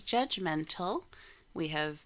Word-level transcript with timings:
Judgmental. 0.00 1.04
We 1.52 1.68
have 1.68 2.02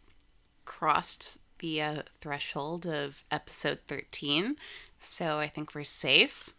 crossed 0.64 1.38
the 1.58 1.82
uh, 1.82 2.02
threshold 2.20 2.86
of 2.86 3.24
episode 3.30 3.80
13, 3.88 4.56
so 5.00 5.38
I 5.38 5.46
think 5.48 5.74
we're 5.74 5.84
safe. 5.84 6.50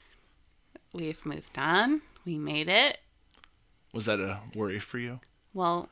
We've 0.93 1.25
moved 1.25 1.57
on. 1.57 2.01
We 2.25 2.37
made 2.37 2.67
it. 2.67 2.99
Was 3.93 4.05
that 4.05 4.19
a 4.19 4.39
worry 4.55 4.79
for 4.79 4.97
you? 4.99 5.19
Well, 5.53 5.89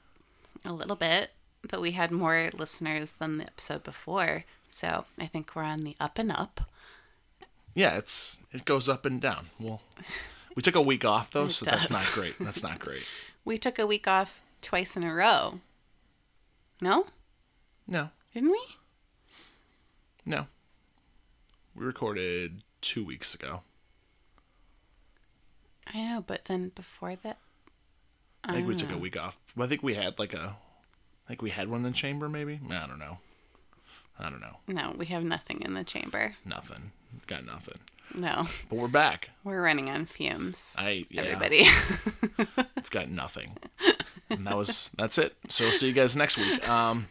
a 0.66 0.74
little 0.74 0.96
bit, 0.96 1.32
but 1.68 1.82
we 1.82 1.92
had 1.92 2.12
more 2.12 2.50
listeners 2.54 3.14
than 3.14 3.38
the 3.38 3.46
episode 3.46 3.84
before, 3.84 4.44
so 4.68 5.06
I 5.20 5.26
think 5.26 5.56
we're 5.56 5.64
on 5.64 5.80
the 5.80 5.96
up 6.00 6.20
and 6.20 6.32
up. 6.32 6.62
Yeah, 7.74 7.98
it's 7.98 8.40
it 8.52 8.66
goes 8.66 8.90
up 8.90 9.06
and 9.06 9.22
down. 9.22 9.48
Well, 9.60 9.82
we 10.56 10.62
took 10.64 10.76
a 10.76 10.82
week 10.82 11.06
off 11.06 11.32
though, 11.32 11.44
It 11.46 11.52
so 11.52 11.66
that's 11.66 11.92
not 11.92 12.10
great. 12.14 12.36
That's 12.40 12.64
not 12.64 12.80
great. 12.80 13.04
We 13.46 13.58
took 13.58 13.80
a 13.80 13.88
week 13.88 14.10
off 14.10 14.44
twice 14.68 14.98
in 14.98 15.04
a 15.04 15.14
row. 15.14 15.62
No? 16.82 17.08
No, 17.88 18.10
Didn't 18.34 18.52
we? 18.52 18.60
no. 20.26 20.48
We 21.74 21.86
recorded 21.86 22.64
two 22.82 23.06
weeks 23.06 23.34
ago. 23.34 23.62
I 25.94 26.00
know, 26.04 26.24
but 26.28 26.46
then 26.46 26.74
before 26.76 27.16
that, 27.16 27.38
I 28.44 28.52
think 28.52 28.68
we 28.68 28.76
took 28.76 28.92
a 28.92 28.96
uh, 28.96 28.98
week 28.98 29.18
off. 29.18 29.38
I 29.58 29.68
think 29.68 29.84
we 29.84 29.94
had 29.94 30.20
like 30.20 30.34
a. 30.34 30.58
Like 31.30 31.42
we 31.42 31.50
had 31.50 31.70
one 31.70 31.78
in 31.80 31.84
the 31.84 31.92
chamber. 31.92 32.28
Maybe 32.28 32.60
I 32.70 32.88
don't 32.88 33.00
know. 33.00 33.20
I 34.20 34.30
don't 34.30 34.42
know. 34.42 34.58
no, 34.68 34.94
we 34.98 35.06
have 35.06 35.24
nothing 35.24 35.62
in 35.62 35.76
the 35.76 35.84
chamber. 35.86 36.36
Nothing. 36.44 36.92
Got 37.26 37.46
nothing. 37.46 37.78
No, 38.14 38.44
But 38.70 38.78
we're 38.80 38.88
back. 38.90 39.30
we're 39.46 39.62
running 39.62 39.90
on 39.90 40.06
fumes. 40.06 40.76
I 40.78 41.06
yeah. 41.10 41.22
Everybody. 41.22 41.66
It's 42.78 42.90
got 42.90 43.10
nothing. 43.10 43.58
And 44.30 44.46
that 44.48 44.58
was 44.58 44.90
that's 44.98 45.18
it. 45.18 45.36
So 45.50 45.66
we'll 45.66 45.74
see 45.74 45.88
you 45.88 45.94
guys 45.94 46.16
next 46.16 46.38
week. 46.38 46.68
Um, 46.70 47.08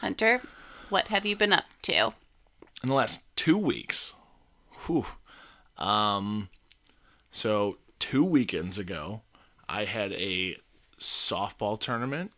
Hunter, 0.00 0.40
what 0.88 1.08
have 1.08 1.24
you 1.24 1.36
been 1.36 1.52
up 1.52 1.64
to? 1.82 2.14
in 2.84 2.90
the 2.90 2.94
last 2.94 3.24
two 3.34 3.56
weeks, 3.56 4.14
whew, 4.84 5.06
um, 5.78 6.50
so 7.30 7.78
two 7.98 8.22
weekends 8.22 8.78
ago, 8.78 9.22
I 9.66 9.84
had 9.86 10.12
a 10.12 10.58
softball 10.98 11.80
tournament. 11.80 12.32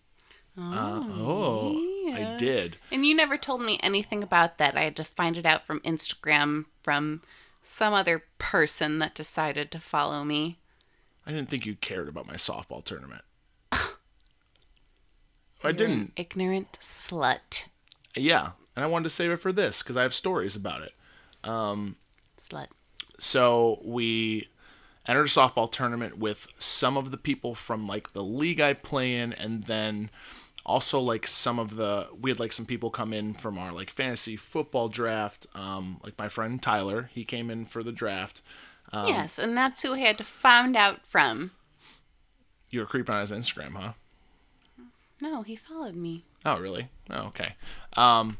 Uh, 0.57 1.03
oh, 1.19 2.13
I 2.15 2.37
did. 2.39 2.77
And 2.93 3.05
you 3.05 3.15
never 3.15 3.37
told 3.37 3.61
me 3.61 3.81
anything 3.83 4.23
about 4.23 4.57
that. 4.59 4.77
I 4.77 4.83
had 4.83 4.97
to 4.97 5.05
find 5.05 5.37
it 5.37 5.45
out 5.45 5.67
from 5.67 5.81
Instagram 5.81 6.67
from 6.81 7.23
some 7.63 7.93
other 7.93 8.23
person 8.39 8.99
that 8.99 9.15
decided 9.15 9.73
to 9.73 9.81
follow 9.81 10.23
me. 10.25 10.59
I 11.27 11.33
didn't 11.33 11.49
think 11.49 11.67
you 11.67 11.75
cared 11.75 12.09
about 12.09 12.27
my 12.27 12.35
softball 12.35 12.85
tournament. 12.85 13.23
I 15.65 15.73
didn't. 15.73 16.13
ignorant 16.17 16.73
slut. 16.81 17.69
Yeah, 18.15 18.51
and 18.77 18.85
I 18.85 18.89
wanted 18.89 19.05
to 19.05 19.11
save 19.11 19.31
it 19.33 19.39
for 19.39 19.53
this 19.53 19.83
because 19.83 19.97
I 19.97 20.03
have 20.03 20.15
stories 20.15 20.55
about 20.55 20.83
it. 20.83 20.93
Slut. 22.39 22.69
so 23.19 23.81
we 23.85 24.49
entered 25.07 25.23
a 25.23 25.29
softball 25.29 25.71
tournament 25.71 26.19
with 26.19 26.53
some 26.59 26.97
of 26.97 27.11
the 27.11 27.17
people 27.17 27.55
from 27.55 27.87
like 27.87 28.13
the 28.13 28.25
league 28.25 28.61
I 28.61 28.75
play 28.75 29.17
in, 29.17 29.33
and 29.33 29.65
then 29.65 30.11
also 30.65 31.01
like 31.01 31.27
some 31.27 31.59
of 31.59 31.77
the 31.77 32.09
we 32.21 32.31
had 32.31 32.41
like 32.41 32.53
some 32.53 32.67
people 32.67 32.91
come 32.91 33.13
in 33.13 33.35
from 33.35 33.59
our 33.59 33.73
like 33.73 33.91
fantasy 33.91 34.37
football 34.37 34.89
draft. 34.89 35.47
Um, 35.55 36.01
like 36.03 36.19
my 36.19 36.29
friend 36.29 36.63
Tyler, 36.63 37.11
he 37.13 37.25
came 37.25 37.51
in 37.51 37.65
for 37.65 37.83
the 37.83 37.93
draft. 37.93 38.43
Um, 38.93 39.09
yes, 39.09 39.39
and 39.39 39.57
that's 39.57 39.83
who 39.83 39.95
I 39.95 39.99
had 39.99 40.19
to 40.19 40.25
find 40.25 40.77
out 40.77 41.07
from. 41.07 41.51
You 42.71 42.81
were 42.81 42.87
creeping 42.87 43.15
on 43.15 43.21
his 43.21 43.33
Instagram, 43.33 43.75
huh? 43.75 43.93
No, 45.21 45.43
he 45.43 45.57
followed 45.57 45.95
me. 45.95 46.25
Oh, 46.45 46.59
really? 46.59 46.89
Oh, 47.11 47.27
okay. 47.29 47.55
Um, 47.97 48.37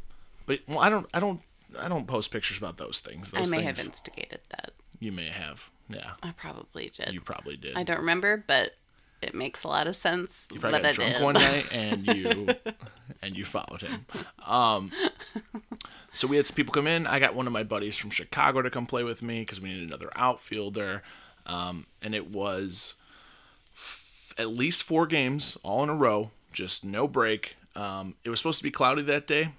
but 0.47 0.61
well, 0.69 0.81
I 0.81 0.89
don't, 0.91 1.07
I 1.15 1.21
don't, 1.21 1.41
I 1.79 1.89
don't 1.89 2.07
post 2.07 2.31
pictures 2.31 2.59
about 2.59 2.77
those 2.77 3.01
things. 3.01 3.31
Those 3.31 3.49
I 3.53 3.57
may 3.57 3.65
things 3.65 3.79
have 3.79 3.87
instigated 3.87 4.41
that. 4.51 4.73
you 5.01 5.11
may 5.13 5.29
have. 5.29 5.71
Yeah, 5.89 6.13
I 6.23 6.33
probably 6.33 6.91
did. 6.93 7.13
you 7.13 7.21
probably 7.21 7.57
did. 7.57 7.77
I 7.77 7.83
don't 7.85 7.99
remember, 7.99 8.43
but 8.47 8.75
it 9.23 9.35
makes 9.35 9.65
a 9.65 9.69
lot 9.69 9.87
of 9.87 9.97
sense. 9.97 10.49
You 10.53 10.61
probably 10.61 10.81
that 10.81 10.83
got 10.83 10.89
I 10.89 10.93
drunk 10.93 11.15
did. 11.15 11.23
one 11.25 11.35
night 11.35 11.67
and 11.73 12.07
you 12.07 12.49
and 13.23 13.37
you 13.37 13.45
followed 13.45 13.83
him. 13.83 14.07
Um, 14.47 14.91
so 16.13 16.27
we 16.27 16.37
had 16.37 16.47
some 16.47 16.55
people 16.57 16.73
come 16.73 16.87
in. 16.87 17.07
I 17.07 17.19
got 17.19 17.35
one 17.35 17.47
of 17.47 17.53
my 17.53 17.63
buddies 17.63 17.97
from 17.97 18.11
Chicago 18.11 18.63
to 18.63 18.71
come 18.71 18.87
play 18.87 19.05
with 19.05 19.23
me 19.23 19.41
because 19.41 19.61
we 19.61 19.69
needed 19.71 19.89
another 19.89 20.11
outfielder, 20.17 21.03
um, 21.47 21.87
and 22.03 22.15
it 22.15 22.31
was 22.31 22.95
f- 23.75 24.33
at 24.39 24.49
least 24.51 24.83
four 24.83 25.07
games 25.07 25.57
all 25.63 25.83
in 25.83 25.89
a 25.89 25.95
row, 25.95 26.31
just 26.53 26.85
no 26.85 27.07
break. 27.09 27.57
Um, 27.75 28.15
it 28.25 28.31
was 28.31 28.41
supposed 28.41 28.59
to 28.59 28.65
be 28.65 28.71
cloudy 28.71 29.03
that 29.03 29.27
day. 29.27 29.51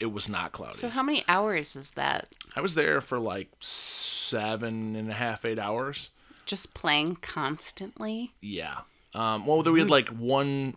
It 0.00 0.12
was 0.12 0.28
not 0.28 0.50
cloudy. 0.50 0.74
So 0.74 0.88
how 0.88 1.04
many 1.04 1.22
hours 1.28 1.76
is 1.76 1.92
that? 1.92 2.28
I 2.56 2.60
was 2.60 2.74
there 2.74 3.00
for 3.00 3.20
like 3.20 3.48
seven 3.60 4.96
and 4.96 5.08
a 5.08 5.12
half, 5.12 5.44
eight 5.44 5.58
hours. 5.58 6.10
Just 6.46 6.74
playing 6.74 7.16
constantly? 7.16 8.32
Yeah. 8.40 8.80
Um, 9.14 9.46
well, 9.46 9.62
we 9.62 9.80
had 9.80 9.90
like 9.90 10.08
one, 10.08 10.76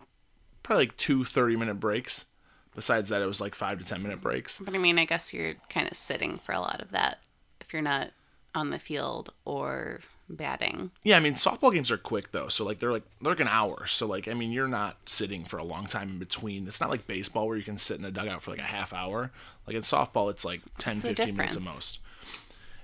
probably 0.62 0.86
like 0.86 0.96
two 0.96 1.24
30 1.24 1.56
minute 1.56 1.80
breaks. 1.80 2.26
Besides 2.74 3.08
that, 3.08 3.22
it 3.22 3.26
was 3.26 3.40
like 3.40 3.54
five 3.54 3.78
to 3.78 3.84
10 3.84 4.02
minute 4.02 4.20
breaks. 4.20 4.60
But 4.60 4.74
I 4.74 4.78
mean, 4.78 4.98
I 4.98 5.04
guess 5.04 5.34
you're 5.34 5.54
kind 5.68 5.88
of 5.88 5.94
sitting 5.94 6.36
for 6.36 6.52
a 6.52 6.60
lot 6.60 6.80
of 6.80 6.92
that 6.92 7.18
if 7.60 7.72
you're 7.72 7.82
not 7.82 8.10
on 8.54 8.70
the 8.70 8.78
field 8.78 9.30
or 9.44 10.00
batting. 10.28 10.90
Yeah, 11.02 11.16
I 11.16 11.20
mean, 11.20 11.34
softball 11.34 11.72
games 11.72 11.90
are 11.90 11.96
quick 11.96 12.32
though. 12.32 12.48
So 12.48 12.64
like 12.64 12.78
they're 12.78 12.92
like 12.92 13.04
they're 13.20 13.32
like 13.32 13.40
an 13.40 13.48
hour. 13.48 13.86
So 13.86 14.06
like 14.06 14.28
I 14.28 14.34
mean, 14.34 14.52
you're 14.52 14.68
not 14.68 14.96
sitting 15.08 15.44
for 15.44 15.58
a 15.58 15.64
long 15.64 15.86
time 15.86 16.08
in 16.08 16.18
between. 16.18 16.66
It's 16.66 16.80
not 16.80 16.90
like 16.90 17.06
baseball 17.06 17.48
where 17.48 17.56
you 17.56 17.62
can 17.62 17.76
sit 17.76 17.98
in 17.98 18.04
a 18.04 18.10
dugout 18.10 18.42
for 18.42 18.50
like 18.50 18.60
a 18.60 18.64
half 18.64 18.92
hour. 18.92 19.32
Like 19.66 19.76
in 19.76 19.82
softball, 19.82 20.30
it's 20.30 20.44
like 20.44 20.60
10, 20.78 20.94
What's 20.94 21.02
15 21.02 21.36
minutes 21.36 21.56
at 21.56 21.62
most. 21.62 22.00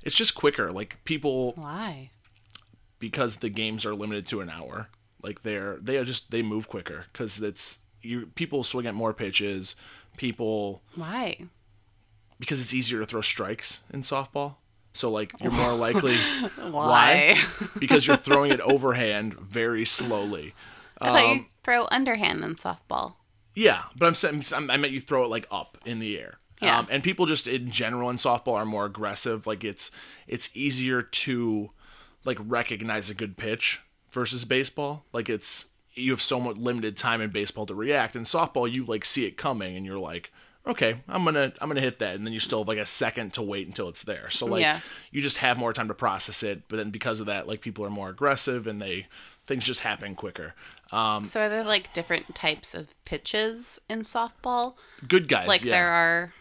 It's 0.03 0.17
just 0.17 0.35
quicker. 0.35 0.73
Like 0.73 1.03
people 1.05 1.53
Why? 1.53 2.11
Because 3.09 3.37
the 3.37 3.51
games 3.51 3.85
are 3.85 3.95
limited 3.95 4.27
to 4.29 4.41
an 4.41 4.49
hour. 4.49 4.89
Like 5.23 5.43
they're 5.43 5.77
they 5.81 5.99
are 5.99 6.05
just 6.05 6.31
they 6.31 6.43
move 6.43 6.69
quicker 6.69 7.05
because 7.13 7.43
it's 7.43 7.81
you 8.01 8.27
people 8.35 8.63
swing 8.63 8.87
at 8.87 8.95
more 8.95 9.13
pitches. 9.13 9.77
People 10.17 10.83
Why? 10.95 11.37
because 12.41 12.61
it's 12.63 12.73
easier 12.75 13.01
to 13.01 13.07
throw 13.07 13.21
strikes 13.21 13.83
in 13.93 14.01
softball. 14.01 14.57
So 14.95 15.11
like 15.11 15.33
you're 15.41 15.53
more 15.65 15.75
likely 15.75 16.17
Why? 16.71 17.37
because 17.79 18.07
you're 18.07 18.17
throwing 18.17 18.53
it 18.53 18.61
overhand 18.61 19.35
very 19.35 19.85
slowly. 19.85 20.55
I 21.01 21.09
thought 21.09 21.25
Um, 21.31 21.37
you 21.37 21.45
throw 21.63 21.89
underhand 21.91 22.43
in 22.45 22.55
softball. 22.55 23.17
Yeah, 23.55 23.83
but 23.99 24.07
I'm 24.07 24.15
saying 24.15 24.43
I 24.71 24.77
meant 24.79 24.93
you 24.93 25.01
throw 25.01 25.25
it 25.25 25.31
like 25.31 25.47
up 25.51 25.77
in 25.85 25.99
the 25.99 26.19
air. 26.19 26.39
Yeah. 26.63 26.79
Um, 26.79 26.87
and 26.91 27.03
people 27.03 27.27
just 27.27 27.47
in 27.47 27.69
general 27.71 28.09
in 28.11 28.17
softball 28.17 28.55
are 28.55 28.65
more 28.65 28.85
aggressive. 28.87 29.47
Like 29.47 29.65
it's 29.65 29.91
it's 30.27 30.55
easier 30.57 31.03
to 31.03 31.71
like 32.25 32.39
recognize 32.41 33.11
a 33.11 33.15
good 33.15 33.37
pitch 33.37 33.81
versus 34.13 34.45
baseball. 34.45 35.05
Like 35.13 35.29
it's 35.29 35.69
you 35.95 36.11
have 36.11 36.23
so 36.23 36.41
much 36.41 36.57
limited 36.57 36.97
time 36.97 37.21
in 37.21 37.31
baseball 37.31 37.67
to 37.67 37.75
react. 37.75 38.17
In 38.17 38.23
softball, 38.25 38.73
you 38.73 38.85
like 38.85 39.05
see 39.05 39.27
it 39.27 39.37
coming 39.37 39.77
and 39.77 39.87
you're 39.87 39.99
like, 39.99 40.33
okay, 40.67 40.97
I'm 41.09 41.25
gonna 41.25 41.53
I'm 41.61 41.69
gonna 41.69 41.81
hit 41.81 41.99
that, 41.99 42.15
and 42.17 42.27
then 42.27 42.33
you 42.33 42.41
still 42.41 42.61
have 42.61 42.69
like 42.69 42.79
a 42.79 42.87
second 42.87 43.33
to 43.35 43.43
wait 43.43 43.67
until 43.67 43.89
it's 43.89 44.03
there. 44.03 44.31
So 44.31 44.47
like 44.47 44.63
Yeah. 44.63 44.81
you 45.13 45.21
just 45.21 45.39
have 45.39 45.59
more 45.59 45.73
time 45.73 45.89
to 45.89 45.95
process 45.95 46.43
it. 46.43 46.63
But 46.69 46.77
then 46.77 46.91
because 46.91 47.21
of 47.21 47.27
that, 47.27 47.47
like 47.47 47.61
people 47.61 47.85
are 47.85 47.91
more 47.91 48.09
aggressive 48.09 48.67
and 48.67 48.81
they 48.81 49.07
things 49.47 49.67
just 49.67 49.81
happen 49.81 50.15
quicker. 50.15 50.55
Um, 50.91 51.25
So 51.27 51.43
are 51.43 51.49
there 51.51 51.65
like 51.65 51.93
different 51.93 52.35
types 52.35 52.75
of 52.75 52.95
pitches 53.05 53.81
in 53.91 54.01
softball? 54.01 54.75
good 55.07 55.29
guys, 55.29 55.47
Like 55.49 55.65
yeah. 55.65 55.73
there 55.73 55.91
are 55.93 56.33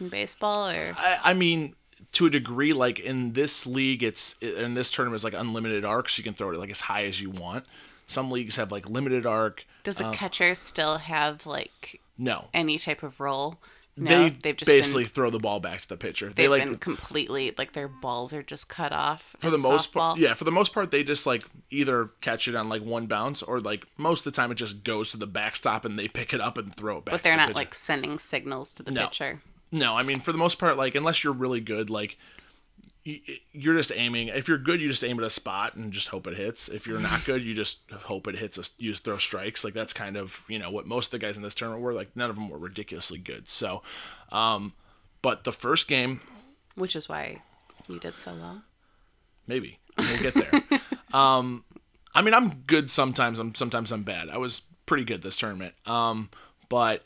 in 0.00 0.08
baseball 0.08 0.68
or 0.70 0.94
I, 0.96 1.18
I 1.24 1.34
mean, 1.34 1.74
to 2.12 2.26
a 2.26 2.30
degree, 2.30 2.72
like 2.72 2.98
in 2.98 3.32
this 3.32 3.66
league, 3.66 4.02
it's 4.02 4.36
in 4.38 4.74
this 4.74 4.90
tournament 4.90 5.16
is 5.20 5.24
like 5.24 5.34
unlimited 5.34 5.84
arcs. 5.84 6.18
You 6.18 6.24
can 6.24 6.34
throw 6.34 6.50
it 6.50 6.58
like 6.58 6.70
as 6.70 6.82
high 6.82 7.04
as 7.04 7.20
you 7.20 7.30
want. 7.30 7.64
Some 8.06 8.30
leagues 8.30 8.56
have 8.56 8.72
like 8.72 8.88
limited 8.88 9.26
arc. 9.26 9.66
does 9.82 10.00
a 10.00 10.06
um, 10.06 10.14
catcher 10.14 10.54
still 10.54 10.96
have 10.98 11.44
like 11.46 12.00
No, 12.16 12.48
any 12.54 12.78
type 12.78 13.02
of 13.02 13.20
role? 13.20 13.58
No, 14.00 14.28
they 14.28 14.30
they've 14.30 14.56
just 14.56 14.68
basically 14.70 15.04
been, 15.04 15.10
throw 15.10 15.30
the 15.30 15.40
ball 15.40 15.58
back 15.60 15.80
to 15.80 15.88
the 15.88 15.96
pitcher. 15.96 16.32
They 16.32 16.46
like 16.48 16.64
been 16.64 16.76
completely 16.76 17.52
like 17.58 17.72
their 17.72 17.88
balls 17.88 18.32
are 18.32 18.42
just 18.44 18.68
cut 18.68 18.92
off 18.92 19.34
for 19.40 19.50
the 19.50 19.58
most 19.58 19.92
part. 19.92 20.18
Yeah, 20.18 20.34
for 20.34 20.44
the 20.44 20.52
most 20.52 20.72
part, 20.72 20.90
they 20.92 21.02
just 21.02 21.26
like 21.26 21.42
either 21.70 22.10
catch 22.20 22.46
it 22.46 22.54
on 22.54 22.68
like 22.68 22.82
one 22.82 23.06
bounce 23.06 23.42
or 23.42 23.60
like 23.60 23.86
most 23.96 24.24
of 24.24 24.32
the 24.32 24.36
time 24.36 24.52
it 24.52 24.54
just 24.54 24.84
goes 24.84 25.10
to 25.10 25.16
the 25.16 25.26
backstop 25.26 25.84
and 25.84 25.98
they 25.98 26.06
pick 26.06 26.32
it 26.32 26.40
up 26.40 26.56
and 26.58 26.74
throw 26.74 26.98
it 26.98 27.06
back. 27.06 27.12
but 27.12 27.22
they're 27.22 27.36
the 27.36 27.46
not 27.48 27.54
like 27.56 27.74
sending 27.74 28.18
signals 28.20 28.72
to 28.74 28.82
the 28.84 28.92
No. 28.92 29.04
pitcher. 29.06 29.42
No, 29.70 29.96
I 29.96 30.02
mean 30.02 30.20
for 30.20 30.32
the 30.32 30.38
most 30.38 30.58
part, 30.58 30.76
like 30.76 30.94
unless 30.94 31.22
you're 31.24 31.32
really 31.32 31.60
good, 31.60 31.90
like 31.90 32.16
you're 33.52 33.74
just 33.74 33.92
aiming. 33.94 34.28
If 34.28 34.48
you're 34.48 34.58
good, 34.58 34.80
you 34.80 34.88
just 34.88 35.04
aim 35.04 35.18
at 35.18 35.24
a 35.24 35.30
spot 35.30 35.74
and 35.74 35.92
just 35.92 36.08
hope 36.08 36.26
it 36.26 36.36
hits. 36.36 36.68
If 36.68 36.86
you're 36.86 37.00
not 37.00 37.24
good, 37.26 37.42
you 37.42 37.54
just 37.54 37.90
hope 37.90 38.26
it 38.26 38.36
hits. 38.36 38.58
A, 38.58 38.82
you 38.82 38.90
just 38.90 39.04
throw 39.04 39.18
strikes. 39.18 39.64
Like 39.64 39.74
that's 39.74 39.92
kind 39.92 40.16
of 40.16 40.44
you 40.48 40.58
know 40.58 40.70
what 40.70 40.86
most 40.86 41.06
of 41.06 41.10
the 41.12 41.24
guys 41.24 41.36
in 41.36 41.42
this 41.42 41.54
tournament 41.54 41.82
were. 41.82 41.94
Like 41.94 42.14
none 42.16 42.30
of 42.30 42.36
them 42.36 42.48
were 42.48 42.58
ridiculously 42.58 43.18
good. 43.18 43.48
So, 43.48 43.82
um, 44.30 44.74
but 45.22 45.44
the 45.44 45.52
first 45.52 45.88
game 45.88 46.20
Which 46.74 46.96
is 46.96 47.08
why 47.08 47.42
you 47.88 47.98
did 47.98 48.18
so 48.18 48.34
well. 48.34 48.62
Maybe 49.46 49.78
we'll 49.96 50.22
get 50.22 50.34
there. 50.34 50.80
um, 51.18 51.64
I 52.14 52.20
mean, 52.22 52.34
I'm 52.34 52.62
good 52.66 52.90
sometimes. 52.90 53.38
I'm 53.38 53.54
sometimes 53.54 53.92
I'm 53.92 54.02
bad. 54.02 54.28
I 54.28 54.38
was 54.38 54.62
pretty 54.86 55.04
good 55.04 55.22
this 55.22 55.38
tournament. 55.38 55.74
Um, 55.86 56.30
but 56.68 57.04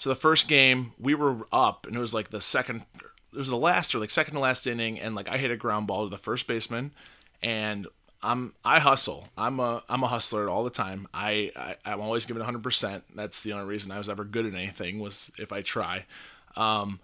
so 0.00 0.08
the 0.08 0.16
first 0.16 0.48
game 0.48 0.94
we 0.98 1.14
were 1.14 1.46
up, 1.52 1.86
and 1.86 1.94
it 1.94 1.98
was 1.98 2.14
like 2.14 2.30
the 2.30 2.40
second. 2.40 2.86
It 3.34 3.36
was 3.36 3.48
the 3.48 3.56
last 3.56 3.94
or 3.94 3.98
like 3.98 4.08
second 4.08 4.32
to 4.32 4.40
last 4.40 4.66
inning, 4.66 4.98
and 4.98 5.14
like 5.14 5.28
I 5.28 5.36
hit 5.36 5.50
a 5.50 5.58
ground 5.58 5.88
ball 5.88 6.04
to 6.04 6.08
the 6.08 6.16
first 6.16 6.46
baseman, 6.46 6.92
and 7.42 7.86
I'm 8.22 8.54
I 8.64 8.78
hustle. 8.78 9.28
I'm 9.36 9.60
a 9.60 9.82
I'm 9.90 10.02
a 10.02 10.06
hustler 10.06 10.48
all 10.48 10.64
the 10.64 10.70
time. 10.70 11.06
I, 11.12 11.52
I 11.54 11.76
I'm 11.84 12.00
always 12.00 12.24
giving 12.24 12.40
100. 12.40 12.62
percent 12.62 13.04
That's 13.14 13.42
the 13.42 13.52
only 13.52 13.66
reason 13.66 13.92
I 13.92 13.98
was 13.98 14.08
ever 14.08 14.24
good 14.24 14.46
at 14.46 14.54
anything 14.54 15.00
was 15.00 15.30
if 15.38 15.52
I 15.52 15.60
try. 15.60 16.06
Um, 16.56 16.98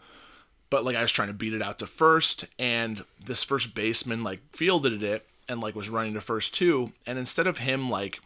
but 0.71 0.83
like 0.83 0.97
I 0.97 1.03
was 1.03 1.13
trying 1.13 1.29
to 1.29 1.35
beat 1.35 1.53
it 1.53 1.61
out 1.61 1.79
to 1.81 1.87
first, 1.87 2.47
and 2.59 3.05
this 3.23 3.45
first 3.45 3.75
baseman 3.75 4.25
like 4.25 4.41
fielded 4.53 5.03
it 5.03 5.29
and 5.51 5.61
like 5.61 5.75
was 5.75 5.91
running 5.91 6.15
to 6.15 6.23
first 6.23 6.55
too, 6.55 6.93
and 7.07 7.19
instead 7.19 7.47
of 7.47 7.59
him 7.59 7.91
like 7.91 8.21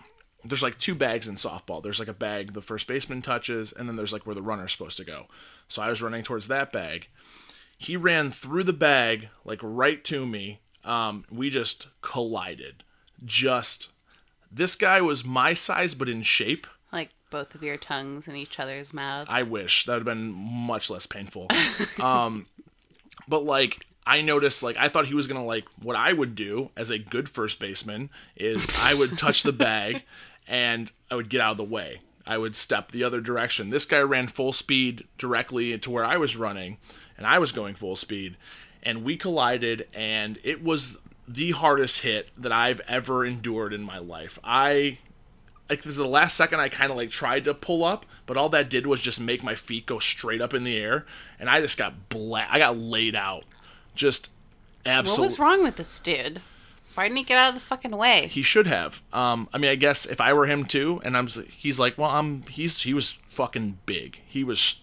there's 0.45 0.63
like 0.63 0.79
two 0.79 0.95
bags 0.95 1.29
in 1.29 1.35
softball. 1.35 1.83
There's 1.83 1.99
like 1.99 2.09
a 2.09 2.15
bag 2.15 2.53
the 2.53 2.63
first 2.63 2.87
baseman 2.87 3.23
touches, 3.23 3.73
and 3.73 3.89
then 3.89 3.97
there's 3.97 4.13
like 4.13 4.27
where 4.27 4.35
the 4.35 4.43
runner's 4.43 4.73
supposed 4.73 4.97
to 4.99 5.05
go. 5.05 5.27
So 5.69 5.83
I 5.83 5.89
was 5.89 6.03
running 6.03 6.23
towards 6.23 6.49
that 6.49 6.73
bag. 6.73 7.09
He 7.79 7.97
ran 7.97 8.31
through 8.31 8.65
the 8.65 8.73
bag 8.73 9.29
like 9.45 9.61
right 9.63 10.03
to 10.05 10.27
me. 10.27 10.61
Um, 10.85 11.25
we 11.31 11.51
just 11.51 11.89
collided. 12.01 12.85
Just 13.25 13.93
this 14.51 14.77
guy 14.77 15.01
was 15.01 15.25
my 15.25 15.53
size 15.53 15.95
but 15.95 16.09
in 16.09 16.23
shape. 16.23 16.67
Like 16.93 17.11
both 17.31 17.55
of 17.55 17.63
your 17.63 17.77
tongues 17.77 18.27
in 18.27 18.35
each 18.35 18.59
other's 18.59 18.93
mouths. 18.93 19.29
I 19.31 19.43
wish 19.43 19.85
that 19.85 19.93
would 19.93 20.07
have 20.07 20.17
been 20.17 20.33
much 20.33 20.91
less 20.91 21.07
painful. 21.07 21.49
um, 22.03 22.47
but 23.29 23.45
like 23.45 23.87
I 24.07 24.23
noticed, 24.23 24.63
like 24.63 24.77
I 24.77 24.89
thought 24.89 25.07
he 25.07 25.15
was 25.15 25.27
gonna 25.27 25.45
like 25.45 25.67
what 25.81 25.97
I 25.97 26.13
would 26.13 26.35
do 26.35 26.71
as 26.77 26.91
a 26.91 26.99
good 26.99 27.29
first 27.29 27.61
baseman 27.61 28.11
is 28.37 28.79
I 28.83 28.95
would 28.95 29.17
touch 29.17 29.43
the 29.43 29.53
bag 29.53 30.03
and 30.51 30.91
I 31.11 31.15
would 31.15 31.31
get 31.31 31.41
out 31.41 31.53
of 31.53 31.57
the 31.57 31.65
way. 31.65 32.03
I 32.27 32.37
would 32.37 32.55
step 32.55 32.91
the 32.91 33.05
other 33.05 33.21
direction. 33.21 33.71
This 33.71 33.87
guy 33.87 34.01
ran 34.01 34.27
full 34.27 34.53
speed 34.53 35.07
directly 35.17 35.79
to 35.79 35.91
where 35.91 36.05
I 36.05 36.19
was 36.19 36.37
running, 36.37 36.77
and 37.17 37.27
I 37.27 37.39
was 37.39 37.53
going 37.53 37.75
full 37.77 37.97
speed, 37.97 38.37
and 38.83 39.05
we 39.05 39.17
collided, 39.17 39.89
and 39.95 40.39
it 40.43 40.63
was 40.63 40.99
the 41.27 41.53
hardest 41.53 42.03
hit 42.03 42.31
that 42.37 42.53
I've 42.53 42.81
ever 42.89 43.25
endured 43.25 43.73
in 43.73 43.83
my 43.83 43.99
life. 43.99 44.39
I 44.43 44.99
like 45.69 45.83
this 45.83 45.93
is 45.93 45.99
the 45.99 46.07
last 46.07 46.37
second 46.37 46.59
I 46.59 46.69
kind 46.69 46.91
of 46.91 46.97
like 46.97 47.11
tried 47.11 47.45
to 47.45 47.55
pull 47.55 47.85
up, 47.85 48.05
but 48.27 48.37
all 48.37 48.49
that 48.49 48.69
did 48.69 48.87
was 48.87 49.01
just 49.01 49.21
make 49.21 49.45
my 49.45 49.55
feet 49.55 49.87
go 49.87 50.01
straight 50.01 50.41
up 50.41 50.53
in 50.53 50.65
the 50.65 50.77
air, 50.77 51.07
and 51.39 51.49
I 51.49 51.61
just 51.61 51.79
got 51.79 52.09
bla- 52.09 52.49
I 52.51 52.59
got 52.59 52.77
laid 52.77 53.15
out, 53.15 53.45
just 53.95 54.31
absolutely. 54.85 55.23
What 55.23 55.27
was 55.27 55.39
wrong 55.39 55.63
with 55.63 55.77
this 55.77 56.01
dude? 56.01 56.41
Why 56.95 57.05
didn't 57.05 57.19
he 57.19 57.25
get 57.25 57.39
out 57.39 57.51
of 57.51 57.55
the 57.55 57.61
fucking 57.61 57.97
way? 57.97 58.27
He 58.27 58.43
should 58.43 58.67
have. 58.67 59.01
Um, 59.13 59.49
I 59.53 59.59
mean, 59.59 59.71
I 59.71 59.77
guess 59.77 60.07
if 60.07 60.21
I 60.21 60.33
were 60.33 60.47
him 60.47 60.65
too, 60.65 61.01
and 61.05 61.17
I'm, 61.17 61.29
he's 61.29 61.79
like, 61.79 61.97
well, 61.97 62.11
I'm, 62.11 62.43
he's, 62.43 62.83
he 62.83 62.93
was 62.95 63.13
fucking 63.27 63.79
big. 63.87 64.21
He 64.27 64.43
was 64.45 64.83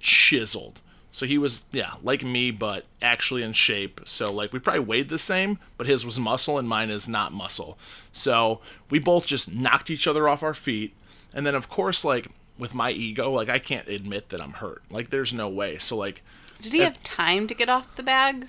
chiseled. 0.00 0.80
So 1.10 1.26
he 1.26 1.38
was, 1.38 1.64
yeah, 1.70 1.92
like 2.02 2.24
me, 2.24 2.50
but 2.50 2.86
actually 3.00 3.44
in 3.44 3.52
shape. 3.52 4.00
So 4.04 4.32
like 4.32 4.52
we 4.52 4.58
probably 4.58 4.80
weighed 4.80 5.08
the 5.08 5.16
same, 5.16 5.60
but 5.78 5.86
his 5.86 6.04
was 6.04 6.18
muscle 6.18 6.58
and 6.58 6.68
mine 6.68 6.90
is 6.90 7.08
not 7.08 7.32
muscle. 7.32 7.78
So 8.10 8.60
we 8.90 8.98
both 8.98 9.24
just 9.24 9.54
knocked 9.54 9.90
each 9.90 10.08
other 10.08 10.28
off 10.28 10.42
our 10.42 10.54
feet, 10.54 10.92
and 11.32 11.46
then 11.46 11.54
of 11.54 11.68
course, 11.68 12.04
like 12.04 12.26
with 12.58 12.74
my 12.74 12.90
ego, 12.90 13.30
like 13.30 13.48
I 13.48 13.60
can't 13.60 13.86
admit 13.86 14.30
that 14.30 14.40
I'm 14.40 14.54
hurt. 14.54 14.82
Like 14.90 15.10
there's 15.10 15.32
no 15.32 15.48
way. 15.48 15.78
So 15.78 15.96
like 15.96 16.20
Did 16.60 16.72
he 16.72 16.80
have 16.80 17.00
time 17.04 17.46
to 17.46 17.54
get 17.54 17.68
off 17.68 17.94
the 17.94 18.02
bag? 18.02 18.48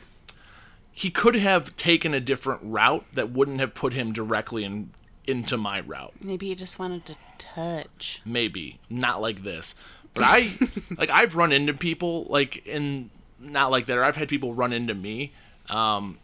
He 0.98 1.10
could 1.12 1.36
have 1.36 1.76
taken 1.76 2.14
a 2.14 2.20
different 2.22 2.62
route 2.64 3.06
that 3.14 3.30
wouldn't 3.30 3.60
have 3.60 3.74
put 3.76 3.94
him 3.94 4.14
directly 4.14 4.64
in 4.64 4.92
into 5.28 5.58
my 5.58 5.82
route. 5.82 6.14
Maybe 6.22 6.48
he 6.48 6.56
just 6.56 6.80
wanted 6.80 7.06
to 7.08 7.16
touch. 7.38 8.22
maybe 8.26 8.80
not 8.90 9.22
like 9.22 9.44
this 9.44 9.76
but 10.14 10.24
i 10.26 10.50
like 10.98 11.10
i've 11.10 11.36
run 11.36 11.52
into 11.52 11.74
people 11.74 12.26
like 12.30 12.66
in 12.66 13.10
not 13.40 13.70
like 13.72 13.86
that 13.86 13.98
or 13.98 14.04
i've 14.04 14.16
had 14.16 14.28
people 14.30 14.54
run 14.54 14.72
into 14.74 14.94
me 14.94 15.32
um 15.70 16.18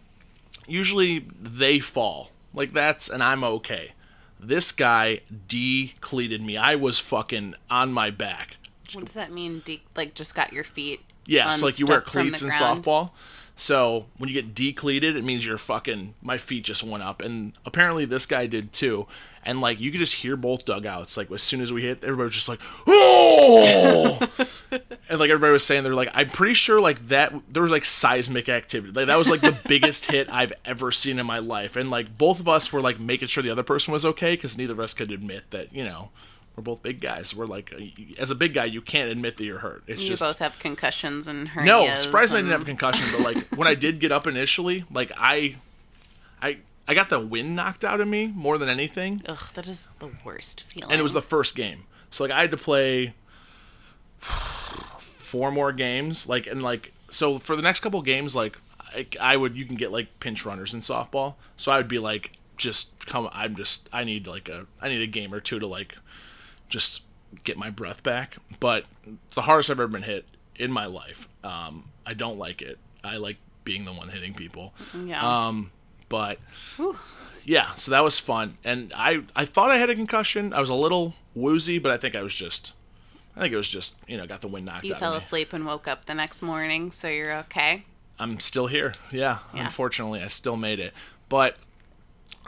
usually 0.67 1.25
they 1.41 1.79
fall 1.79 2.31
like 2.53 2.71
that's 2.73 3.09
and 3.09 3.21
i'm 3.23 3.43
okay 3.43 3.91
this 4.39 4.71
guy 4.71 5.19
decleated 5.47 6.41
me 6.41 6.57
i 6.57 6.75
was 6.75 6.97
fucking 6.99 7.53
on 7.69 7.91
my 7.91 8.09
back 8.09 8.57
What 8.93 9.05
does 9.05 9.13
that 9.13 9.31
mean? 9.31 9.61
De- 9.65 9.83
like 9.95 10.15
just 10.15 10.33
got 10.35 10.51
your 10.53 10.63
feet. 10.63 11.01
yeah 11.25 11.49
so 11.51 11.65
like 11.65 11.79
you 11.79 11.85
wear 11.87 12.01
cleats 12.01 12.41
in 12.41 12.49
ground? 12.49 12.83
softball 12.83 13.11
so 13.55 14.05
when 14.17 14.29
you 14.29 14.33
get 14.33 14.55
decleated 14.55 15.15
it 15.15 15.23
means 15.23 15.45
you're 15.45 15.57
fucking 15.57 16.13
my 16.21 16.37
feet 16.37 16.63
just 16.63 16.83
went 16.83 17.03
up. 17.03 17.21
And 17.21 17.53
apparently 17.65 18.05
this 18.05 18.25
guy 18.25 18.47
did 18.47 18.73
too. 18.73 19.07
And 19.43 19.61
like 19.61 19.79
you 19.79 19.91
could 19.91 19.99
just 19.99 20.15
hear 20.15 20.35
both 20.35 20.65
dugouts. 20.65 21.17
Like 21.17 21.31
as 21.31 21.41
soon 21.41 21.61
as 21.61 21.73
we 21.73 21.81
hit 21.81 22.03
everybody 22.03 22.25
was 22.25 22.33
just 22.33 22.49
like 22.49 22.61
oh! 22.87 24.19
And 25.09 25.19
like 25.19 25.29
everybody 25.29 25.51
was 25.51 25.65
saying 25.65 25.83
they're 25.83 25.93
like 25.95 26.11
i'm 26.13 26.29
pretty 26.29 26.53
sure 26.53 26.79
like 26.79 27.07
that 27.09 27.33
there 27.49 27.63
was 27.63 27.71
like 27.71 27.85
seismic 27.85 28.49
activity. 28.49 28.93
Like 28.93 29.07
that 29.07 29.17
was 29.17 29.29
like 29.29 29.41
the 29.41 29.57
biggest 29.67 30.09
hit 30.09 30.31
i've 30.31 30.53
ever 30.65 30.91
seen 30.91 31.19
in 31.19 31.25
my 31.25 31.39
life. 31.39 31.75
And 31.75 31.89
like 31.89 32.17
both 32.17 32.39
of 32.39 32.47
us 32.47 32.71
were 32.71 32.81
like 32.81 32.99
making 32.99 33.27
sure 33.27 33.43
the 33.43 33.51
other 33.51 33.63
person 33.63 33.91
was 33.91 34.05
okay 34.05 34.33
because 34.33 34.57
neither 34.57 34.73
of 34.73 34.79
us 34.79 34.93
could 34.93 35.11
admit 35.11 35.51
that 35.51 35.73
you 35.73 35.83
know 35.83 36.09
we're 36.61 36.73
both 36.73 36.83
big 36.83 36.99
guys 37.01 37.35
we're 37.35 37.45
like 37.45 37.73
uh, 37.73 37.83
as 38.21 38.29
a 38.31 38.35
big 38.35 38.53
guy 38.53 38.65
you 38.65 38.81
can't 38.81 39.11
admit 39.11 39.37
that 39.37 39.45
you're 39.45 39.59
hurt 39.59 39.83
it's 39.87 39.99
just 39.99 40.03
You 40.03 40.09
just 40.15 40.23
both 40.23 40.39
have 40.39 40.59
concussions 40.59 41.27
and 41.27 41.49
hernias. 41.49 41.65
no, 41.65 41.95
surprisingly, 41.95 42.39
I 42.39 42.41
didn't 42.43 42.51
have 42.53 42.61
a 42.61 42.65
concussion. 42.65 43.07
But 43.11 43.21
like 43.35 43.57
when 43.57 43.67
I 43.67 43.73
did 43.75 43.99
get 43.99 44.11
up 44.11 44.27
initially, 44.27 44.85
like 44.91 45.11
I, 45.17 45.55
I, 46.41 46.57
I 46.87 46.93
got 46.93 47.09
the 47.09 47.19
wind 47.19 47.55
knocked 47.55 47.83
out 47.83 47.99
of 47.99 48.07
me 48.07 48.27
more 48.27 48.57
than 48.57 48.69
anything, 48.69 49.21
Ugh, 49.27 49.37
that 49.55 49.67
is 49.67 49.89
the 49.99 50.09
worst 50.23 50.61
feeling. 50.63 50.91
and 50.91 50.99
it 50.99 51.03
was 51.03 51.13
the 51.13 51.21
first 51.21 51.55
game. 51.55 51.85
So 52.09 52.23
like 52.23 52.31
I 52.31 52.41
had 52.41 52.51
to 52.51 52.57
play 52.57 53.13
four 54.19 55.51
more 55.51 55.71
games. 55.71 56.27
Like 56.27 56.47
and 56.47 56.61
like 56.61 56.93
so 57.09 57.39
for 57.39 57.55
the 57.55 57.61
next 57.61 57.79
couple 57.81 58.01
games, 58.01 58.35
like 58.35 58.57
I, 58.93 59.07
I 59.19 59.37
would 59.37 59.55
you 59.55 59.65
can 59.65 59.75
get 59.75 59.91
like 59.91 60.19
pinch 60.19 60.45
runners 60.45 60.73
in 60.73 60.81
softball. 60.81 61.35
So 61.55 61.71
I 61.71 61.77
would 61.77 61.87
be 61.87 61.99
like 61.99 62.33
just 62.57 63.07
come. 63.07 63.29
I'm 63.33 63.55
just 63.55 63.89
I 63.91 64.03
need 64.03 64.27
like 64.27 64.49
a 64.49 64.65
I 64.81 64.89
need 64.89 65.01
a 65.01 65.07
game 65.07 65.33
or 65.33 65.39
two 65.39 65.59
to 65.59 65.67
like 65.67 65.95
just 66.71 67.03
get 67.43 67.57
my 67.57 67.69
breath 67.69 68.01
back. 68.01 68.37
But 68.59 68.85
it's 69.25 69.35
the 69.35 69.41
hardest 69.43 69.69
I've 69.69 69.79
ever 69.79 69.87
been 69.87 70.01
hit 70.03 70.25
in 70.55 70.71
my 70.71 70.85
life. 70.87 71.27
Um, 71.43 71.85
I 72.05 72.13
don't 72.15 72.37
like 72.39 72.61
it. 72.63 72.79
I 73.03 73.17
like 73.17 73.37
being 73.63 73.85
the 73.85 73.93
one 73.93 74.09
hitting 74.09 74.33
people. 74.33 74.73
yeah. 75.05 75.47
Um, 75.47 75.71
but 76.09 76.39
yeah, 77.45 77.73
so 77.75 77.91
that 77.91 78.03
was 78.03 78.19
fun. 78.19 78.57
And 78.63 78.91
I 78.95 79.21
I 79.35 79.45
thought 79.45 79.71
I 79.71 79.77
had 79.77 79.89
a 79.89 79.95
concussion. 79.95 80.53
I 80.53 80.59
was 80.59 80.69
a 80.69 80.73
little 80.75 81.15
woozy, 81.35 81.79
but 81.79 81.91
I 81.91 81.97
think 81.97 82.15
I 82.15 82.21
was 82.21 82.35
just 82.35 82.73
I 83.35 83.41
think 83.41 83.53
it 83.53 83.57
was 83.57 83.69
just 83.69 83.97
you 84.07 84.17
know 84.17 84.25
got 84.27 84.41
the 84.41 84.47
wind 84.47 84.65
knocked 84.65 84.85
you 84.85 84.93
out 84.93 84.99
fell 84.99 85.11
of 85.13 85.15
me. 85.15 85.19
asleep 85.19 85.53
and 85.53 85.65
woke 85.65 85.87
up 85.87 86.05
the 86.05 86.13
next 86.13 86.41
morning, 86.41 86.91
so 86.91 87.07
you're 87.07 87.33
okay. 87.33 87.85
I'm 88.19 88.39
still 88.39 88.67
here. 88.67 88.93
Yeah, 89.11 89.39
Yeah. 89.53 89.63
unfortunately, 89.63 90.21
I 90.21 90.27
still 90.27 90.57
made 90.57 90.79
it. 90.79 90.93
But 91.29 91.57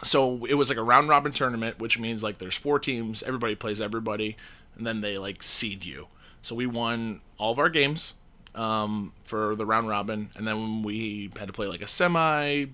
so 0.03 0.45
it 0.45 0.55
was 0.55 0.69
like 0.69 0.77
a 0.77 0.83
round 0.83 1.09
robin 1.09 1.31
tournament, 1.31 1.79
which 1.79 1.99
means 1.99 2.23
like 2.23 2.37
there's 2.37 2.55
four 2.55 2.79
teams, 2.79 3.23
everybody 3.23 3.55
plays 3.55 3.81
everybody, 3.81 4.37
and 4.77 4.85
then 4.85 5.01
they 5.01 5.17
like 5.17 5.43
seed 5.43 5.85
you. 5.85 6.07
So 6.41 6.55
we 6.55 6.65
won 6.65 7.21
all 7.37 7.51
of 7.51 7.59
our 7.59 7.69
games 7.69 8.15
um, 8.55 9.13
for 9.23 9.55
the 9.55 9.65
round 9.65 9.87
robin, 9.87 10.29
and 10.35 10.47
then 10.47 10.83
we 10.83 11.31
had 11.37 11.47
to 11.47 11.53
play 11.53 11.67
like 11.67 11.81
a 11.81 11.87
semi, 11.87 12.65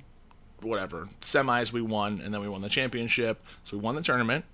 whatever 0.62 1.10
semis. 1.22 1.72
We 1.72 1.82
won, 1.82 2.22
and 2.24 2.34
then 2.34 2.42
we 2.42 2.50
won 2.50 2.62
the 2.62 2.70
championship. 2.70 3.42
So 3.64 3.78
we 3.78 3.84
won 3.84 3.96
the 3.96 4.02
tournament. 4.02 4.46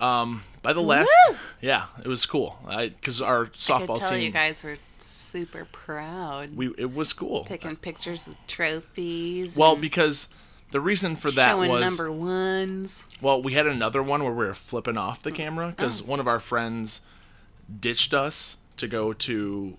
Um, 0.00 0.42
by 0.62 0.72
the 0.72 0.80
last, 0.80 1.10
Woo! 1.28 1.36
yeah, 1.60 1.86
it 2.04 2.08
was 2.08 2.24
cool. 2.24 2.56
I 2.68 2.88
because 2.88 3.20
our 3.20 3.46
I 3.46 3.48
softball 3.48 3.86
could 3.86 3.96
tell 3.96 4.10
team, 4.10 4.20
you 4.20 4.30
guys 4.30 4.62
were 4.62 4.76
super 4.98 5.66
proud. 5.72 6.54
we 6.54 6.72
it 6.78 6.94
was 6.94 7.12
cool. 7.12 7.44
Taking 7.44 7.74
pictures 7.74 8.28
with 8.28 8.36
trophies. 8.46 9.56
Well, 9.58 9.72
and 9.72 9.82
because 9.82 10.28
the 10.70 10.80
reason 10.80 11.16
for 11.16 11.30
that 11.30 11.52
showing 11.52 11.70
was 11.70 11.80
number 11.82 12.12
ones. 12.12 13.08
well, 13.22 13.40
we 13.42 13.52
had 13.54 13.66
another 13.66 14.02
one 14.02 14.22
where 14.22 14.32
we 14.32 14.46
were 14.46 14.54
flipping 14.54 14.98
off 14.98 15.22
the 15.22 15.30
oh. 15.30 15.34
camera 15.34 15.68
because 15.76 16.02
Oh. 16.02 16.06
one 16.06 16.20
of 16.20 16.28
our 16.28 16.40
friends 16.40 17.00
ditched 17.80 18.12
us 18.14 18.58
to 18.76 18.86
go 18.86 19.12
to 19.12 19.76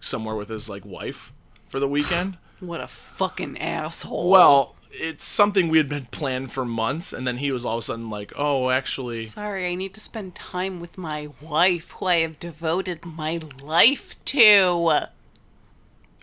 somewhere 0.00 0.34
with 0.36 0.48
his 0.48 0.68
like 0.68 0.84
wife 0.84 1.32
for 1.68 1.78
the 1.80 1.88
weekend. 1.88 2.36
What 2.60 2.80
a 2.80 2.86
fucking 2.86 3.58
asshole. 3.58 4.30
well, 4.30 4.76
it's 4.92 5.24
something 5.24 5.68
we 5.68 5.78
had 5.78 5.88
been 5.88 6.06
planned 6.12 6.52
for 6.52 6.64
months, 6.64 7.12
and 7.12 7.26
then 7.26 7.38
he 7.38 7.50
was 7.50 7.64
all 7.64 7.78
of 7.78 7.80
a 7.80 7.82
sudden 7.82 8.08
like, 8.08 8.32
"Oh, 8.36 8.70
actually, 8.70 9.24
Sorry, 9.24 9.66
I 9.66 9.74
need 9.74 9.94
to 9.94 10.00
spend 10.00 10.36
time 10.36 10.78
with 10.78 10.96
my 10.96 11.26
wife, 11.42 11.90
who 11.92 12.06
I 12.06 12.16
have 12.18 12.38
devoted 12.38 13.04
my 13.04 13.40
life 13.60 14.22
to. 14.26 15.08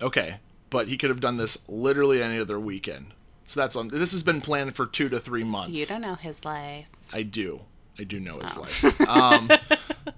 okay." 0.01 0.37
But 0.69 0.87
he 0.87 0.97
could 0.97 1.09
have 1.09 1.19
done 1.19 1.35
this 1.35 1.57
literally 1.67 2.21
any 2.23 2.39
other 2.39 2.57
weekend. 2.59 3.07
So 3.49 3.59
that's 3.61 3.75
on. 3.75 3.87
This 3.87 4.11
has 4.11 4.21
been 4.21 4.41
planned 4.41 4.75
for 4.75 4.85
two 4.85 5.09
to 5.09 5.19
three 5.19 5.43
months. 5.43 5.77
You 5.79 5.85
don't 5.87 6.01
know 6.01 6.13
his 6.13 6.45
life. 6.45 6.89
I 7.11 7.23
do. 7.23 7.61
I 7.99 8.03
do 8.03 8.19
know 8.19 8.37
his 8.37 8.55
Oh. 8.55 8.61
life. 8.61 9.01
Um, 9.09 9.49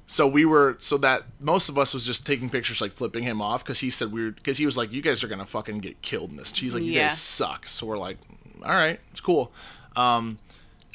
So 0.06 0.28
we 0.28 0.44
were 0.44 0.76
so 0.80 0.98
that 0.98 1.24
most 1.40 1.70
of 1.70 1.78
us 1.78 1.94
was 1.94 2.06
just 2.06 2.26
taking 2.28 2.50
pictures, 2.50 2.82
like 2.82 2.92
flipping 2.92 3.24
him 3.24 3.42
off, 3.42 3.64
because 3.64 3.80
he 3.80 3.90
said 3.90 4.12
we 4.12 4.26
were 4.26 4.32
because 4.32 4.58
he 4.58 4.66
was 4.66 4.76
like, 4.76 4.92
"You 4.92 5.02
guys 5.02 5.24
are 5.24 5.30
gonna 5.30 5.46
fucking 5.46 5.80
get 5.80 6.02
killed 6.02 6.32
in 6.32 6.36
this." 6.36 6.52
He's 6.54 6.74
like, 6.74 6.84
"You 6.84 6.92
Yeah. 6.92 7.08
guys 7.08 7.18
suck." 7.22 7.66
So 7.70 7.86
we're 7.88 7.98
like, 7.98 8.18
"All 8.66 8.74
right, 8.74 9.00
it's 9.12 9.22
cool." 9.22 9.54
Um, 9.96 10.40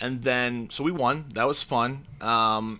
and 0.02 0.20
then 0.22 0.68
so 0.70 0.84
we 0.84 0.92
won. 0.92 1.30
That 1.32 1.46
was 1.46 1.62
fun. 1.62 2.04
Um, 2.20 2.78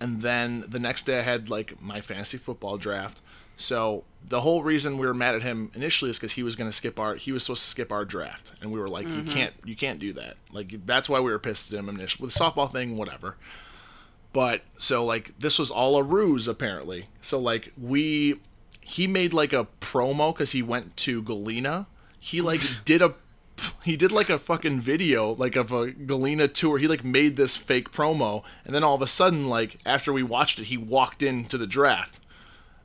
and 0.00 0.22
then 0.22 0.64
the 0.66 0.78
next 0.80 1.04
day 1.04 1.18
I 1.18 1.22
had 1.22 1.50
like 1.50 1.80
my 1.82 2.00
fantasy 2.00 2.38
football 2.38 2.78
draft. 2.78 3.20
So 3.56 4.04
the 4.26 4.40
whole 4.40 4.62
reason 4.62 4.98
we 4.98 5.06
were 5.06 5.14
mad 5.14 5.34
at 5.34 5.42
him 5.42 5.70
initially 5.74 6.10
is 6.10 6.18
because 6.18 6.32
he 6.32 6.42
was 6.42 6.56
going 6.56 6.68
to 6.68 6.76
skip 6.76 6.98
our 6.98 7.14
he 7.14 7.32
was 7.32 7.44
supposed 7.44 7.62
to 7.62 7.68
skip 7.68 7.92
our 7.92 8.04
draft, 8.04 8.52
and 8.60 8.72
we 8.72 8.78
were 8.78 8.88
like, 8.88 9.06
you 9.06 9.14
mm-hmm. 9.14 9.28
can't 9.28 9.54
you 9.64 9.76
can't 9.76 9.98
do 9.98 10.12
that. 10.14 10.36
Like 10.52 10.86
that's 10.86 11.08
why 11.08 11.20
we 11.20 11.30
were 11.30 11.38
pissed 11.38 11.72
at 11.72 11.78
him 11.78 11.88
initially 11.88 12.24
with 12.24 12.34
the 12.34 12.40
softball 12.40 12.70
thing, 12.70 12.96
whatever. 12.96 13.36
But 14.32 14.62
so 14.78 15.04
like 15.04 15.38
this 15.38 15.58
was 15.58 15.70
all 15.70 15.96
a 15.96 16.02
ruse 16.02 16.48
apparently. 16.48 17.06
So 17.20 17.38
like 17.38 17.72
we 17.80 18.40
he 18.80 19.06
made 19.06 19.32
like 19.32 19.52
a 19.52 19.66
promo 19.80 20.34
because 20.34 20.52
he 20.52 20.62
went 20.62 20.96
to 20.98 21.22
Galena. 21.22 21.86
He 22.18 22.40
like 22.40 22.60
did 22.84 23.02
a 23.02 23.14
he 23.84 23.96
did 23.96 24.10
like 24.10 24.30
a 24.30 24.38
fucking 24.38 24.80
video 24.80 25.32
like 25.34 25.54
of 25.54 25.70
a 25.72 25.92
Galena 25.92 26.48
tour. 26.48 26.78
He 26.78 26.88
like 26.88 27.04
made 27.04 27.36
this 27.36 27.56
fake 27.56 27.92
promo, 27.92 28.42
and 28.64 28.74
then 28.74 28.82
all 28.82 28.94
of 28.94 29.02
a 29.02 29.06
sudden 29.06 29.48
like 29.48 29.78
after 29.86 30.12
we 30.12 30.22
watched 30.22 30.58
it, 30.58 30.64
he 30.64 30.76
walked 30.76 31.22
into 31.22 31.56
the 31.56 31.66
draft. 31.66 32.18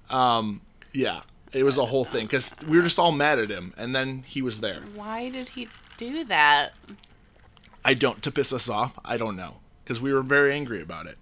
Um, 0.10 0.62
yeah, 0.94 1.22
it 1.54 1.64
was 1.64 1.78
a 1.78 1.86
whole 1.86 2.06
thing 2.06 2.26
because 2.26 2.56
we 2.68 2.78
were 2.78 2.84
just 2.84 3.00
all 3.00 3.12
mad 3.12 3.40
at 3.40 3.50
him, 3.50 3.74
and 3.78 3.96
then 3.96 4.24
he 4.26 4.42
was 4.42 4.62
there. 4.62 4.82
Why 4.96 5.30
did 5.30 5.50
he 5.50 5.68
do 5.98 6.24
that? 6.26 6.72
I 7.84 7.94
don't 7.94 8.22
to 8.24 8.32
piss 8.32 8.54
us 8.54 8.70
off. 8.70 9.00
I 9.06 9.18
don't 9.18 9.36
know 9.36 9.58
because 9.84 10.02
we 10.02 10.14
were 10.14 10.22
very 10.22 10.54
angry 10.54 10.82
about 10.82 11.08
it. 11.08 11.18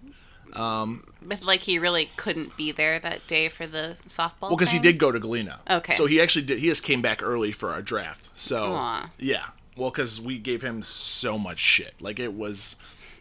Um, 0.54 1.04
But 1.22 1.44
like 1.44 1.60
he 1.60 1.78
really 1.78 2.10
couldn't 2.16 2.56
be 2.56 2.72
there 2.72 2.98
that 2.98 3.26
day 3.26 3.48
for 3.48 3.66
the 3.66 3.96
softball. 4.06 4.42
Well, 4.42 4.56
because 4.56 4.70
he 4.70 4.78
did 4.78 4.98
go 4.98 5.12
to 5.12 5.18
Galena. 5.18 5.60
Okay. 5.70 5.94
So 5.94 6.06
he 6.06 6.20
actually 6.20 6.46
did. 6.46 6.58
He 6.58 6.68
just 6.68 6.82
came 6.82 7.02
back 7.02 7.22
early 7.22 7.52
for 7.52 7.70
our 7.70 7.82
draft. 7.82 8.30
So 8.34 8.72
Aw. 8.74 9.10
yeah. 9.18 9.44
Well, 9.76 9.90
because 9.90 10.20
we 10.20 10.38
gave 10.38 10.62
him 10.62 10.82
so 10.82 11.38
much 11.38 11.58
shit. 11.58 11.94
Like 12.00 12.18
it 12.18 12.34
was, 12.34 12.76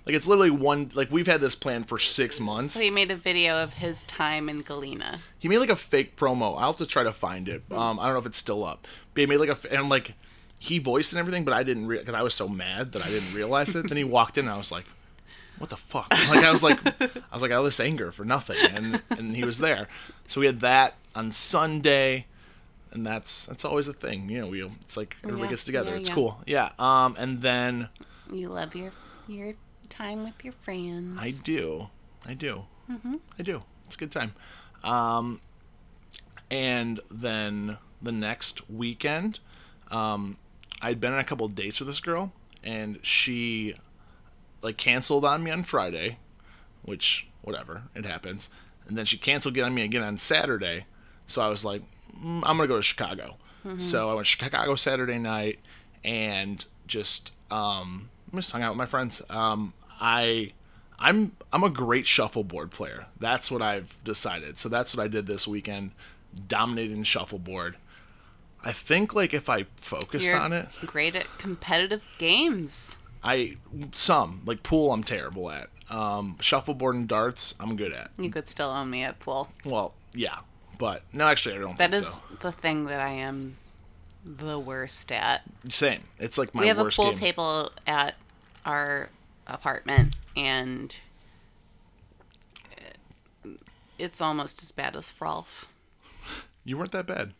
like 0.07 0.15
it's 0.15 0.27
literally 0.27 0.49
one. 0.49 0.89
Like 0.95 1.11
we've 1.11 1.27
had 1.27 1.41
this 1.41 1.55
plan 1.55 1.83
for 1.83 1.97
six 1.97 2.39
months. 2.39 2.71
So 2.71 2.79
he 2.79 2.89
made 2.89 3.11
a 3.11 3.15
video 3.15 3.61
of 3.61 3.73
his 3.75 4.03
time 4.05 4.49
in 4.49 4.61
Galena. 4.61 5.19
He 5.37 5.47
made 5.47 5.59
like 5.59 5.69
a 5.69 5.75
fake 5.75 6.15
promo. 6.15 6.57
I'll 6.59 6.67
have 6.71 6.77
to 6.77 6.85
try 6.87 7.03
to 7.03 7.11
find 7.11 7.47
it. 7.47 7.63
Um, 7.71 7.99
I 7.99 8.05
don't 8.05 8.13
know 8.13 8.19
if 8.19 8.25
it's 8.25 8.37
still 8.37 8.65
up. 8.65 8.87
But 9.13 9.21
he 9.21 9.25
made 9.27 9.37
like 9.37 9.49
a 9.49 9.73
and 9.73 9.89
like 9.89 10.13
he 10.59 10.79
voiced 10.79 11.13
and 11.13 11.19
everything, 11.19 11.45
but 11.45 11.53
I 11.53 11.61
didn't 11.63 11.87
because 11.87 12.15
I 12.15 12.21
was 12.23 12.33
so 12.33 12.47
mad 12.47 12.93
that 12.93 13.03
I 13.05 13.09
didn't 13.09 13.33
realize 13.35 13.75
it. 13.75 13.87
then 13.87 13.97
he 13.97 14.03
walked 14.03 14.37
in, 14.37 14.45
and 14.45 14.53
I 14.53 14.57
was 14.57 14.71
like, 14.71 14.85
"What 15.59 15.69
the 15.69 15.77
fuck?" 15.77 16.09
Like 16.29 16.43
I 16.43 16.51
was 16.51 16.63
like, 16.63 16.79
I 17.01 17.09
was 17.33 17.41
like, 17.43 17.51
"All 17.51 17.63
this 17.63 17.79
anger 17.79 18.11
for 18.11 18.25
nothing," 18.25 18.57
and 18.73 19.01
and 19.11 19.35
he 19.35 19.43
was 19.43 19.59
there. 19.59 19.87
So 20.25 20.39
we 20.41 20.47
had 20.47 20.61
that 20.61 20.95
on 21.15 21.31
Sunday, 21.31 22.25
and 22.91 23.05
that's 23.05 23.45
that's 23.45 23.65
always 23.65 23.87
a 23.87 23.93
thing. 23.93 24.29
You 24.29 24.41
know, 24.41 24.47
we 24.47 24.63
it's 24.81 24.97
like 24.97 25.15
everybody 25.23 25.43
Yeah, 25.43 25.49
gets 25.51 25.63
together. 25.65 25.91
yeah, 25.91 25.97
it's 25.97 26.09
yeah. 26.09 26.15
cool. 26.15 26.41
Yeah. 26.47 26.69
Um, 26.79 27.15
and 27.19 27.41
then 27.41 27.89
You 28.33 28.49
love 28.49 28.75
your 28.75 28.91
your 29.27 29.53
time 29.97 30.23
with 30.23 30.43
your 30.43 30.53
friends. 30.53 31.19
I 31.21 31.33
do. 31.43 31.87
I 32.25 32.33
do. 32.33 32.65
Mm-hmm. 32.89 33.15
I 33.39 33.43
do. 33.43 33.61
It's 33.85 33.95
a 33.95 33.99
good 33.99 34.11
time. 34.11 34.33
Um, 34.83 35.41
and 36.51 36.99
then 37.09 37.77
the 38.01 38.11
next 38.11 38.69
weekend, 38.69 39.39
um, 39.89 40.37
I'd 40.81 41.01
been 41.01 41.13
on 41.13 41.19
a 41.19 41.23
couple 41.23 41.45
of 41.45 41.55
dates 41.55 41.79
with 41.79 41.87
this 41.87 41.99
girl, 41.99 42.31
and 42.63 42.99
she 43.01 43.73
like 44.61 44.77
canceled 44.77 45.25
on 45.25 45.43
me 45.43 45.51
on 45.51 45.63
Friday, 45.63 46.19
which 46.83 47.27
whatever, 47.41 47.83
it 47.95 48.05
happens. 48.05 48.49
And 48.87 48.97
then 48.97 49.05
she 49.05 49.17
canceled 49.17 49.55
again 49.55 49.65
on 49.65 49.73
me 49.73 49.83
again 49.83 50.03
on 50.03 50.17
Saturday. 50.17 50.85
So 51.25 51.41
I 51.41 51.49
was 51.49 51.65
like, 51.65 51.81
mm, 52.15 52.41
I'm 52.45 52.57
gonna 52.57 52.67
go 52.67 52.77
to 52.77 52.81
Chicago. 52.81 53.37
So 53.77 54.09
I 54.09 54.13
went 54.13 54.25
to 54.25 54.29
Chicago 54.29 54.75
Saturday 54.75 55.17
night, 55.17 55.59
and 56.01 56.63
just 56.85 57.33
um, 57.51 58.09
just 58.33 58.53
hung 58.53 58.61
out 58.61 58.71
with 58.71 58.77
my 58.77 58.85
friends. 58.85 59.21
Um, 59.29 59.73
I 59.99 60.53
I'm 60.99 61.33
I'm 61.53 61.63
a 61.63 61.69
great 61.69 62.05
shuffleboard 62.05 62.71
player. 62.71 63.07
That's 63.19 63.51
what 63.51 63.61
I've 63.61 63.97
decided. 64.03 64.57
So 64.57 64.69
that's 64.69 64.95
what 64.95 65.03
I 65.03 65.07
did 65.07 65.27
this 65.27 65.47
weekend, 65.47 65.91
dominating 66.47 67.03
shuffleboard. 67.03 67.77
I 68.63 68.71
think 68.71 69.13
like 69.13 69.33
if 69.33 69.49
I 69.49 69.65
focused 69.75 70.27
You're 70.27 70.39
on 70.39 70.53
it, 70.53 70.67
great 70.85 71.15
at 71.15 71.37
competitive 71.37 72.07
games. 72.17 72.99
I 73.23 73.57
some 73.93 74.41
like 74.45 74.63
pool 74.63 74.91
I'm 74.91 75.03
terrible 75.03 75.51
at. 75.51 75.69
Um, 75.89 76.35
shuffleboard 76.41 76.95
and 76.95 77.07
darts 77.07 77.55
I'm 77.59 77.75
good 77.75 77.93
at. 77.93 78.11
You 78.17 78.29
could 78.29 78.47
still 78.47 78.69
own 78.69 78.89
me 78.89 79.03
at 79.03 79.19
pool. 79.19 79.49
Well, 79.63 79.93
yeah, 80.13 80.39
but 80.77 81.03
no, 81.13 81.27
actually 81.27 81.55
I 81.55 81.59
don't 81.59 81.77
That 81.77 81.93
is 81.93 82.15
so. 82.15 82.23
the 82.41 82.51
thing 82.51 82.85
that 82.85 82.99
I 82.99 83.09
am 83.11 83.57
the 84.25 84.59
worst 84.59 85.11
at. 85.11 85.43
Same. 85.69 86.03
It's 86.19 86.37
like 86.37 86.53
my 86.53 86.61
we 86.63 86.67
have 86.67 86.79
a 86.79 86.85
pool 86.85 87.09
game. 87.09 87.15
table 87.15 87.71
at 87.85 88.15
our 88.65 89.09
apartment, 89.47 90.15
and 90.35 90.99
uh, 93.45 93.49
it's 93.97 94.21
almost 94.21 94.61
as 94.61 94.71
bad 94.71 94.95
as 94.95 95.09
Frolf. 95.11 95.67
You 96.63 96.77
weren't 96.77 96.91
that 96.91 97.07
bad. 97.07 97.33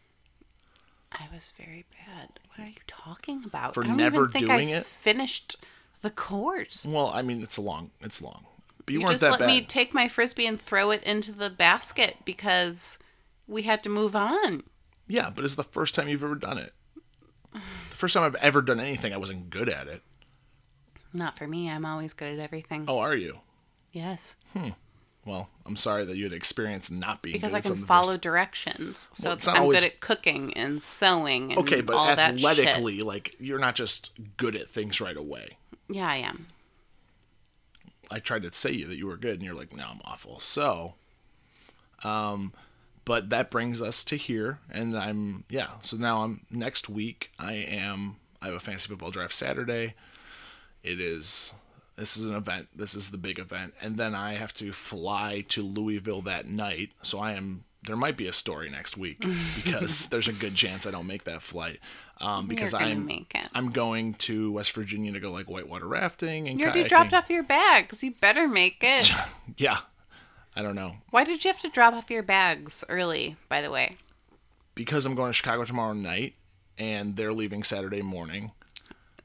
I 1.12 1.26
was 1.34 1.52
very 1.58 1.86
bad. 2.06 2.40
What 2.56 2.66
are 2.66 2.70
you 2.70 2.76
talking 2.88 3.44
about? 3.46 3.74
For 3.74 3.84
I 3.84 3.88
don't 3.88 3.98
never 3.98 4.22
even 4.22 4.32
think 4.32 4.46
doing 4.48 4.70
I 4.70 4.78
it? 4.78 4.84
Finished 4.84 5.56
the 6.02 6.10
course. 6.10 6.86
Well, 6.88 7.12
I 7.14 7.22
mean 7.22 7.42
it's 7.42 7.58
long. 7.60 7.92
It's 8.02 8.22
long. 8.22 8.46
But 8.86 8.94
you, 8.94 9.00
You 9.00 9.06
weren't 9.06 9.14
just 9.14 9.24
that 9.24 9.32
let 9.32 9.40
bad. 9.42 9.48
me 9.48 9.62
take 9.62 9.94
my 9.94 10.08
frisbee 10.08 10.46
and 10.48 10.60
throw 10.60 10.92
it 10.92 11.04
into 11.04 11.32
the 11.32 11.50
basket 11.50 12.18
because 12.26 13.00
we 13.48 13.64
had 13.64 13.84
to 13.84 13.90
move 13.90 14.16
on. 14.16 14.64
yeah, 15.08 15.30
but 15.30 15.44
it's 15.46 15.56
the 15.56 15.64
first 15.64 15.96
time 15.96 16.08
you've 16.08 16.24
ever 16.24 16.36
done 16.36 16.58
it. 16.58 16.74
The 17.54 17.60
first 17.96 18.14
time 18.14 18.24
I've 18.24 18.36
ever 18.36 18.62
done 18.62 18.80
anything, 18.80 19.14
I 19.14 19.18
wasn't 19.18 19.50
good 19.50 19.68
at 19.70 19.88
it. 19.88 20.02
Not 21.18 21.36
for 21.38 21.48
me. 21.48 21.70
I'm 21.70 21.84
always 21.86 22.14
good 22.14 22.32
at 22.32 22.40
everything. 22.40 22.86
Oh, 22.88 23.00
are 23.00 23.16
you? 23.16 23.40
Yes, 23.92 24.36
Hmm. 24.54 24.70
Well, 25.26 25.50
I'm 25.66 25.76
sorry 25.76 26.06
that 26.06 26.16
you 26.16 26.24
had 26.24 26.32
experienced 26.32 26.90
not 26.90 27.22
being 27.22 27.34
because 27.34 27.52
good 27.52 27.58
I 27.58 27.62
can 27.62 27.76
follow 27.76 28.16
directions. 28.16 29.10
So 29.12 29.28
Well, 29.28 29.34
it's, 29.34 29.42
it's 29.42 29.48
not 29.48 29.56
I'm 29.58 29.62
always- 29.64 29.80
good 29.82 29.86
at 29.88 30.00
cooking 30.00 30.54
and 30.54 30.82
sewing 30.82 31.52
and 31.52 31.60
Okay, 31.60 31.82
but 31.82 31.96
all 31.98 32.16
that 32.16 32.36
athletically, 32.36 33.02
like 33.02 33.36
you're 33.40 33.60
not 33.60 33.76
just 33.76 34.12
good 34.38 34.56
at 34.56 34.70
things 34.70 35.02
right 35.02 35.18
away. 35.18 35.58
Yeah, 35.90 36.08
I 36.08 36.18
am. 36.18 36.48
I 38.10 38.20
tried 38.20 38.44
to 38.44 38.54
say 38.54 38.72
you 38.72 38.88
that 38.88 38.98
you 38.98 39.06
were 39.08 39.18
good, 39.18 39.34
and 39.36 39.44
you're 39.44 39.56
like, 39.56 39.76
"No, 39.76 39.86
I'm 39.90 40.00
awful." 40.06 40.40
So, 40.40 40.94
um, 42.06 42.54
but 43.04 43.30
that 43.30 43.52
brings 43.52 43.82
us 43.82 44.06
to 44.06 44.16
here, 44.16 44.60
and 44.72 44.98
I'm 44.98 45.44
yeah. 45.50 45.72
So 45.82 45.98
now 45.98 46.24
I'm 46.24 46.42
next 46.50 46.88
week. 46.90 47.32
I 47.38 47.54
am. 47.54 48.16
I 48.42 48.46
have 48.48 48.56
a 48.56 48.60
fantasy 48.62 48.88
football 48.88 49.12
draft 49.12 49.34
Saturday. 49.34 49.96
It 50.88 51.02
is. 51.02 51.54
This 51.98 52.16
is 52.16 52.28
an 52.28 52.36
event. 52.36 52.68
This 52.76 52.96
is 52.96 53.10
the 53.12 53.18
big 53.18 53.40
event, 53.40 53.74
and 53.82 53.98
then 53.98 54.14
I 54.16 54.34
have 54.34 54.54
to 54.56 54.72
fly 54.72 55.44
to 55.50 55.62
Louisville 55.64 56.22
that 56.22 56.46
night. 56.48 56.92
So 57.02 57.20
I 57.20 57.34
am. 57.34 57.64
There 57.84 57.96
might 57.98 58.18
be 58.18 58.28
a 58.28 58.34
story 58.34 58.70
next 58.70 58.98
week 58.98 59.20
because 59.56 60.08
there's 60.08 60.28
a 60.28 60.34
good 60.34 60.56
chance 60.56 60.86
I 60.86 60.92
don't 60.92 61.08
make 61.08 61.24
that 61.26 61.42
flight. 61.42 61.80
Um, 62.20 62.48
because 62.48 62.74
I'm. 62.74 63.10
I'm 63.54 63.72
going 63.72 64.14
to 64.16 64.52
West 64.52 64.72
Virginia 64.74 65.12
to 65.12 65.20
go 65.20 65.32
like 65.32 65.50
whitewater 65.50 65.88
rafting 65.88 66.48
and 66.48 66.60
You 66.60 66.66
already 66.68 66.84
kayaking. 66.84 66.90
dropped 66.90 67.14
off 67.14 67.30
your 67.30 67.44
bags. 67.44 68.04
You 68.04 68.12
better 68.22 68.48
make 68.48 68.78
it. 68.82 69.12
Yeah. 69.58 69.78
I 70.56 70.62
don't 70.62 70.76
know. 70.76 70.96
Why 71.12 71.24
did 71.24 71.44
you 71.44 71.52
have 71.52 71.60
to 71.62 71.70
drop 71.70 71.94
off 71.94 72.10
your 72.10 72.24
bags 72.24 72.84
early, 72.90 73.36
by 73.50 73.62
the 73.62 73.70
way? 73.72 73.92
Because 74.76 75.06
I'm 75.06 75.14
going 75.16 75.30
to 75.30 75.34
Chicago 75.34 75.64
tomorrow 75.64 75.94
night 75.94 76.34
and 76.78 77.16
they're 77.16 77.34
leaving 77.34 77.64
Saturday 77.64 78.02
morning. 78.02 78.52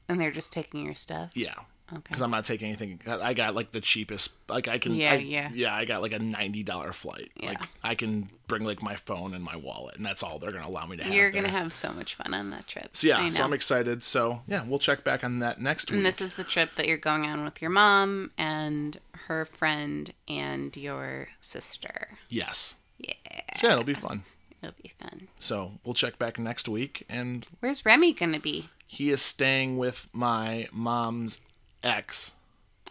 And 0.09 0.19
they're 0.19 0.31
just 0.31 0.51
taking 0.53 0.85
your 0.85 0.93
stuff? 0.95 1.31
Yeah. 1.33 1.53
Okay. 1.91 2.01
Because 2.05 2.21
I'm 2.21 2.31
not 2.31 2.45
taking 2.45 2.69
anything. 2.69 2.99
I 3.05 3.33
got 3.33 3.53
like 3.55 3.71
the 3.71 3.81
cheapest. 3.81 4.31
Like 4.49 4.67
I 4.67 4.77
can. 4.79 4.95
Yeah, 4.95 5.11
I- 5.13 5.15
yeah. 5.17 5.49
Yeah, 5.53 5.75
I 5.75 5.85
got 5.85 6.01
like 6.01 6.13
a 6.13 6.17
ninety 6.19 6.63
dollar 6.63 6.91
flight. 6.91 7.29
Like 7.41 7.59
Yeah. 7.59 7.65
I 7.83 7.93
can 7.93 8.29
bring 8.47 8.63
like 8.63 8.81
my 8.81 8.95
phone 8.95 9.33
and 9.35 9.43
my 9.43 9.57
wallet, 9.57 9.97
and 9.97 10.05
that's 10.05 10.23
all 10.23 10.39
they're 10.39 10.51
gonna 10.51 10.65
allow 10.67 10.85
me 10.87 10.97
to 10.97 11.03
have. 11.03 11.13
You're 11.13 11.29
going 11.29 11.43
to 11.43 11.51
there. 11.51 11.59
have 11.59 11.73
so 11.73 11.93
much 11.93 12.15
fun 12.15 12.33
on 12.33 12.49
that 12.51 12.67
trip. 12.67 12.89
So 12.93 13.07
yeah, 13.07 13.27
so 13.29 13.43
I'm 13.43 13.53
excited. 13.53 14.01
So 14.01 14.41
yeah, 14.47 14.63
we'll 14.65 14.79
check 14.79 15.03
back 15.03 15.23
on 15.23 15.39
that 15.39 15.61
next 15.61 15.91
week. 15.91 15.97
and 15.97 16.05
this 16.05 16.21
is 16.21 16.33
the 16.33 16.43
trip 16.43 16.75
that 16.77 16.87
you're 16.87 16.97
going 16.97 17.25
on 17.25 17.43
with 17.43 17.61
your 17.61 17.69
mom 17.71 18.31
and 18.37 18.97
her 19.27 19.45
friend 19.45 20.11
and 20.27 20.75
your 20.75 21.27
sister. 21.41 22.17
yes. 22.29 22.75
Yeah. 22.97 23.13
So 23.55 23.67
yeah, 23.67 23.73
it'll 23.73 23.85
be 23.85 23.93
fun. 23.93 24.23
It'll 24.63 24.75
be 24.81 24.93
fun. 24.97 25.27
So 25.35 25.73
we'll 25.83 25.93
check 25.93 26.17
back 26.17 26.39
next 26.39 26.69
week, 26.69 27.05
and 27.09 27.45
Where's 27.59 27.85
Remy 27.85 28.13
going 28.13 28.31
to 28.33 28.39
be? 28.39 28.69
He 28.93 29.09
is 29.09 29.21
staying 29.21 29.77
with 29.77 30.07
my 30.13 30.67
mom's 30.71 31.39
ex 31.83 32.33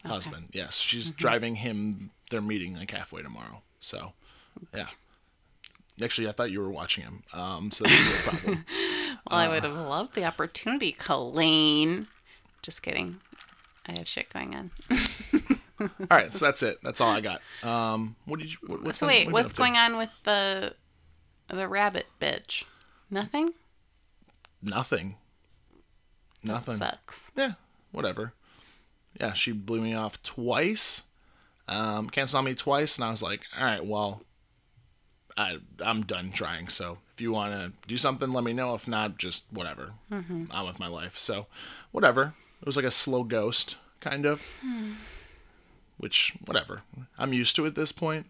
husband. 0.04 0.48
Yes, 0.52 0.76
she's 0.78 1.08
Mm-hmm. 1.10 1.16
driving 1.16 1.54
him. 1.56 2.10
They're 2.30 2.40
meeting 2.42 2.74
like 2.76 2.90
halfway 2.90 3.22
tomorrow. 3.22 3.62
So, 3.80 4.12
yeah. 4.74 4.88
Actually, 6.02 6.28
I 6.28 6.32
thought 6.32 6.50
you 6.50 6.60
were 6.60 6.70
watching 6.70 7.04
him. 7.04 7.22
Um, 7.34 7.70
so 7.70 7.84
that's 7.84 8.26
a 8.26 8.30
problem. 8.30 8.64
Well, 9.30 9.38
Uh. 9.38 9.42
I 9.44 9.48
would 9.48 9.62
have 9.62 9.74
loved 9.76 10.14
the 10.14 10.24
opportunity, 10.24 10.90
Colleen. 10.92 12.08
Just 12.62 12.82
kidding. 12.82 13.20
I 13.86 13.92
have 13.98 14.08
shit 14.08 14.28
going 14.30 14.54
on. 14.54 14.70
All 15.80 15.88
right, 16.10 16.32
so 16.32 16.46
that's 16.46 16.62
it. 16.62 16.78
That's 16.82 17.00
all 17.00 17.10
I 17.10 17.20
got. 17.20 17.40
Um, 17.62 18.16
what 18.24 18.40
did 18.40 18.52
you? 18.52 18.58
What, 18.66 18.82
what's 18.84 18.98
So 18.98 19.06
wait, 19.06 19.30
what's 19.30 19.52
going 19.52 19.76
on 19.76 19.96
with 19.96 20.10
the 20.24 20.74
the 21.48 21.68
rabbit 21.68 22.06
bitch? 22.20 22.64
Nothing. 23.10 23.50
Nothing. 24.62 25.16
Nothing. 26.42 26.74
Sucks. 26.74 27.32
Yeah, 27.36 27.52
whatever. 27.92 28.32
Yeah, 29.20 29.32
she 29.34 29.52
blew 29.52 29.80
me 29.80 29.94
off 29.94 30.22
twice. 30.22 31.04
Um, 31.68 32.10
canceled 32.10 32.38
on 32.40 32.44
me 32.44 32.54
twice, 32.54 32.96
and 32.96 33.04
I 33.04 33.10
was 33.10 33.22
like, 33.22 33.42
all 33.58 33.64
right, 33.64 33.84
well, 33.84 34.22
I 35.36 35.58
I'm 35.84 36.02
done 36.02 36.32
trying. 36.32 36.68
So 36.68 36.98
if 37.14 37.20
you 37.20 37.32
want 37.32 37.52
to 37.52 37.72
do 37.86 37.96
something, 37.96 38.32
let 38.32 38.44
me 38.44 38.52
know. 38.52 38.74
If 38.74 38.88
not, 38.88 39.18
just 39.18 39.44
whatever. 39.50 39.92
Mm-hmm. 40.10 40.44
I'm 40.50 40.66
with 40.66 40.80
my 40.80 40.88
life. 40.88 41.18
So 41.18 41.46
whatever. 41.90 42.34
It 42.60 42.66
was 42.66 42.76
like 42.76 42.84
a 42.84 42.90
slow 42.90 43.24
ghost, 43.24 43.76
kind 44.00 44.24
of. 44.24 44.60
Which 45.96 46.34
whatever. 46.44 46.82
I'm 47.18 47.32
used 47.32 47.56
to 47.56 47.64
it 47.64 47.68
at 47.68 47.74
this 47.74 47.92
point. 47.92 48.26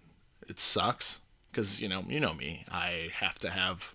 It 0.49 0.59
sucks 0.59 1.21
because 1.51 1.81
you 1.81 1.89
know 1.89 2.05
you 2.07 2.21
know 2.21 2.35
me. 2.35 2.65
I 2.71 3.11
have 3.15 3.39
to 3.41 3.51
have 3.51 3.95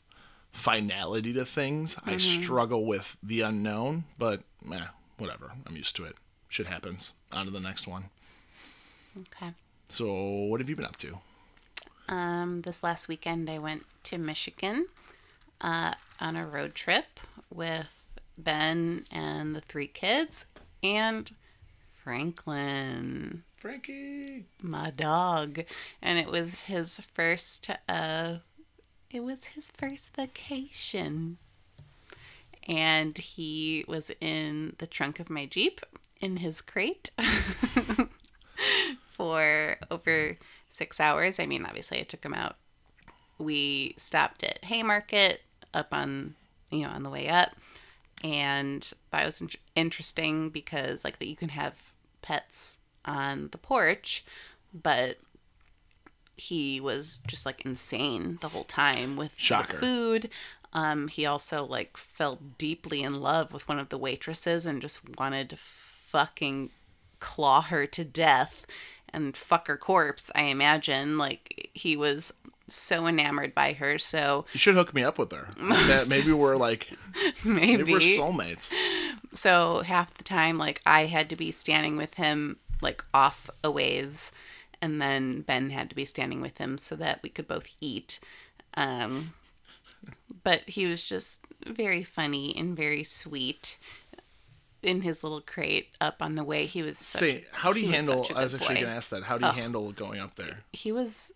finality 0.57 1.33
to 1.33 1.45
things. 1.45 1.97
I 2.03 2.17
struggle 2.17 2.85
with 2.85 3.15
the 3.21 3.41
unknown, 3.41 4.05
but 4.17 4.41
eh, 4.71 4.79
whatever. 5.17 5.51
I'm 5.65 5.75
used 5.75 5.95
to 5.97 6.05
it. 6.05 6.15
Shit 6.49 6.65
happens. 6.65 7.13
On 7.31 7.45
to 7.45 7.51
the 7.51 7.59
next 7.59 7.87
one. 7.87 8.05
Okay. 9.19 9.51
So, 9.87 10.11
what 10.13 10.59
have 10.59 10.69
you 10.69 10.75
been 10.75 10.85
up 10.85 10.97
to? 10.97 11.19
Um, 12.09 12.61
this 12.61 12.83
last 12.83 13.07
weekend, 13.07 13.49
I 13.49 13.59
went 13.59 13.85
to 14.03 14.17
Michigan 14.17 14.87
uh, 15.61 15.93
on 16.19 16.35
a 16.35 16.45
road 16.45 16.73
trip 16.73 17.19
with 17.53 18.17
Ben 18.37 19.05
and 19.11 19.55
the 19.55 19.61
three 19.61 19.87
kids 19.87 20.45
and 20.83 21.31
Franklin, 21.89 23.43
Frankie. 23.55 24.45
my 24.61 24.91
dog. 24.91 25.61
And 26.01 26.17
it 26.17 26.27
was 26.27 26.63
his 26.63 27.01
first, 27.13 27.69
uh, 27.87 28.37
it 29.11 29.21
was 29.21 29.45
his 29.45 29.71
first 29.71 30.15
vacation. 30.15 31.37
And 32.67 33.17
he 33.17 33.85
was 33.87 34.11
in 34.19 34.75
the 34.77 34.87
trunk 34.87 35.19
of 35.19 35.29
my 35.29 35.45
Jeep 35.45 35.81
in 36.19 36.37
his 36.37 36.61
crate 36.61 37.11
for 39.09 39.77
over 39.89 40.37
six 40.67 40.99
hours. 40.99 41.39
I 41.39 41.45
mean, 41.45 41.65
obviously, 41.65 41.99
I 41.99 42.03
took 42.03 42.25
him 42.25 42.33
out. 42.33 42.57
We 43.37 43.93
stopped 43.97 44.43
at 44.43 44.65
Haymarket 44.65 45.41
up 45.73 45.93
on, 45.93 46.35
you 46.69 46.81
know, 46.81 46.89
on 46.89 47.03
the 47.03 47.09
way 47.09 47.29
up. 47.29 47.51
And 48.23 48.91
that 49.11 49.25
was 49.25 49.41
in- 49.41 49.49
interesting 49.75 50.49
because, 50.49 51.03
like, 51.03 51.19
that 51.19 51.27
you 51.27 51.35
can 51.35 51.49
have 51.49 51.93
pets 52.21 52.79
on 53.05 53.49
the 53.51 53.57
porch, 53.57 54.25
but 54.73 55.17
he 56.37 56.79
was 56.79 57.19
just 57.27 57.45
like 57.45 57.65
insane 57.65 58.37
the 58.41 58.49
whole 58.49 58.63
time 58.63 59.17
with 59.17 59.35
the 59.35 59.41
Shocker. 59.41 59.77
food. 59.77 60.29
Um, 60.73 61.07
he 61.07 61.25
also 61.25 61.63
like 61.65 61.97
fell 61.97 62.39
deeply 62.57 63.01
in 63.01 63.19
love 63.21 63.51
with 63.51 63.67
one 63.67 63.79
of 63.79 63.89
the 63.89 63.97
waitresses 63.97 64.65
and 64.65 64.81
just 64.81 65.17
wanted 65.19 65.49
to 65.49 65.57
fucking 65.57 66.69
claw 67.19 67.61
her 67.63 67.85
to 67.87 68.03
death 68.03 68.65
and 69.11 69.35
fuck 69.35 69.67
her 69.67 69.77
corpse. 69.77 70.31
I 70.35 70.43
imagine 70.43 71.17
like 71.17 71.69
he 71.73 71.97
was 71.97 72.33
so 72.67 73.07
enamored 73.07 73.55
by 73.55 73.73
her. 73.73 73.97
So 73.97 74.45
You 74.53 74.59
should 74.59 74.75
hook 74.75 74.93
me 74.93 75.03
up 75.03 75.17
with 75.17 75.31
her. 75.31 75.47
That 75.57 76.07
maybe 76.09 76.33
we're 76.33 76.57
like 76.57 76.91
maybe, 77.45 77.77
maybe 77.77 77.91
we're 77.93 77.99
soulmates. 77.99 78.71
so 79.33 79.81
half 79.85 80.13
the 80.15 80.23
time 80.23 80.57
like 80.57 80.81
I 80.85 81.05
had 81.05 81.29
to 81.31 81.35
be 81.35 81.49
standing 81.49 81.97
with 81.97 82.15
him 82.15 82.57
like 82.81 83.03
off 83.13 83.49
a 83.63 83.71
ways 83.71 84.31
and 84.81 85.01
then 85.01 85.41
Ben 85.41 85.69
had 85.69 85.89
to 85.89 85.95
be 85.95 86.05
standing 86.05 86.41
with 86.41 86.57
him 86.57 86.77
so 86.77 86.95
that 86.95 87.21
we 87.23 87.29
could 87.29 87.47
both 87.47 87.75
eat. 87.81 88.19
Um, 88.75 89.33
but 90.43 90.61
he 90.69 90.85
was 90.85 91.03
just 91.03 91.45
very 91.65 92.03
funny 92.03 92.55
and 92.57 92.75
very 92.75 93.03
sweet 93.03 93.77
in 94.83 95.01
his 95.01 95.23
little 95.23 95.41
crate 95.41 95.89
up 95.99 96.21
on 96.21 96.35
the 96.35 96.43
way. 96.43 96.65
He 96.65 96.81
was 96.81 96.97
such 96.97 97.19
Say, 97.19 97.45
how 97.51 97.73
do 97.73 97.79
you 97.79 97.91
handle? 97.91 98.25
I 98.35 98.43
was 98.43 98.55
actually 98.55 98.75
going 98.75 98.87
to 98.87 98.91
ask 98.91 99.09
that. 99.09 99.23
How 99.23 99.37
do 99.37 99.45
you 99.45 99.51
handle 99.51 99.91
going 99.91 100.19
up 100.19 100.35
there? 100.35 100.59
He 100.73 100.91
was 100.91 101.31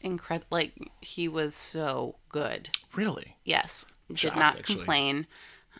incredible. 0.00 0.46
Like 0.50 0.72
he 1.00 1.28
was 1.28 1.54
so 1.54 2.16
good. 2.28 2.70
Really? 2.94 3.36
Yes, 3.44 3.92
did 4.08 4.18
Shocked, 4.18 4.36
not 4.36 4.56
actually. 4.56 4.76
complain. 4.76 5.26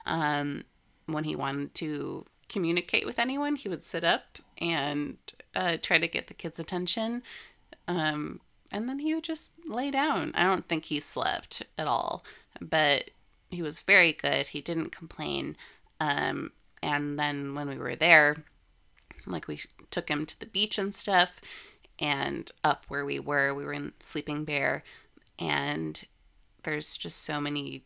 Um, 0.06 0.64
when 1.06 1.24
he 1.24 1.34
wanted 1.34 1.74
to 1.74 2.26
communicate 2.48 3.06
with 3.06 3.18
anyone, 3.18 3.56
he 3.56 3.68
would 3.68 3.82
sit 3.82 4.04
up 4.04 4.38
and 4.58 5.16
uh, 5.54 5.76
try 5.80 5.98
to 5.98 6.08
get 6.08 6.26
the 6.26 6.34
kids' 6.34 6.58
attention. 6.58 7.22
Um, 7.88 8.40
and 8.72 8.88
then 8.88 9.00
he 9.00 9.14
would 9.14 9.24
just 9.24 9.66
lay 9.66 9.90
down. 9.90 10.32
I 10.34 10.44
don't 10.44 10.64
think 10.64 10.86
he 10.86 11.00
slept 11.00 11.62
at 11.76 11.86
all, 11.86 12.24
but 12.60 13.10
he 13.50 13.62
was 13.62 13.80
very 13.80 14.12
good. 14.12 14.48
He 14.48 14.60
didn't 14.60 14.92
complain. 14.92 15.56
Um, 15.98 16.52
and 16.82 17.18
then 17.18 17.54
when 17.54 17.68
we 17.68 17.76
were 17.76 17.96
there, 17.96 18.44
like 19.26 19.48
we 19.48 19.60
took 19.90 20.08
him 20.08 20.24
to 20.26 20.38
the 20.38 20.46
beach 20.46 20.78
and 20.78 20.94
stuff, 20.94 21.40
and 21.98 22.50
up 22.64 22.86
where 22.88 23.04
we 23.04 23.18
were, 23.18 23.52
we 23.52 23.64
were 23.64 23.72
in 23.72 23.92
Sleeping 23.98 24.44
Bear, 24.44 24.82
and 25.38 26.04
there's 26.62 26.96
just 26.96 27.22
so 27.22 27.40
many 27.40 27.84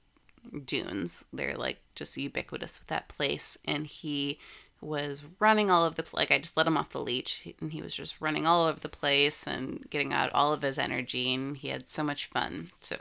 dunes. 0.65 1.25
They're 1.33 1.57
like 1.57 1.79
just 1.95 2.17
ubiquitous 2.17 2.79
with 2.79 2.89
that 2.89 3.09
place. 3.09 3.57
And 3.65 3.87
he 3.87 4.39
was 4.85 5.25
running 5.39 5.71
all 5.71 5.85
of 5.85 5.97
the 5.97 6.09
like 6.13 6.31
I 6.31 6.39
just 6.39 6.57
let 6.57 6.67
him 6.67 6.77
off 6.77 6.91
the 6.91 7.01
leash 7.01 7.47
and 7.61 7.73
he 7.73 7.83
was 7.83 7.95
just 7.95 8.21
running 8.21 8.47
all 8.47 8.67
over 8.67 8.79
the 8.79 8.89
place 8.89 9.47
and 9.47 9.85
getting 9.91 10.13
out 10.13 10.33
all 10.33 10.53
of 10.53 10.63
his 10.63 10.79
energy 10.79 11.33
and 11.33 11.57
he 11.57 11.69
had 11.69 11.89
so 11.89 12.03
much 12.03 12.27
fun. 12.27 12.69
So 12.81 12.97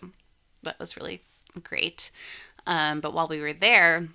that 0.64 0.80
was 0.80 0.98
really 0.98 1.22
great. 1.62 2.10
Um, 2.66 3.02
but 3.02 3.14
while 3.14 3.28
we 3.28 3.42
were 3.42 3.54
there, 3.54 4.08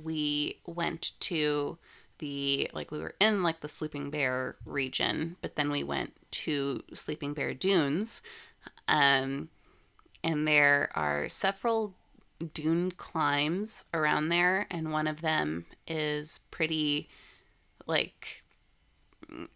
we 0.00 0.58
went 0.66 1.12
to 1.20 1.78
the 2.18 2.70
like 2.72 2.90
we 2.90 3.00
were 3.00 3.14
in 3.20 3.42
like 3.42 3.60
the 3.60 3.68
Sleeping 3.68 4.10
Bear 4.10 4.56
region, 4.64 5.36
but 5.40 5.56
then 5.56 5.70
we 5.70 5.82
went 5.82 6.12
to 6.32 6.82
Sleeping 6.94 7.34
Bear 7.34 7.54
Dunes. 7.54 8.22
Um, 8.86 9.48
and 10.22 10.46
there 10.46 10.90
are 10.94 11.28
several 11.28 11.94
dune 12.40 12.90
climbs 12.92 13.84
around 13.92 14.28
there, 14.28 14.66
and 14.70 14.92
one 14.92 15.06
of 15.06 15.22
them 15.22 15.66
is 15.86 16.40
pretty 16.50 17.08
like 17.86 18.42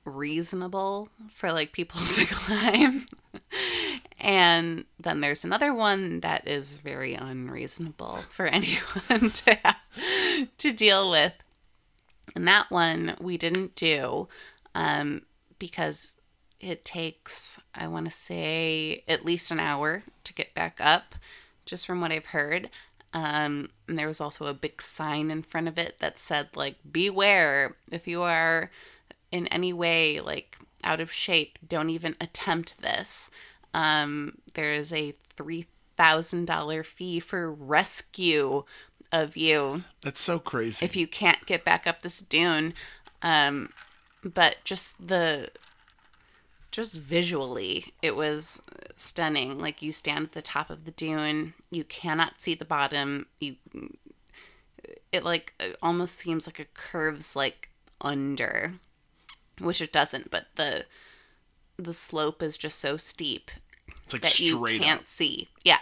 reasonable 0.05 1.09
for 1.29 1.53
like 1.53 1.73
people 1.73 2.01
to 2.15 2.27
climb. 2.27 3.07
and 4.21 4.85
then 4.99 5.21
there's 5.21 5.45
another 5.45 5.75
one 5.75 6.21
that 6.21 6.47
is 6.47 6.79
very 6.79 7.15
unreasonable 7.15 8.17
for 8.29 8.47
anyone 8.47 9.31
to 9.31 9.59
have, 9.63 10.57
to 10.59 10.73
deal 10.73 11.11
with. 11.11 11.37
And 12.35 12.49
that 12.49 12.71
one 12.71 13.17
we 13.21 13.37
didn't 13.37 13.75
do 13.75 14.29
um, 14.75 15.23
because 15.59 16.21
it 16.61 16.85
takes, 16.85 17.61
I 17.75 17.87
want 17.89 18.07
to 18.07 18.11
say, 18.11 19.05
at 19.07 19.25
least 19.25 19.51
an 19.51 19.61
hour 19.61 20.03
to 20.25 20.35
get 20.35 20.55
back 20.55 20.81
up, 20.81 21.15
just 21.67 21.87
from 21.87 22.01
what 22.01 22.13
I've 22.13 22.27
heard. 22.27 22.71
Um, 23.13 23.71
and 23.87 23.97
there 23.97 24.09
was 24.09 24.21
also 24.21 24.47
a 24.47 24.55
big 24.55 24.83
sign 24.83 25.31
in 25.31 25.43
front 25.43 25.69
of 25.69 25.79
it 25.79 25.99
that 25.99 26.19
said, 26.19 26.49
like, 26.57 26.77
beware 26.91 27.77
if 27.91 28.09
you 28.09 28.23
are 28.23 28.71
in 29.31 29.47
any 29.49 29.73
way, 29.73 30.21
like, 30.21 30.57
out 30.83 31.01
of 31.01 31.13
shape, 31.13 31.59
don't 31.67 31.91
even 31.91 32.17
attempt 32.21 32.83
this. 32.83 33.31
Um, 33.73 34.39
there 34.55 34.73
is 34.73 34.93
a 34.93 35.15
$3,000 35.37 36.85
fee 36.87 37.21
for 37.21 37.53
rescue 37.53 38.65
of 39.13 39.37
you 39.37 39.85
That's 40.03 40.21
so 40.21 40.39
crazy. 40.41 40.85
if 40.85 40.97
you 40.97 41.07
can't 41.07 41.47
get 41.47 41.65
back 41.65 41.87
up 41.87 42.03
this 42.03 42.21
dune. 42.21 42.75
Um, 43.23 43.71
but 44.25 44.57
just 44.65 45.07
the 45.09 45.51
just 46.75 46.99
visually 46.99 47.95
it 48.03 48.17
was 48.17 48.63
stunning 48.97 49.59
like 49.61 49.83
you 49.83 49.93
stand 49.93 50.27
at 50.27 50.33
the 50.33 50.43
top 50.43 50.71
of 50.71 50.85
the 50.85 50.91
dune 50.91 51.55
you 51.71 51.85
cannot 51.85 52.41
see 52.41 52.55
the 52.55 52.65
bottom 52.65 53.27
you 53.41 53.57
it 55.13 55.25
like 55.25 55.55
it 55.61 55.77
almost 55.83 56.19
seems 56.19 56.47
like 56.47 56.59
it 56.59 56.75
curves 56.75 57.37
like 57.37 57.71
under 58.01 58.75
which 59.61 59.81
it 59.81 59.93
doesn't 59.93 60.31
but 60.31 60.47
the 60.57 60.85
the 61.77 61.93
slope 61.93 62.43
is 62.43 62.59
just 62.59 62.79
so 62.79 62.97
steep 62.97 63.51
it's 64.05 64.13
like 64.13 64.23
that 64.23 64.41
you 64.41 64.65
can't 64.81 65.01
up. 65.01 65.07
see. 65.07 65.49
Yeah. 65.65 65.81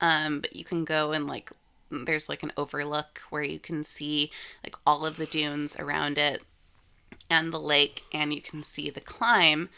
Um, 0.00 0.40
but 0.40 0.56
you 0.56 0.64
can 0.64 0.84
go 0.84 1.12
and 1.12 1.26
like 1.26 1.50
there's 1.90 2.28
like 2.28 2.42
an 2.42 2.52
overlook 2.56 3.20
where 3.30 3.42
you 3.42 3.58
can 3.58 3.84
see 3.84 4.30
like 4.64 4.76
all 4.86 5.04
of 5.04 5.16
the 5.16 5.26
dunes 5.26 5.76
around 5.78 6.18
it 6.18 6.42
and 7.30 7.52
the 7.52 7.60
lake 7.60 8.02
and 8.12 8.34
you 8.34 8.42
can 8.42 8.62
see 8.62 8.90
the 8.90 9.00
climb 9.00 9.70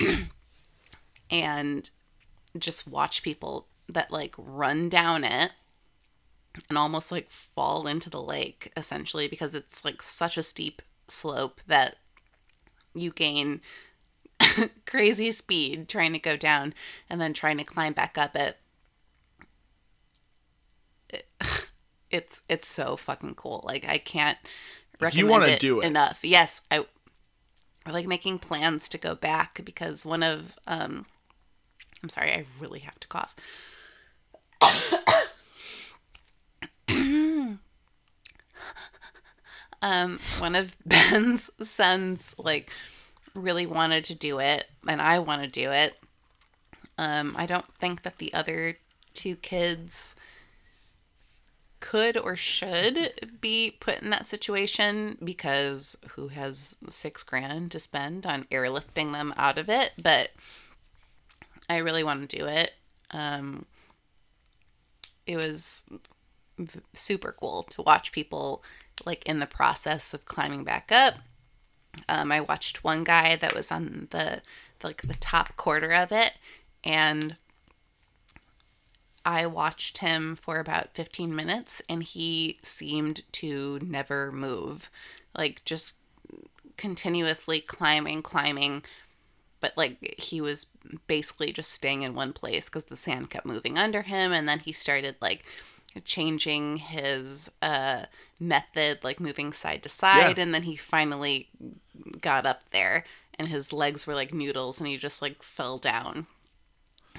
and 1.30 1.90
just 2.58 2.88
watch 2.88 3.22
people 3.22 3.68
that 3.88 4.10
like 4.10 4.34
run 4.36 4.88
down 4.88 5.24
it 5.24 5.52
and 6.68 6.76
almost 6.76 7.10
like 7.10 7.28
fall 7.28 7.86
into 7.86 8.10
the 8.10 8.20
lake 8.20 8.70
essentially 8.76 9.28
because 9.28 9.54
it's 9.54 9.84
like 9.84 10.02
such 10.02 10.36
a 10.36 10.42
steep 10.42 10.82
slope 11.08 11.60
that 11.66 11.96
you 12.94 13.10
gain 13.10 13.60
crazy 14.86 15.30
speed 15.30 15.88
trying 15.88 16.12
to 16.12 16.18
go 16.18 16.36
down 16.36 16.74
and 17.08 17.20
then 17.20 17.32
trying 17.32 17.58
to 17.58 17.64
climb 17.64 17.92
back 17.92 18.18
up 18.18 18.36
it. 18.36 18.58
It's 22.10 22.42
it's 22.46 22.68
so 22.68 22.96
fucking 22.96 23.36
cool. 23.36 23.62
Like 23.64 23.88
I 23.88 23.96
can't 23.96 24.36
recommend 25.00 25.18
you 25.18 25.26
wanna 25.26 25.58
do 25.58 25.80
it. 25.80 25.86
enough. 25.86 26.24
Yes, 26.24 26.62
I 26.70 26.84
we're 27.86 27.92
like 27.92 28.06
making 28.06 28.38
plans 28.38 28.88
to 28.90 28.98
go 28.98 29.14
back 29.14 29.60
because 29.64 30.06
one 30.06 30.22
of 30.22 30.56
um 30.66 31.06
I'm 32.02 32.08
sorry, 32.08 32.32
I 32.32 32.44
really 32.60 32.80
have 32.80 32.98
to 33.00 33.08
cough. 33.08 33.34
um 39.82 40.18
one 40.38 40.54
of 40.54 40.76
Ben's 40.86 41.50
sons 41.66 42.34
like 42.38 42.72
really 43.34 43.66
wanted 43.66 44.04
to 44.04 44.14
do 44.14 44.38
it 44.38 44.66
and 44.86 45.00
I 45.00 45.18
want 45.18 45.42
to 45.42 45.48
do 45.48 45.70
it. 45.70 45.98
Um 46.98 47.34
I 47.38 47.46
don't 47.46 47.66
think 47.66 48.02
that 48.02 48.18
the 48.18 48.32
other 48.34 48.76
two 49.14 49.36
kids 49.36 50.16
could 51.82 52.16
or 52.16 52.36
should 52.36 53.38
be 53.40 53.76
put 53.80 54.00
in 54.00 54.10
that 54.10 54.28
situation 54.28 55.18
because 55.22 55.96
who 56.10 56.28
has 56.28 56.76
six 56.88 57.24
grand 57.24 57.72
to 57.72 57.80
spend 57.80 58.24
on 58.24 58.44
airlifting 58.44 59.12
them 59.12 59.34
out 59.36 59.58
of 59.58 59.68
it? 59.68 59.92
But 60.00 60.30
I 61.68 61.78
really 61.78 62.04
want 62.04 62.30
to 62.30 62.36
do 62.38 62.46
it. 62.46 62.74
Um, 63.10 63.66
it 65.26 65.36
was 65.36 65.90
super 66.92 67.34
cool 67.38 67.64
to 67.64 67.82
watch 67.82 68.12
people 68.12 68.62
like 69.04 69.26
in 69.26 69.40
the 69.40 69.46
process 69.46 70.14
of 70.14 70.24
climbing 70.24 70.62
back 70.62 70.92
up. 70.92 71.14
Um, 72.08 72.30
I 72.30 72.40
watched 72.40 72.84
one 72.84 73.02
guy 73.02 73.34
that 73.34 73.54
was 73.54 73.72
on 73.72 74.06
the 74.10 74.40
like 74.84 75.02
the 75.02 75.14
top 75.14 75.56
quarter 75.56 75.92
of 75.92 76.12
it, 76.12 76.34
and 76.84 77.36
I 79.24 79.46
watched 79.46 79.98
him 79.98 80.34
for 80.36 80.58
about 80.58 80.94
15 80.94 81.34
minutes 81.34 81.82
and 81.88 82.02
he 82.02 82.58
seemed 82.62 83.22
to 83.32 83.78
never 83.82 84.32
move. 84.32 84.90
Like 85.36 85.64
just 85.64 85.98
continuously 86.76 87.60
climbing, 87.60 88.22
climbing. 88.22 88.82
But 89.60 89.76
like 89.76 90.16
he 90.18 90.40
was 90.40 90.66
basically 91.06 91.52
just 91.52 91.72
staying 91.72 92.02
in 92.02 92.14
one 92.14 92.32
place 92.32 92.68
because 92.68 92.84
the 92.84 92.96
sand 92.96 93.30
kept 93.30 93.46
moving 93.46 93.78
under 93.78 94.02
him. 94.02 94.32
And 94.32 94.48
then 94.48 94.58
he 94.58 94.72
started 94.72 95.16
like 95.20 95.44
changing 96.04 96.76
his 96.76 97.50
uh, 97.60 98.04
method, 98.40 99.04
like 99.04 99.20
moving 99.20 99.52
side 99.52 99.82
to 99.84 99.88
side. 99.88 100.38
Yeah. 100.38 100.42
And 100.42 100.54
then 100.54 100.64
he 100.64 100.76
finally 100.76 101.48
got 102.20 102.46
up 102.46 102.70
there 102.70 103.04
and 103.38 103.48
his 103.48 103.72
legs 103.72 104.06
were 104.06 104.14
like 104.14 104.34
noodles 104.34 104.80
and 104.80 104.88
he 104.88 104.96
just 104.96 105.22
like 105.22 105.42
fell 105.42 105.78
down 105.78 106.26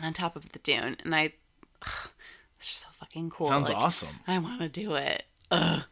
on 0.02 0.14
top 0.14 0.36
of 0.36 0.52
the 0.52 0.60
dune. 0.60 0.98
And 1.04 1.16
I 1.16 1.34
it's 2.58 2.68
just 2.68 2.80
so 2.80 2.90
fucking 2.92 3.30
cool. 3.30 3.48
Sounds 3.48 3.70
Like, 3.70 3.78
awesome. 3.78 4.20
I 4.28 4.38
want 4.40 4.62
to 4.62 4.70
do 4.70 4.96
it. 4.96 5.24
Ugh. 5.52 5.84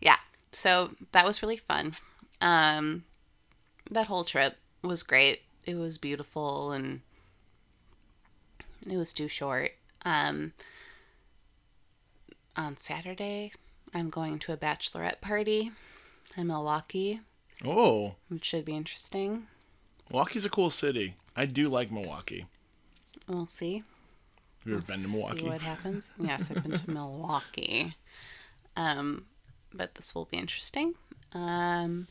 Yeah. 0.00 0.16
So 0.52 0.90
that 1.12 1.24
was 1.24 1.42
really 1.42 1.56
fun. 1.56 1.92
Um, 2.40 3.04
that 3.90 4.06
whole 4.06 4.24
trip 4.24 4.56
was 4.82 5.02
great. 5.02 5.42
It 5.66 5.76
was 5.76 5.98
beautiful 5.98 6.72
and 6.72 7.00
it 8.90 8.96
was 8.96 9.12
too 9.12 9.28
short. 9.28 9.72
Um, 10.04 10.52
on 12.56 12.76
Saturday, 12.76 13.52
I'm 13.94 14.08
going 14.08 14.38
to 14.40 14.52
a 14.52 14.56
bachelorette 14.56 15.20
party 15.20 15.70
in 16.36 16.46
Milwaukee, 16.46 17.20
Oh, 17.64 18.14
which 18.28 18.44
should 18.46 18.64
be 18.64 18.74
interesting. 18.74 19.46
Milwaukee's 20.10 20.46
a 20.46 20.50
cool 20.50 20.70
city. 20.70 21.14
I 21.36 21.44
do 21.44 21.68
like 21.68 21.92
Milwaukee. 21.92 22.46
We'll 23.28 23.46
see. 23.46 23.82
Have 24.60 24.66
you 24.66 24.74
ever 24.74 24.86
been 24.86 24.96
to 24.96 25.02
See 25.02 25.10
Milwaukee? 25.12 25.44
what 25.48 25.62
happens. 25.62 26.12
Yes, 26.18 26.50
I've 26.50 26.62
been 26.62 26.76
to 26.76 26.90
Milwaukee. 26.92 27.94
Um, 28.76 29.24
but 29.72 29.94
this 29.94 30.14
will 30.14 30.26
be 30.26 30.36
interesting. 30.36 30.94
Um, 31.32 32.06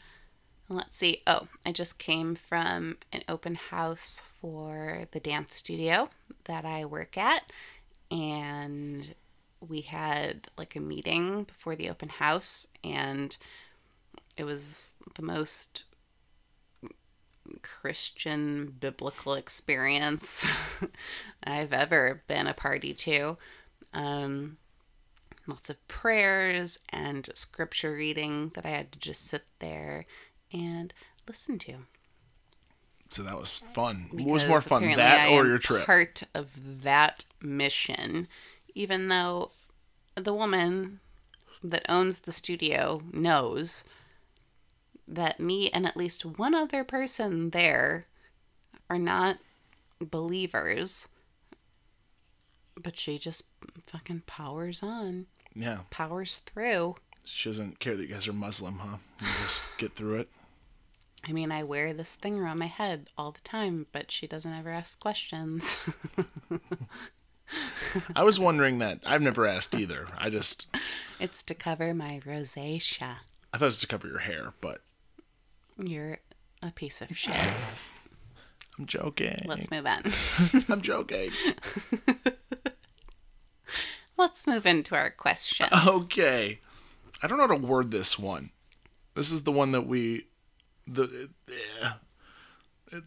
let's 0.69 0.97
see. 0.97 1.21
Oh, 1.27 1.47
I 1.65 1.71
just 1.71 1.99
came 1.99 2.35
from 2.35 2.97
an 3.13 3.21
open 3.27 3.55
house 3.55 4.19
for 4.19 5.05
the 5.11 5.19
dance 5.19 5.55
studio 5.55 6.09
that 6.45 6.65
I 6.65 6.85
work 6.85 7.17
at, 7.17 7.51
and 8.09 9.13
we 9.67 9.81
had 9.81 10.47
like 10.57 10.75
a 10.75 10.79
meeting 10.79 11.43
before 11.43 11.75
the 11.75 11.89
open 11.89 12.09
house, 12.09 12.67
and 12.83 13.37
it 14.37 14.43
was 14.45 14.93
the 15.15 15.21
most 15.21 15.83
Christian 17.61 18.73
biblical 18.79 19.33
experience 19.33 20.45
I've 21.43 21.73
ever 21.73 22.23
been 22.27 22.47
a 22.47 22.53
party 22.53 22.93
to. 22.93 23.37
Um, 23.93 24.57
lots 25.47 25.69
of 25.69 25.87
prayers 25.87 26.79
and 26.89 27.29
scripture 27.33 27.93
reading 27.93 28.49
that 28.49 28.65
I 28.65 28.69
had 28.69 28.91
to 28.91 28.99
just 28.99 29.21
sit 29.25 29.45
there 29.59 30.05
and 30.53 30.93
listen 31.27 31.57
to. 31.59 31.75
So 33.09 33.23
that 33.23 33.37
was 33.37 33.57
fun. 33.57 34.09
what 34.11 34.27
was 34.27 34.47
more 34.47 34.61
fun, 34.61 34.91
that 34.91 35.27
I 35.27 35.33
or 35.33 35.47
your 35.47 35.57
trip? 35.57 35.85
Part 35.85 36.23
of 36.35 36.83
that 36.83 37.25
mission, 37.41 38.27
even 38.75 39.07
though 39.07 39.51
the 40.13 40.33
woman 40.33 40.99
that 41.63 41.85
owns 41.89 42.19
the 42.19 42.31
studio 42.31 43.01
knows 43.11 43.83
that 45.11 45.39
me 45.39 45.69
and 45.71 45.85
at 45.87 45.97
least 45.97 46.23
one 46.25 46.53
other 46.55 46.83
person 46.83 47.49
there 47.49 48.05
are 48.89 48.99
not 48.99 49.37
believers, 49.99 51.09
but 52.81 52.97
she 52.97 53.17
just 53.17 53.49
fucking 53.85 54.23
powers 54.27 54.81
on, 54.83 55.25
Yeah. 55.55 55.79
powers 55.89 56.37
through. 56.37 56.95
She 57.25 57.49
doesn't 57.49 57.79
care 57.79 57.95
that 57.97 58.07
you 58.07 58.13
guys 58.13 58.27
are 58.27 58.33
Muslim, 58.33 58.77
huh? 58.79 58.97
You 59.19 59.27
just 59.27 59.77
get 59.77 59.93
through 59.93 60.19
it. 60.19 60.29
I 61.27 61.33
mean, 61.33 61.51
I 61.51 61.63
wear 61.63 61.91
this 61.91 62.15
thing 62.15 62.39
around 62.39 62.59
my 62.59 62.67
head 62.67 63.09
all 63.17 63.31
the 63.31 63.41
time, 63.41 63.87
but 63.91 64.09
she 64.09 64.25
doesn't 64.25 64.53
ever 64.53 64.69
ask 64.69 64.99
questions. 64.99 65.89
I 68.15 68.23
was 68.23 68.39
wondering 68.39 68.79
that. 68.79 68.99
I've 69.05 69.21
never 69.21 69.45
asked 69.45 69.75
either. 69.75 70.07
I 70.17 70.29
just 70.29 70.67
it's 71.19 71.43
to 71.43 71.55
cover 71.55 71.93
my 71.93 72.21
rosacea. 72.25 73.15
I 73.53 73.57
thought 73.57 73.63
it 73.63 73.65
was 73.65 73.79
to 73.79 73.87
cover 73.87 74.07
your 74.07 74.19
hair, 74.19 74.53
but 74.61 74.81
You're 75.83 76.19
a 76.61 76.71
piece 76.71 77.01
of 77.01 77.15
shit. 77.17 77.35
I'm 78.77 78.85
joking. 78.85 79.43
Let's 79.45 79.69
move 79.71 79.85
on. 79.85 80.03
I'm 80.69 80.81
joking. 80.81 81.29
Let's 84.17 84.45
move 84.47 84.65
into 84.65 84.95
our 84.95 85.09
questions. 85.09 85.69
Okay. 85.87 86.59
I 87.23 87.27
don't 87.27 87.37
know 87.37 87.47
how 87.47 87.55
to 87.55 87.65
word 87.65 87.91
this 87.91 88.17
one. 88.19 88.49
This 89.15 89.31
is 89.31 89.43
the 89.43 89.51
one 89.51 89.71
that 89.73 89.85
we 89.87 90.25
the 90.87 91.29
eh, 91.49 91.89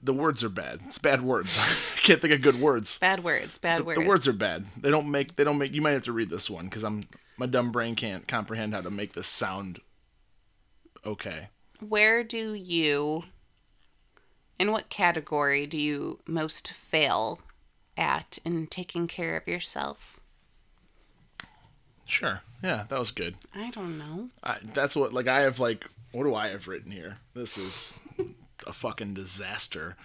the 0.03 0.13
words 0.13 0.45
are 0.45 0.49
bad. 0.51 0.81
It's 0.87 0.99
bad 0.99 1.23
words. 1.23 1.59
I 1.59 2.01
can't 2.01 2.21
think 2.21 2.33
of 2.35 2.41
good 2.43 2.61
words. 2.61 2.99
Bad 2.99 3.25
words, 3.25 3.59
bad 3.59 3.81
The, 3.81 3.85
words. 3.85 3.99
the 3.99 4.05
words 4.07 4.29
are 4.29 4.33
bad. 4.33 4.67
They 4.77 4.91
don't 4.91 5.11
make 5.11 5.37
they 5.37 5.45
don't 5.45 5.59
make 5.59 5.73
you 5.73 5.81
might 5.83 5.91
have 5.93 6.05
to 6.05 6.13
read 6.13 6.29
this 6.31 6.51
one 6.51 6.69
cuz 6.71 6.85
I'm 6.85 7.03
my 7.39 7.47
dumb 7.47 7.73
brain 7.73 7.95
can't 7.95 8.29
comprehend 8.29 8.75
how 8.75 8.81
to 8.83 8.91
make 8.91 9.13
this 9.15 9.27
sound 9.27 9.81
okay. 11.05 11.49
Where 11.89 12.23
do 12.23 12.55
you, 12.55 13.25
in 14.59 14.71
what 14.71 14.89
category 14.89 15.67
do 15.67 15.79
you 15.79 16.21
most 16.27 16.73
fail 16.73 17.41
at 17.97 18.39
in 18.45 18.67
taking 18.69 19.07
care 19.07 19.37
of 19.37 19.49
yourself? 19.49 20.21
Sure. 22.07 22.43
Yeah, 22.63 22.85
that 22.89 22.99
was 22.99 23.11
good. 23.11 23.37
I 23.55 23.71
don't 23.71 23.99
know. 23.99 24.29
I, 24.43 24.59
that's 24.63 24.95
what 24.95 25.13
like 25.13 25.29
I 25.29 25.41
have 25.41 25.59
like 25.59 25.89
what 26.13 26.25
do 26.25 26.35
I 26.35 26.49
have 26.49 26.69
written 26.69 26.93
here? 26.93 27.19
This 27.35 27.57
is 27.59 27.99
a 28.67 28.73
fucking 28.73 29.15
disaster. 29.15 29.97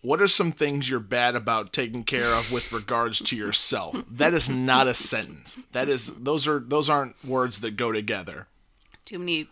What 0.00 0.20
are 0.20 0.28
some 0.28 0.50
things 0.50 0.90
you're 0.90 0.98
bad 0.98 1.36
about 1.36 1.72
taking 1.72 2.02
care 2.02 2.34
of 2.34 2.50
with 2.50 2.72
regards 2.72 3.20
to 3.20 3.36
yourself? 3.36 4.02
That 4.10 4.34
is 4.34 4.48
not 4.48 4.88
a 4.88 4.94
sentence. 4.94 5.60
That 5.70 5.88
is 5.88 6.16
those 6.16 6.48
are 6.48 6.58
those 6.58 6.90
aren't 6.90 7.24
words 7.24 7.60
that 7.60 7.76
go 7.76 7.92
together. 7.92 8.48
Too 9.04 9.18
many 9.18 9.48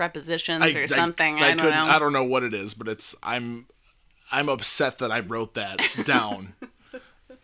prepositions 0.00 0.74
or 0.74 0.86
something. 0.86 1.36
I, 1.36 1.48
don't 1.48 1.58
couldn't- 1.58 1.74
know. 1.74 1.84
I 1.84 1.98
don't 1.98 2.14
know 2.14 2.24
what 2.24 2.42
it 2.42 2.54
is, 2.54 2.72
but 2.72 2.88
it's 2.88 3.14
I'm 3.22 3.66
I'm 4.32 4.48
upset 4.48 4.96
that 4.98 5.12
I 5.12 5.20
wrote 5.20 5.52
that 5.54 5.78
down. 6.06 6.54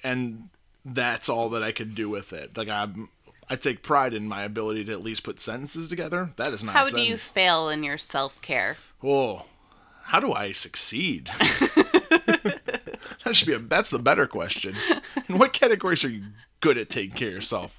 and 0.02 0.48
that's 0.82 1.28
all 1.28 1.50
that 1.50 1.62
I 1.62 1.70
could 1.72 1.94
do 1.94 2.08
with 2.08 2.32
it. 2.32 2.56
Like 2.56 2.70
I'm 2.70 3.10
I 3.50 3.56
take 3.56 3.82
pride 3.82 4.14
in 4.14 4.26
my 4.26 4.42
ability 4.42 4.84
to 4.86 4.92
at 4.92 5.02
least 5.02 5.22
put 5.22 5.38
sentences 5.40 5.90
together. 5.90 6.30
That 6.36 6.48
is 6.48 6.64
not 6.64 6.74
How 6.74 6.88
do 6.88 7.02
you 7.02 7.18
fail 7.18 7.68
in 7.68 7.82
your 7.82 7.98
self 7.98 8.40
care? 8.40 8.78
Oh, 9.04 9.44
how 10.04 10.18
do 10.18 10.32
I 10.32 10.52
succeed? 10.52 11.26
that 13.24 13.32
should 13.32 13.48
be 13.48 13.52
a. 13.54 13.58
That's 13.58 13.90
the 13.90 13.98
better 13.98 14.26
question. 14.26 14.74
In 15.28 15.38
what 15.38 15.52
categories 15.52 16.04
are 16.06 16.08
you 16.08 16.22
good 16.60 16.78
at 16.78 16.88
taking 16.88 17.16
care 17.16 17.28
of 17.28 17.34
yourself? 17.34 17.78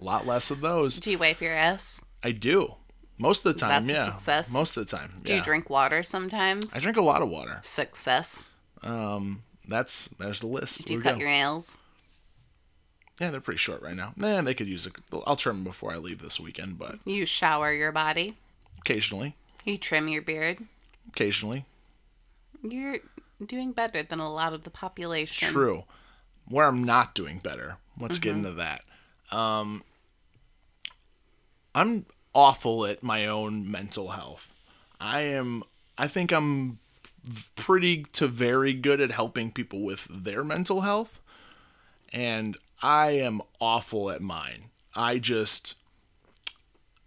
A 0.00 0.04
lot 0.04 0.26
less 0.28 0.50
of 0.52 0.60
those. 0.60 1.00
Do 1.00 1.10
you 1.10 1.18
wipe 1.18 1.40
your 1.40 1.54
ass? 1.54 2.04
I 2.22 2.30
do. 2.30 2.76
Most 3.22 3.46
of 3.46 3.54
the 3.54 3.58
time, 3.60 3.68
That's 3.70 3.88
a 3.88 3.92
yeah. 3.92 4.04
success? 4.10 4.52
Most 4.52 4.76
of 4.76 4.86
the 4.86 4.96
time. 4.96 5.10
Do 5.24 5.34
you 5.34 5.40
drink 5.42 5.70
water 5.70 6.02
sometimes? 6.02 6.76
I 6.76 6.80
drink 6.80 6.96
a 6.96 7.02
lot 7.02 7.22
of 7.22 7.28
water. 7.30 7.58
Success. 7.62 8.46
Um, 8.82 9.42
That's 9.68 10.08
there's 10.18 10.40
the 10.40 10.48
list. 10.48 10.84
Do 10.86 10.92
you 10.94 11.00
cut 11.00 11.14
go. 11.14 11.20
your 11.20 11.30
nails? 11.30 11.78
Yeah, 13.20 13.30
they're 13.30 13.40
pretty 13.40 13.58
short 13.58 13.80
right 13.82 13.94
now. 13.94 14.12
Man, 14.16 14.44
they 14.44 14.54
could 14.54 14.66
use 14.66 14.86
a. 14.86 14.90
I'll 15.26 15.36
trim 15.36 15.56
them 15.56 15.64
before 15.64 15.92
I 15.92 15.96
leave 15.98 16.20
this 16.20 16.40
weekend, 16.40 16.78
but 16.78 16.96
You 17.04 17.24
shower 17.24 17.72
your 17.72 17.92
body? 17.92 18.36
occasionally, 18.80 19.36
You 19.64 19.78
trim 19.78 20.08
your 20.08 20.22
beard? 20.22 20.58
occasionally. 21.10 21.64
You're 22.68 22.98
doing 23.44 23.72
better 23.72 24.02
than 24.02 24.18
a 24.18 24.32
lot 24.32 24.52
of 24.52 24.64
the 24.64 24.70
population. 24.70 25.48
True. 25.48 25.84
Where 26.48 26.66
I'm 26.66 26.82
not 26.82 27.14
doing 27.14 27.38
better. 27.38 27.76
Let's 27.98 28.18
get 28.18 28.30
Mm-hmm. 28.34 28.46
into 28.46 28.50
that. 28.56 28.82
Um, 29.30 29.82
I'm 31.74 32.06
awful 32.34 32.86
at 32.86 33.02
my 33.02 33.26
own 33.26 33.70
mental 33.70 34.10
health. 34.10 34.54
I 35.00 35.22
am. 35.22 35.62
I 35.98 36.08
think 36.08 36.32
I'm 36.32 36.78
pretty 37.56 38.04
to 38.12 38.26
very 38.26 38.72
good 38.72 39.00
at 39.00 39.12
helping 39.12 39.52
people 39.52 39.82
with 39.82 40.06
their 40.10 40.42
mental 40.42 40.82
health, 40.82 41.20
and 42.12 42.56
I 42.82 43.10
am 43.10 43.42
awful 43.60 44.10
at 44.10 44.22
mine. 44.22 44.70
I 44.94 45.18
just. 45.18 45.76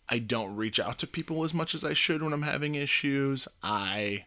I 0.08 0.20
don't 0.20 0.56
reach 0.56 0.80
out 0.80 1.00
to 1.00 1.08
people 1.08 1.44
as 1.44 1.52
much 1.52 1.74
as 1.74 1.84
I 1.84 1.94
should 1.94 2.22
when 2.22 2.32
I'm 2.32 2.44
having 2.44 2.76
issues. 2.76 3.48
I 3.64 4.26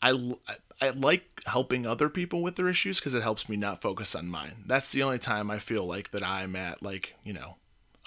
I 0.00 0.32
I 0.80 0.90
like 0.90 1.42
helping 1.46 1.86
other 1.86 2.08
people 2.08 2.42
with 2.42 2.56
their 2.56 2.68
issues 2.68 3.00
because 3.00 3.14
it 3.14 3.22
helps 3.22 3.48
me 3.48 3.56
not 3.56 3.82
focus 3.82 4.14
on 4.14 4.28
mine. 4.28 4.64
That's 4.66 4.92
the 4.92 5.02
only 5.02 5.18
time 5.18 5.50
I 5.50 5.58
feel 5.58 5.84
like 5.86 6.12
that 6.12 6.26
I'm 6.26 6.54
at 6.56 6.82
like 6.82 7.16
you 7.24 7.32
know 7.32 7.56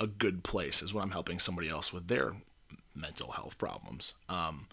a 0.02 0.08
good 0.08 0.44
place 0.44 0.82
is 0.82 0.94
when 0.94 1.04
I'm 1.04 1.12
helping 1.12 1.40
somebody 1.40 1.70
else 1.70 1.94
with 1.94 2.08
their 2.08 2.34
mental 2.96 3.32
health 3.32 3.58
problems. 3.58 4.14
Um, 4.28 4.68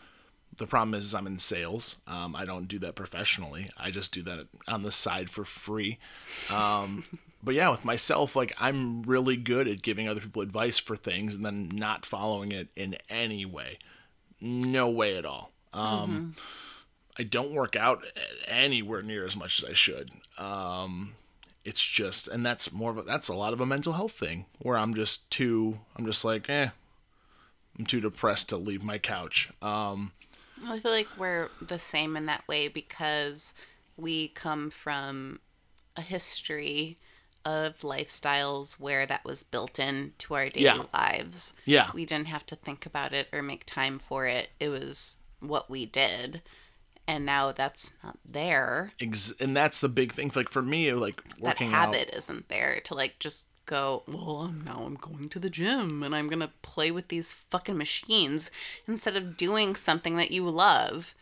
the 0.57 0.67
problem 0.67 0.95
is 0.95 1.15
I'm 1.15 1.27
in 1.27 1.39
sales. 1.39 2.01
Um, 2.07 2.35
I 2.35 2.47
don't 2.47 2.67
do 2.67 2.79
that 2.81 2.95
professionally. 2.95 3.69
I 3.79 3.91
just 3.91 4.13
do 4.13 4.23
that 4.23 4.47
on 4.67 4.83
the 4.83 4.91
side 4.91 5.29
for 5.29 5.45
free. 5.45 5.99
Um, 6.53 7.05
but 7.43 7.55
yeah, 7.55 7.69
with 7.71 7.85
myself, 7.85 8.35
like 8.35 8.55
I'm 8.59 9.03
really 9.03 9.37
good 9.37 9.69
at 9.69 9.83
giving 9.83 10.09
other 10.09 10.21
people 10.21 10.43
advice 10.43 10.79
for 10.79 10.97
things 10.97 11.37
and 11.37 11.45
then 11.45 11.69
not 11.73 12.07
following 12.07 12.51
it 12.51 12.69
in 12.75 12.97
any 13.11 13.45
way. 13.45 13.79
No 14.41 14.89
way 14.89 15.17
at 15.17 15.27
all. 15.27 15.53
Um, 15.75 16.35
I 17.19 17.25
don't 17.25 17.53
work 17.53 17.77
out 17.77 18.03
anywhere 18.47 19.03
near 19.03 19.27
as 19.27 19.37
much 19.37 19.63
as 19.63 19.69
I 19.69 19.75
should. 19.75 20.11
Um, 20.39 21.15
it's 21.69 21.85
just, 21.87 22.27
and 22.29 22.45
that's 22.45 22.73
more 22.73 22.91
of 22.91 22.99
a, 22.99 23.03
that's 23.03 23.29
a 23.29 23.35
lot 23.35 23.53
of 23.53 23.61
a 23.61 23.67
mental 23.67 23.93
health 23.93 24.13
thing 24.13 24.47
where 24.59 24.77
I'm 24.79 24.95
just 24.95 25.31
too, 25.31 25.79
I'm 25.97 26.07
just 26.07 26.25
like, 26.25 26.49
eh, 26.49 26.71
I'm 27.79 27.85
too 27.87 28.01
depressed 28.01 28.49
to 28.49 28.57
leave 28.57 28.83
my 28.85 28.99
couch. 28.99 29.51
Um, 29.63 30.13
Well, 30.63 30.73
I 30.73 30.81
feel 30.81 30.91
like 30.93 31.09
we're 31.19 31.51
the 31.61 31.79
same 31.79 32.17
in 32.17 32.27
that 32.27 32.47
way 32.49 32.69
because 32.69 33.55
we 33.97 34.29
come 34.29 34.71
from 34.71 35.41
a 35.97 36.01
history 36.03 36.97
of 37.45 37.81
lifestyles 37.81 38.81
where 38.81 39.07
that 39.07 39.25
was 39.25 39.43
built 39.43 39.79
into 39.79 40.35
our 40.35 40.49
daily 40.49 40.65
Yeah. 40.65 40.83
lives. 40.93 41.55
Yeah. 41.65 41.91
We 41.95 42.05
didn't 42.05 42.29
have 42.29 42.45
to 42.47 42.57
think 42.57 42.87
about 42.87 43.13
it 43.13 43.29
or 43.33 43.43
make 43.43 43.65
time 43.65 43.99
for 43.99 44.27
it. 44.27 44.49
It 44.59 44.69
was 44.71 45.19
what 45.41 45.71
we 45.71 45.87
did. 45.87 46.43
And 47.09 47.25
now 47.27 47.51
that's 47.53 47.95
not 48.05 48.19
there. 48.25 48.93
ex- 49.01 49.33
and 49.41 49.57
that's 49.57 49.81
the 49.81 49.89
big 49.89 50.13
thing. 50.13 50.31
Like 50.37 50.51
for 50.51 50.63
me, 50.63 50.93
like 50.93 51.25
That 51.25 51.41
working 51.41 51.69
out. 51.69 51.95
habit 51.95 52.11
isn't 52.15 52.49
there 52.51 52.81
to 52.85 52.95
like 52.95 53.19
just 53.19 53.49
go, 53.65 54.03
well, 54.07 54.53
now 54.65 54.83
I'm 54.85 54.95
going 54.95 55.29
to 55.31 55.39
the 55.39 55.51
gym 55.51 56.03
and 56.03 56.15
I'm 56.15 56.29
going 56.29 56.41
to 56.41 56.51
play 56.63 56.91
with 56.91 57.09
these 57.09 57.33
fucking 57.33 57.77
machines 57.79 58.51
instead 58.87 59.17
of 59.17 59.37
doing 59.39 59.75
something 59.75 60.17
that 60.19 60.31
you 60.31 60.49
love. 60.49 61.15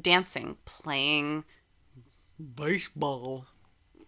Dancing, 0.00 0.56
playing 0.64 1.44
baseball. 2.56 3.46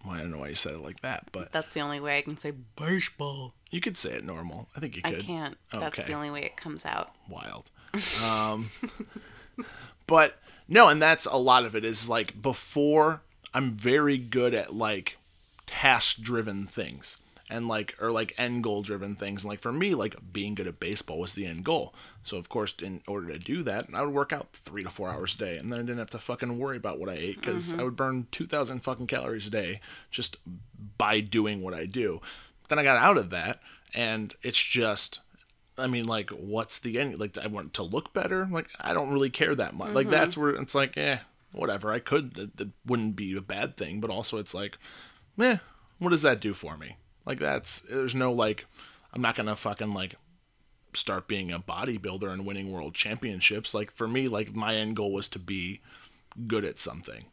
Well, 0.05 0.15
I 0.15 0.19
don't 0.19 0.31
know 0.31 0.39
why 0.39 0.49
you 0.49 0.55
said 0.55 0.75
it 0.75 0.83
like 0.83 1.01
that, 1.01 1.27
but 1.33 1.51
That's 1.53 1.75
the 1.75 1.81
only 1.81 1.99
way 2.01 2.19
I 2.19 2.23
can 2.23 2.37
say 2.37 2.53
baseball. 2.77 3.55
you 3.71 3.81
could 3.81 3.97
say 3.99 4.11
it 4.13 4.25
normal. 4.25 4.69
I 4.77 4.81
think 4.81 4.95
you 4.97 5.03
I 5.05 5.13
could. 5.13 5.21
can't. 5.23 5.57
That's 5.73 6.05
the 6.07 6.13
only 6.13 6.31
way 6.31 6.43
it 6.43 6.57
comes 6.57 6.87
out. 6.87 7.11
wild. 7.29 7.71
Um, 8.25 8.71
but 10.07 10.39
no, 10.69 10.89
and 10.89 11.01
that's 11.01 11.27
a 11.27 11.37
lot 11.37 11.65
of 11.65 11.75
it 11.75 11.85
is 11.85 12.09
like 12.09 12.41
before 12.41 13.23
I'm 13.55 13.73
very 13.73 14.19
good 14.19 14.55
at 14.55 14.75
like 14.75 15.19
task 15.67 16.21
driven 16.21 16.67
things 16.67 17.19
and 17.49 17.69
like 17.69 17.95
or 18.01 18.11
like 18.11 18.35
end 18.39 18.63
goal 18.63 18.83
driven 18.83 19.15
things. 19.15 19.45
And 19.45 19.51
like 19.51 19.61
for 19.61 19.73
me, 19.73 19.95
like 19.95 20.17
being 20.33 20.55
good 20.55 20.67
at 20.67 20.81
baseball 20.81 21.21
was 21.21 21.35
the 21.35 21.47
end 21.47 21.65
goal. 21.65 21.95
So 22.23 22.37
of 22.37 22.49
course, 22.49 22.75
in 22.83 23.03
order 23.07 23.33
to 23.33 23.39
do 23.39 23.63
that, 23.63 23.87
I 23.95 24.03
would 24.03 24.15
work 24.15 24.33
out 24.33 24.53
three 24.53 24.83
to 24.83 24.91
four 24.91 25.11
hours 25.11 25.35
a 25.37 25.39
day, 25.39 25.57
and 25.57 25.69
then 25.69 25.79
I 25.79 25.83
didn't 25.83 25.99
have 25.99 26.11
to 26.11 26.19
fucking 26.19 26.59
worry 26.59 26.77
about 26.77 26.99
what 26.99 27.09
I 27.09 27.15
ate 27.15 27.41
because 27.41 27.71
mm-hmm. 27.71 27.81
I 27.81 27.85
would 27.85 27.97
burn 27.97 28.27
two 28.31 28.47
thousand 28.47 28.81
fucking 28.81 29.07
calories 29.07 29.47
a 29.47 29.51
day 29.51 29.81
just 30.11 30.39
by 30.99 31.21
doing 31.21 31.63
what 31.63 31.75
I 31.75 31.87
do. 31.87 32.21
Then 32.69 32.79
I 32.79 32.83
got 32.83 33.03
out 33.03 33.17
of 33.17 33.31
that, 33.31 33.61
and 33.95 34.35
it's 34.43 34.63
just 34.65 35.21
I 35.79 35.87
mean, 35.87 36.07
like, 36.07 36.31
what's 36.31 36.79
the 36.79 36.99
end? 36.99 37.19
Like, 37.19 37.37
I 37.39 37.47
want 37.49 37.75
to 37.75 37.83
look 37.83 38.13
better. 38.13 38.49
Like, 38.51 38.69
I 38.81 38.95
don't 38.95 39.13
really 39.13 39.31
care 39.31 39.55
that 39.55 39.75
much. 39.75 39.93
Like, 39.93 40.09
that's 40.09 40.37
where 40.37 40.51
it's 40.51 40.75
like, 40.75 40.97
eh, 40.97 41.19
whatever. 41.53 41.93
I 41.93 41.99
could. 41.99 42.35
That, 42.35 42.61
it 42.61 42.69
wouldn't 42.87 43.17
be 43.17 43.37
a 43.37 43.41
bad 43.43 43.77
thing, 43.77 44.01
but 44.01 44.11
also 44.11 44.39
it's 44.39 44.55
like, 44.55 44.79
eh, 45.41 45.59
what 45.99 46.11
does 46.11 46.23
that 46.23 46.41
do 46.41 46.55
for 46.55 46.77
me? 46.77 46.97
Like, 47.25 47.39
that's 47.39 47.81
there's 47.81 48.15
no 48.15 48.33
like, 48.33 48.67
I'm 49.13 49.23
not 49.23 49.35
gonna 49.37 49.57
fucking 49.57 49.93
like 49.93 50.15
start 50.95 51.29
being 51.29 51.53
a 51.53 51.59
bodybuilder 51.59 52.31
and 52.33 52.47
winning 52.47 52.73
world 52.73 52.95
championships. 52.95 53.75
Like 53.75 53.93
for 53.93 54.09
me, 54.09 54.29
like 54.29 54.55
my 54.55 54.75
end 54.75 54.97
goal 54.97 55.13
was 55.13 55.29
to 55.31 55.39
be 55.39 55.81
good 56.47 56.65
at 56.65 56.79
something. 56.79 57.27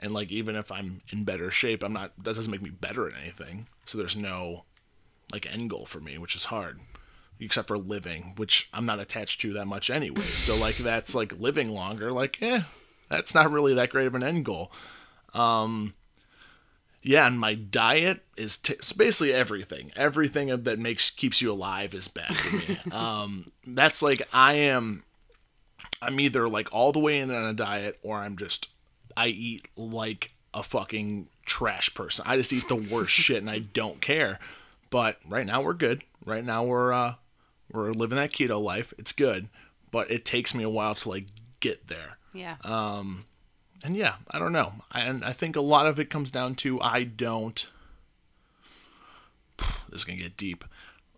And 0.00 0.12
like 0.14 0.30
even 0.30 0.56
if 0.56 0.70
I'm 0.70 1.02
in 1.10 1.24
better 1.24 1.50
shape, 1.50 1.82
I'm 1.82 1.92
not. 1.92 2.12
That 2.16 2.34
doesn't 2.36 2.50
make 2.50 2.62
me 2.62 2.70
better 2.70 3.08
at 3.08 3.20
anything. 3.20 3.68
So 3.84 3.98
there's 3.98 4.16
no 4.16 4.64
like 5.32 5.52
end 5.52 5.70
goal 5.70 5.84
for 5.86 6.00
me, 6.00 6.18
which 6.18 6.36
is 6.36 6.46
hard. 6.46 6.80
Except 7.44 7.68
for 7.68 7.78
living, 7.78 8.34
which 8.36 8.68
I'm 8.72 8.86
not 8.86 9.00
attached 9.00 9.40
to 9.42 9.52
that 9.54 9.66
much 9.66 9.90
anyway. 9.90 10.20
So 10.20 10.56
like 10.56 10.76
that's 10.76 11.14
like 11.14 11.38
living 11.38 11.72
longer. 11.72 12.12
Like 12.12 12.40
eh, 12.40 12.62
that's 13.08 13.34
not 13.34 13.50
really 13.50 13.74
that 13.74 13.90
great 13.90 14.06
of 14.06 14.14
an 14.14 14.24
end 14.24 14.44
goal. 14.44 14.72
Um, 15.34 15.94
yeah, 17.02 17.26
and 17.26 17.38
my 17.38 17.54
diet 17.54 18.24
is 18.36 18.56
t- 18.56 18.76
basically 18.96 19.32
everything. 19.32 19.90
Everything 19.96 20.48
that 20.62 20.78
makes 20.78 21.10
keeps 21.10 21.42
you 21.42 21.50
alive 21.50 21.94
is 21.94 22.06
bad 22.06 22.34
for 22.34 22.56
me. 22.56 22.78
um, 22.92 23.46
that's 23.66 24.02
like 24.02 24.22
I 24.32 24.54
am. 24.54 25.02
I'm 26.00 26.20
either 26.20 26.48
like 26.48 26.72
all 26.72 26.92
the 26.92 27.00
way 27.00 27.18
in 27.18 27.30
on 27.30 27.44
a 27.44 27.54
diet, 27.54 27.98
or 28.02 28.18
I'm 28.18 28.36
just 28.36 28.68
I 29.16 29.28
eat 29.28 29.66
like 29.76 30.32
a 30.54 30.62
fucking 30.62 31.28
trash 31.44 31.92
person. 31.94 32.24
I 32.28 32.36
just 32.36 32.52
eat 32.52 32.68
the 32.68 32.76
worst 32.76 33.12
shit, 33.12 33.38
and 33.38 33.50
I 33.50 33.58
don't 33.58 34.00
care. 34.00 34.38
But 34.90 35.16
right 35.28 35.46
now 35.46 35.62
we're 35.62 35.74
good. 35.74 36.02
Right 36.24 36.44
now 36.44 36.62
we're 36.64 36.92
uh, 36.92 37.14
we're 37.72 37.92
living 37.92 38.16
that 38.16 38.32
keto 38.32 38.60
life. 38.60 38.92
It's 38.98 39.12
good, 39.12 39.48
but 39.90 40.10
it 40.10 40.24
takes 40.24 40.54
me 40.54 40.62
a 40.64 40.70
while 40.70 40.94
to 40.96 41.08
like 41.08 41.26
get 41.60 41.86
there 41.88 42.18
Yeah. 42.34 42.56
and 42.64 43.96
yeah, 43.96 44.14
I 44.30 44.38
don't 44.38 44.52
know. 44.52 44.72
And 44.94 45.24
I 45.24 45.32
think 45.32 45.56
a 45.56 45.60
lot 45.60 45.86
of 45.86 45.98
it 46.00 46.10
comes 46.10 46.30
down 46.30 46.54
to 46.56 46.80
I 46.80 47.04
don't. 47.04 47.70
This 49.90 50.00
is 50.00 50.04
gonna 50.04 50.18
get 50.18 50.36
deep. 50.36 50.64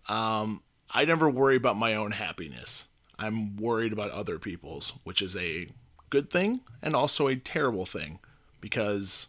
Um, 0.08 0.62
I 0.92 1.04
never 1.04 1.28
worry 1.30 1.56
about 1.56 1.76
my 1.76 1.94
own 1.94 2.10
happiness. 2.12 2.86
I'm 3.18 3.56
worried 3.56 3.92
about 3.92 4.10
other 4.10 4.38
people's, 4.38 4.92
which 5.04 5.22
is 5.22 5.36
a 5.36 5.68
good 6.10 6.30
thing 6.30 6.60
and 6.82 6.94
also 6.96 7.28
a 7.28 7.36
terrible 7.36 7.86
thing 7.86 8.18
because 8.60 9.28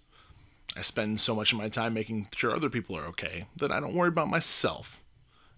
I 0.76 0.82
spend 0.82 1.20
so 1.22 1.36
much 1.36 1.52
of 1.54 1.60
my 1.60 1.70
time 1.70 1.94
making 1.94 2.28
sure 2.36 2.54
other 2.56 2.70
people 2.70 2.98
are 2.98 3.06
okay 3.08 3.46
that 3.58 3.72
I 3.72 3.80
don't 3.80 3.94
worry 3.94 4.10
about 4.10 4.28
myself. 4.30 5.02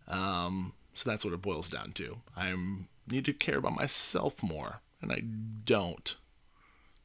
Um, 0.08 0.74
so 0.98 1.08
that's 1.08 1.24
what 1.24 1.34
it 1.34 1.44
boils 1.44 1.70
down 1.70 1.92
to. 1.92 2.18
I 2.36 2.56
need 3.08 3.24
to 3.26 3.34
care 3.34 3.60
about 3.60 3.76
myself 3.76 4.42
more, 4.42 4.82
and 5.00 5.12
I 5.12 5.20
don't. 5.20 6.16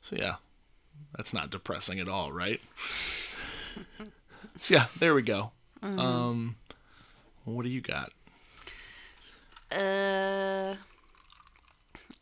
So 0.01 0.17
yeah, 0.17 0.37
that's 1.15 1.35
not 1.35 1.51
depressing 1.51 2.01
at 2.01 2.09
all, 2.09 2.33
right? 2.33 2.59
so 4.59 4.75
yeah, 4.75 4.87
there 4.99 5.15
we 5.15 5.21
go. 5.21 5.53
Um, 5.83 6.57
what 7.45 7.65
do 7.65 7.69
you 7.69 7.83
got? 7.83 8.13
Uh, 9.71 10.77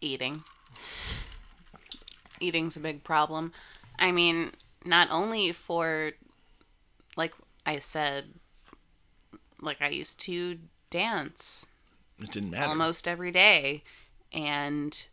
eating. 0.00 0.42
Eating's 2.40 2.76
a 2.76 2.80
big 2.80 3.04
problem. 3.04 3.52
I 3.96 4.10
mean, 4.10 4.50
not 4.84 5.06
only 5.12 5.52
for, 5.52 6.10
like 7.16 7.34
I 7.64 7.78
said, 7.78 8.24
like 9.60 9.80
I 9.80 9.90
used 9.90 10.18
to 10.22 10.58
dance 10.90 11.66
It 12.22 12.30
didn't 12.32 12.50
matter. 12.50 12.66
almost 12.66 13.06
every 13.08 13.30
day, 13.30 13.82
and 14.32 15.06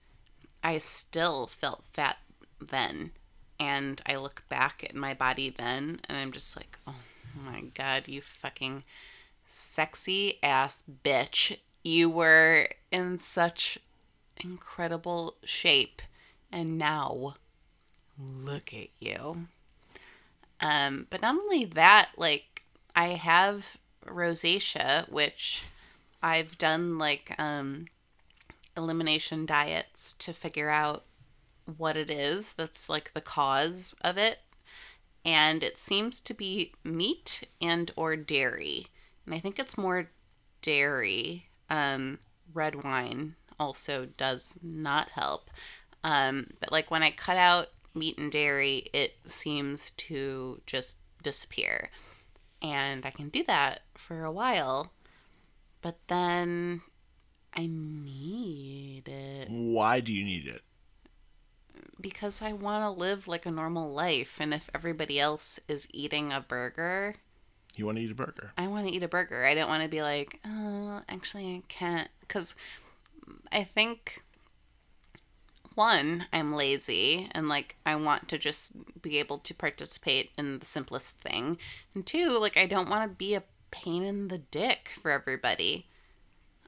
I 0.64 0.78
still 0.80 1.48
felt 1.48 1.84
fat 1.86 2.18
then. 2.60 3.12
And 3.60 4.02
I 4.06 4.16
look 4.18 4.44
back 4.50 4.84
at 4.84 4.94
my 4.96 5.14
body 5.16 5.50
then, 5.50 6.00
and 6.08 6.18
I'm 6.18 6.32
just 6.32 6.56
like, 6.56 6.78
oh 6.88 6.96
my 7.36 7.62
god, 7.74 8.08
you 8.08 8.22
fucking 8.22 8.84
sexy 9.46 10.38
ass 10.44 10.84
bitch. 11.04 11.58
you 11.84 12.10
were 12.10 12.68
in 12.92 13.18
such 13.18 13.80
incredible 14.44 15.36
shape, 15.44 16.02
and 16.52 16.78
now 16.78 17.36
look 18.20 18.74
at 18.74 18.90
you. 19.00 19.48
Um, 20.60 21.08
but 21.10 21.22
not 21.22 21.36
only 21.36 21.66
that, 21.66 22.10
like 22.18 22.64
I 22.96 23.10
have 23.10 23.78
rosacea, 24.08 25.10
which 25.10 25.66
I've 26.22 26.58
done 26.58 26.98
like 26.98 27.36
um, 27.38 27.86
elimination 28.76 29.46
diets 29.46 30.14
to 30.14 30.34
figure 30.34 30.70
out 30.70 31.04
what 31.78 31.98
it 31.98 32.10
is 32.10 32.54
that's 32.54 32.90
like 32.90 33.14
the 33.14 33.22
cause 33.22 33.96
of 34.02 34.18
it. 34.18 34.40
And 35.26 35.64
it 35.64 35.78
seems 35.78 36.22
to 36.22 36.34
be 36.34 36.74
meat 36.84 37.44
and 37.62 37.92
or 37.96 38.16
dairy. 38.16 38.88
And 39.26 39.36
i 39.36 39.40
think 39.40 39.60
it's 39.60 39.78
more 39.78 40.10
dairy. 40.62 41.48
Um, 41.70 42.20
red 42.54 42.84
wine 42.84 43.36
also 43.60 44.06
does 44.06 44.58
not 44.64 45.10
help. 45.10 45.50
Um, 46.04 46.52
but 46.60 46.72
like 46.72 46.90
when 46.90 47.04
i 47.04 47.12
cut 47.12 47.38
out 47.38 47.68
meat 47.94 48.18
and 48.18 48.32
dairy 48.32 48.88
it 48.94 49.16
seems 49.24 49.92
to 49.92 50.62
just 50.66 51.00
disappear 51.24 51.90
and 52.62 53.06
i 53.06 53.10
can 53.12 53.30
do 53.30 53.44
that 53.44 53.82
for 53.96 54.24
a 54.24 54.32
while 54.32 54.92
but 55.82 55.98
then 56.08 56.82
i 57.54 57.68
need 57.68 59.08
it 59.08 59.48
Why 59.50 60.00
do 60.00 60.12
you 60.14 60.24
need 60.24 60.48
it? 60.48 60.62
because 62.00 62.44
I 62.44 62.54
want 62.54 62.84
to 62.84 62.92
live 62.92 63.28
like 63.28 63.48
a 63.48 63.52
normal 63.52 63.92
life. 63.92 64.38
And 64.40 64.54
if 64.54 64.70
everybody 64.76 65.20
else 65.20 65.60
is 65.68 65.88
eating 65.92 66.32
a 66.32 66.40
burger, 66.40 67.16
You 67.76 67.88
want 67.88 67.98
to 67.98 68.04
eat 68.04 68.12
a 68.12 68.16
burger. 68.16 68.52
I 68.56 68.68
want 68.68 68.88
to 68.88 68.94
eat 68.94 69.02
a 69.02 69.08
burger. 69.08 69.44
I 69.46 69.56
don't 69.56 69.68
want 69.68 69.82
to 69.82 69.90
be 69.90 70.04
like, 70.04 70.40
oh, 70.46 71.02
actually, 71.10 71.56
I 71.56 71.64
can't. 71.68 72.08
Because 72.20 72.54
I 73.52 73.64
think, 73.64 74.24
one, 75.78 76.26
I'm 76.34 76.54
lazy 76.54 77.30
and 77.32 77.48
like 77.48 77.76
I 77.86 77.96
want 77.96 78.28
to 78.30 78.38
just 78.38 79.02
be 79.02 79.20
able 79.20 79.38
to 79.38 79.54
participate 79.54 80.32
in 80.38 80.60
the 80.60 80.66
simplest 80.66 81.22
thing. 81.22 81.58
And 81.94 82.06
two, 82.06 82.38
like 82.40 82.58
I 82.58 82.66
don't 82.66 82.90
want 82.90 83.10
to 83.10 83.16
be 83.16 83.36
a 83.36 83.44
pain 83.70 84.04
in 84.04 84.28
the 84.28 84.40
dick 84.40 84.90
for 85.00 85.12
everybody. 85.12 85.88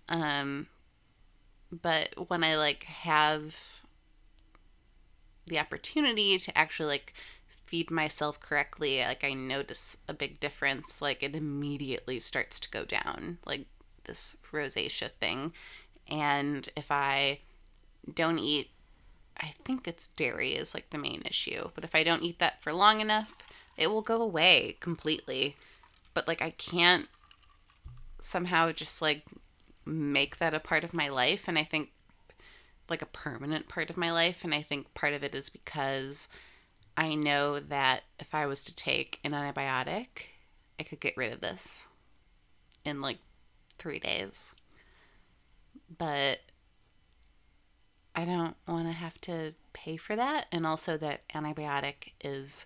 Um, 0.08 0.68
but 1.72 2.30
when 2.30 2.44
I 2.44 2.56
like 2.56 2.84
have 2.84 3.84
the 5.48 5.60
opportunity 5.60 6.38
to 6.38 6.58
actually 6.58 6.90
like 6.90 7.14
feed 7.48 7.92
myself 7.92 8.40
correctly, 8.40 9.00
like 9.00 9.24
I 9.24 9.34
notice 9.34 9.98
a 10.08 10.14
big 10.14 10.40
difference. 10.40 11.02
Like 11.02 11.24
it 11.24 11.36
immediately 11.36 12.20
starts 12.20 12.60
to 12.62 12.70
go 12.70 12.86
down, 12.86 13.40
like 13.46 13.66
this 14.06 14.38
rosacea 14.52 15.10
thing. 15.20 15.54
And 16.08 16.70
if 16.76 16.92
I 16.92 17.40
don't 18.14 18.40
eat, 18.40 18.70
I 19.40 19.48
think 19.48 19.88
it's 19.88 20.08
dairy 20.08 20.52
is 20.52 20.74
like 20.74 20.90
the 20.90 20.98
main 20.98 21.22
issue. 21.26 21.70
But 21.74 21.84
if 21.84 21.96
I 21.96 22.04
don't 22.04 22.24
eat 22.24 22.40
that 22.40 22.62
for 22.62 22.74
long 22.74 23.00
enough, 23.00 23.44
it 23.78 23.90
will 23.90 24.02
go 24.02 24.22
away 24.22 24.78
completely. 24.80 25.56
But 26.14 26.28
like 26.28 26.42
I 26.42 26.50
can't 26.52 27.08
somehow 28.20 28.72
just 28.72 29.02
like 29.02 29.24
make 29.86 30.38
that 30.38 30.54
a 30.54 30.60
part 30.60 30.84
of 30.84 30.96
my 30.96 31.08
life. 31.10 31.48
And 31.48 31.58
I 31.58 31.64
think 31.64 31.90
like 32.90 33.02
a 33.02 33.08
permanent 33.08 33.68
part 33.70 33.90
of 33.90 33.98
my 33.98 34.12
life. 34.12 34.44
And 34.44 34.54
I 34.54 34.62
think 34.62 34.94
part 34.94 35.14
of 35.14 35.24
it 35.24 35.34
is 35.34 35.50
because 35.50 36.28
I 36.98 37.16
know 37.16 37.60
that 37.60 38.04
if 38.20 38.36
I 38.36 38.46
was 38.46 38.66
to 38.66 38.76
take 38.76 39.20
an 39.24 39.32
antibiotic, 39.32 40.32
I 40.80 40.84
could 40.84 41.00
get 41.00 41.16
rid 41.16 41.32
of 41.32 41.42
this 41.42 41.88
in 42.84 43.00
like 43.00 43.20
three 43.78 44.00
days. 44.00 44.56
But 45.98 46.40
I 48.20 48.26
don't 48.26 48.58
want 48.68 48.86
to 48.88 48.92
have 48.92 49.20
to 49.22 49.54
pay 49.72 49.96
for 49.96 50.14
that. 50.18 50.48
And 50.52 50.68
also, 50.68 50.98
that 50.98 51.22
antibiotic 51.34 52.12
is 52.22 52.66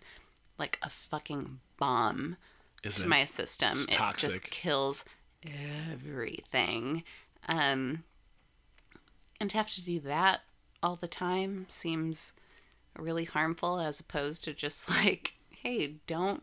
like 0.58 0.80
a 0.82 0.90
fucking 0.90 1.60
bomb 1.78 2.38
Is 2.84 2.98
to 2.98 3.04
it? 3.04 3.08
my 3.08 3.24
system. 3.26 3.70
It's 3.70 3.88
it 3.88 4.18
just 4.18 4.44
kills 4.50 5.06
everything. 5.92 7.04
Um, 7.48 8.04
and 9.40 9.48
to 9.52 9.58
have 9.58 9.70
to 9.76 9.86
do 9.86 10.00
that 10.00 10.42
all 10.82 10.96
the 10.96 11.08
time 11.08 11.66
seems 11.68 12.34
really 12.98 13.26
harmful 13.26 13.80
as 13.80 14.00
opposed 14.00 14.44
to 14.46 14.54
just 14.54 14.90
like, 15.06 15.34
hey, 15.62 15.98
don't 16.08 16.42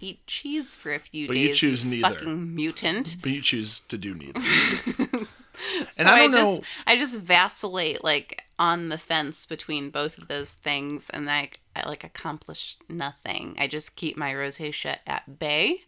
eat 0.00 0.26
cheese 0.26 0.76
for 0.76 0.94
a 0.94 0.98
few 0.98 1.28
days. 1.28 1.36
But 1.36 1.38
you 1.42 1.52
choose 1.52 1.84
neither. 1.84 2.08
Fucking 2.08 2.54
mutant. 2.54 3.16
But 3.20 3.32
you 3.32 3.42
choose 3.42 3.80
to 3.80 3.98
do 3.98 4.14
neither. 4.14 4.40
So 5.92 6.00
and 6.00 6.08
I 6.08 6.18
don't 6.20 6.32
just 6.32 6.60
know. 6.60 6.66
I 6.86 6.96
just 6.96 7.20
vacillate 7.20 8.04
like 8.04 8.44
on 8.58 8.88
the 8.88 8.98
fence 8.98 9.46
between 9.46 9.90
both 9.90 10.18
of 10.18 10.28
those 10.28 10.52
things 10.52 11.10
and 11.10 11.26
like 11.26 11.60
I 11.74 11.86
like 11.88 12.04
accomplish 12.04 12.76
nothing. 12.88 13.56
I 13.58 13.66
just 13.66 13.96
keep 13.96 14.16
my 14.16 14.32
rosacea 14.32 14.98
at 15.06 15.38
bay 15.38 15.82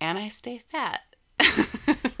and 0.00 0.18
I 0.18 0.28
stay 0.28 0.58
fat. 0.58 1.02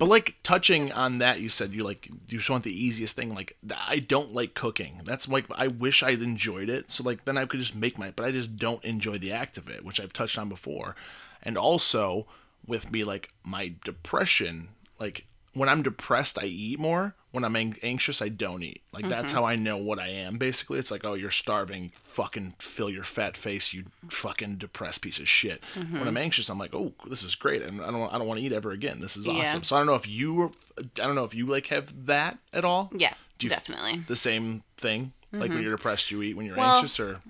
But 0.00 0.08
like 0.08 0.36
touching 0.42 0.90
on 0.92 1.18
that, 1.18 1.40
you 1.40 1.50
said 1.50 1.72
you 1.72 1.84
like 1.84 2.06
you 2.08 2.38
just 2.38 2.48
want 2.48 2.64
the 2.64 2.72
easiest 2.72 3.14
thing. 3.14 3.34
Like 3.34 3.58
I 3.86 3.98
don't 3.98 4.32
like 4.32 4.54
cooking. 4.54 5.02
That's 5.04 5.28
like 5.28 5.44
I 5.54 5.66
wish 5.66 6.02
I 6.02 6.12
enjoyed 6.12 6.70
it. 6.70 6.90
So 6.90 7.04
like 7.04 7.26
then 7.26 7.36
I 7.36 7.44
could 7.44 7.60
just 7.60 7.76
make 7.76 7.98
my. 7.98 8.10
But 8.10 8.24
I 8.24 8.30
just 8.30 8.56
don't 8.56 8.82
enjoy 8.82 9.18
the 9.18 9.32
act 9.32 9.58
of 9.58 9.68
it, 9.68 9.84
which 9.84 10.00
I've 10.00 10.14
touched 10.14 10.38
on 10.38 10.48
before. 10.48 10.96
And 11.42 11.58
also 11.58 12.26
with 12.66 12.90
me 12.90 13.04
like 13.04 13.34
my 13.44 13.74
depression, 13.84 14.70
like 14.98 15.26
when 15.52 15.68
I'm 15.68 15.82
depressed, 15.82 16.38
I 16.40 16.46
eat 16.46 16.78
more. 16.78 17.14
When 17.32 17.44
I'm 17.44 17.54
ang- 17.54 17.76
anxious, 17.82 18.20
I 18.20 18.28
don't 18.28 18.62
eat. 18.62 18.82
Like 18.92 19.08
that's 19.08 19.32
mm-hmm. 19.32 19.40
how 19.40 19.46
I 19.46 19.54
know 19.54 19.76
what 19.76 20.00
I 20.00 20.08
am. 20.08 20.36
Basically, 20.36 20.78
it's 20.80 20.90
like 20.90 21.04
oh 21.04 21.14
you're 21.14 21.30
starving. 21.30 21.92
Fucking 21.94 22.54
fill 22.58 22.90
your 22.90 23.04
fat 23.04 23.36
face, 23.36 23.72
you 23.72 23.84
fucking 24.08 24.56
depressed 24.56 25.02
piece 25.02 25.20
of 25.20 25.28
shit. 25.28 25.62
Mm-hmm. 25.74 25.98
When 25.98 26.08
I'm 26.08 26.16
anxious, 26.16 26.48
I'm 26.48 26.58
like 26.58 26.74
oh 26.74 26.92
this 27.08 27.22
is 27.22 27.36
great, 27.36 27.62
and 27.62 27.80
I 27.80 27.90
don't 27.90 28.12
I 28.12 28.18
don't 28.18 28.26
want 28.26 28.40
to 28.40 28.44
eat 28.44 28.52
ever 28.52 28.72
again. 28.72 28.98
This 29.00 29.16
is 29.16 29.26
Yeah. 29.26 29.34
awesome. 29.34 29.62
So 29.62 29.76
I 29.76 29.80
don't 29.80 29.86
know 29.86 29.94
if 29.94 30.08
you 30.08 30.34
were, 30.34 30.50
I 30.78 30.82
don't 31.06 31.14
know 31.14 31.24
if 31.24 31.34
you 31.34 31.46
like 31.46 31.66
have 31.68 32.06
that 32.06 32.38
at 32.52 32.64
all. 32.64 32.90
Yeah, 32.96 33.14
Do 33.38 33.46
you 33.46 33.52
f- 33.52 33.58
definitely. 33.58 34.02
The 34.08 34.16
same 34.16 34.64
thing, 34.76 35.12
like 35.32 35.42
when 35.42 35.50
mm-hmm. 35.50 35.60
you're 35.62 35.76
depressed, 35.76 36.10
you 36.10 36.22
eat. 36.22 36.36
When 36.36 36.46
you're 36.46 36.56
Well- 36.56 36.76
anxious, 36.76 36.98
or 36.98 37.20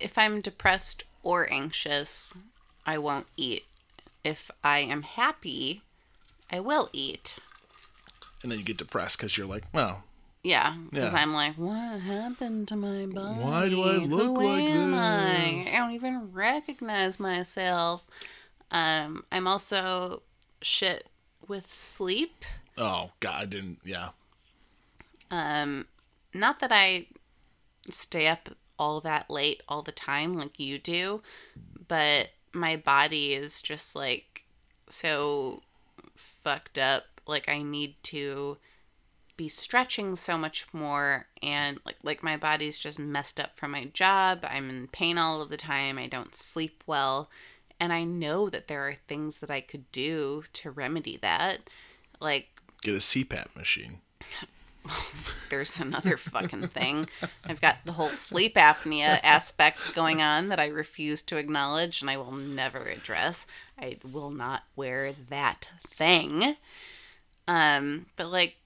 If 0.00 0.16
I'm 0.16 0.40
depressed 0.40 1.04
or 1.22 1.52
anxious, 1.52 2.32
I 2.86 2.96
won't 2.96 3.26
eat. 3.36 3.64
If 4.24 4.50
I 4.62 4.78
am 4.78 5.02
happy, 5.02 5.82
I 6.50 6.60
will 6.60 6.88
eat. 6.94 7.38
And 8.44 8.52
then 8.52 8.58
you 8.60 8.64
get 8.64 8.76
depressed 8.76 9.16
because 9.18 9.36
you're 9.36 9.46
like, 9.48 9.64
well, 9.72 10.04
Yeah, 10.44 10.76
because 10.90 11.12
Yeah. 11.14 11.20
I'm 11.20 11.32
like, 11.32 11.54
what 11.56 12.00
happened 12.00 12.68
to 12.68 12.76
my 12.76 13.06
body? 13.06 13.40
Why 13.40 13.68
do 13.70 13.82
I 13.82 13.96
look 13.96 14.20
Who 14.36 14.44
like 14.44 14.64
am 14.70 14.94
I? 14.94 15.62
this? 15.64 15.74
I 15.74 15.78
don't 15.78 15.92
even 15.92 16.30
recognize 16.32 17.18
myself. 17.18 18.06
Um, 18.70 19.24
I'm 19.32 19.46
also 19.46 20.22
shit 20.60 21.08
with 21.48 21.72
sleep. 21.72 22.44
oh 22.76 23.10
god, 23.20 23.42
I 23.42 23.44
didn't. 23.46 23.78
Yeah, 23.84 24.10
Um, 25.30 25.86
not 26.34 26.60
that 26.60 26.70
I 26.72 27.06
stay 27.90 28.26
up 28.28 28.50
all 28.78 29.00
that 29.00 29.30
late 29.30 29.62
all 29.68 29.82
the 29.82 29.92
time 29.92 30.32
like 30.34 30.58
you 30.58 30.78
do, 30.78 31.22
but 31.88 32.30
my 32.52 32.76
body 32.76 33.32
is 33.34 33.62
just 33.62 33.94
like 33.96 34.44
so 34.88 35.62
fucked 36.16 36.78
up. 36.78 37.13
Like 37.26 37.48
I 37.48 37.62
need 37.62 37.96
to 38.04 38.58
be 39.36 39.48
stretching 39.48 40.14
so 40.14 40.38
much 40.38 40.72
more 40.72 41.26
and 41.42 41.80
like 41.84 41.96
like 42.04 42.22
my 42.22 42.36
body's 42.36 42.78
just 42.78 42.98
messed 42.98 43.40
up 43.40 43.56
from 43.56 43.72
my 43.72 43.84
job. 43.86 44.44
I'm 44.48 44.70
in 44.70 44.88
pain 44.88 45.18
all 45.18 45.42
of 45.42 45.48
the 45.48 45.56
time. 45.56 45.98
I 45.98 46.06
don't 46.06 46.34
sleep 46.34 46.84
well. 46.86 47.30
And 47.80 47.92
I 47.92 48.04
know 48.04 48.48
that 48.48 48.68
there 48.68 48.86
are 48.86 48.94
things 48.94 49.38
that 49.38 49.50
I 49.50 49.60
could 49.60 49.90
do 49.90 50.44
to 50.54 50.70
remedy 50.70 51.16
that. 51.18 51.68
Like 52.20 52.48
get 52.82 52.94
a 52.94 52.98
CPAP 52.98 53.56
machine. 53.56 53.98
there's 55.50 55.80
another 55.80 56.16
fucking 56.16 56.68
thing. 56.68 57.08
I've 57.44 57.60
got 57.60 57.78
the 57.84 57.92
whole 57.92 58.10
sleep 58.10 58.54
apnea 58.54 59.18
aspect 59.22 59.94
going 59.94 60.20
on 60.20 60.48
that 60.48 60.60
I 60.60 60.66
refuse 60.66 61.22
to 61.22 61.36
acknowledge 61.36 62.00
and 62.00 62.10
I 62.10 62.16
will 62.16 62.32
never 62.32 62.84
address. 62.84 63.46
I 63.78 63.96
will 64.10 64.30
not 64.30 64.64
wear 64.76 65.12
that 65.12 65.68
thing. 65.80 66.56
Um, 67.46 68.06
but 68.16 68.28
like 68.28 68.56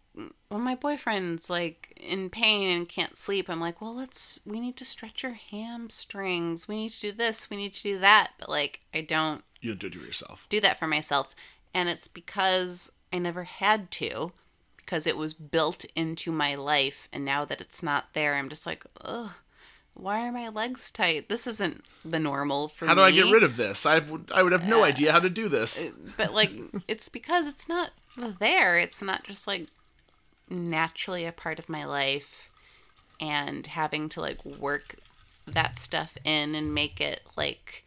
when 0.49 0.63
my 0.63 0.75
boyfriend's 0.75 1.49
like 1.49 1.93
in 2.01 2.31
pain 2.31 2.69
and 2.77 2.89
can't 2.89 3.17
sleep, 3.17 3.49
I'm 3.49 3.61
like, 3.61 3.81
well, 3.81 3.95
let's, 3.95 4.41
we 4.45 4.61
need 4.61 4.77
to 4.79 4.85
stretch 4.85 5.23
your 5.23 5.33
hamstrings. 5.35 6.67
We 6.69 6.77
need 6.77 6.91
to 6.91 7.01
do 7.01 7.13
this. 7.13 7.51
We 7.51 7.57
need 7.57 7.75
to 7.75 7.83
do 7.83 7.99
that. 7.99 8.33
But 8.39 8.49
like, 8.49 8.81
I 8.93 9.01
don't 9.01 9.43
You 9.61 9.75
don't 9.75 9.93
do 9.93 10.01
it 10.01 10.07
yourself. 10.07 10.47
do 10.49 10.61
that 10.61 10.79
for 10.79 10.87
myself. 10.87 11.35
And 11.75 11.89
it's 11.89 12.09
because 12.09 12.91
I 13.13 13.19
never 13.19 13.45
had 13.45 13.91
to, 13.93 14.33
because 14.79 15.07
it 15.07 15.17
was 15.17 15.35
built 15.35 15.85
into 15.95 16.33
my 16.33 16.55
life. 16.55 17.09
And 17.13 17.25
now 17.25 17.45
that 17.45 17.61
it's 17.61 17.83
not 17.83 18.15
there, 18.15 18.35
I'm 18.35 18.49
just 18.49 18.67
like, 18.67 18.85
ugh, 19.05 19.31
why 19.95 20.27
are 20.27 20.33
my 20.33 20.49
legs 20.49 20.91
tight? 20.91 21.29
This 21.29 21.47
isn't 21.47 21.85
the 22.05 22.19
normal 22.19 22.69
for 22.69 22.87
How 22.87 22.95
me. 22.95 23.01
do 23.01 23.05
I 23.05 23.11
get 23.11 23.33
rid 23.33 23.43
of 23.43 23.57
this? 23.57 23.85
I 23.85 23.99
would 23.99 24.31
I 24.35 24.43
would 24.43 24.53
have 24.53 24.67
no 24.69 24.85
idea 24.85 25.13
how 25.13 25.19
to 25.19 25.29
do 25.31 25.49
this. 25.49 25.87
But 26.17 26.33
like, 26.33 26.53
it's 26.89 27.09
because 27.09 27.47
it's 27.47 27.69
not 27.69 27.91
there. 28.39 28.79
It's 28.79 29.03
not 29.03 29.25
just 29.25 29.47
like 29.47 29.67
naturally 30.49 31.25
a 31.25 31.33
part 31.33 31.59
of 31.59 31.69
my 31.69 31.85
life 31.85 32.49
and 33.21 33.67
having 33.67 34.09
to 34.11 34.21
like 34.21 34.45
work 34.45 34.97
that 35.47 35.79
stuff 35.79 36.17
in 36.25 36.55
and 36.55 36.75
make 36.75 37.01
it 37.01 37.23
like 37.37 37.85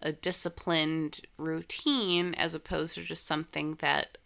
a 0.00 0.12
disciplined 0.12 1.20
routine 1.38 2.34
as 2.34 2.54
opposed 2.54 2.94
to 2.94 3.02
just 3.02 3.26
something 3.26 3.76
that 3.80 4.18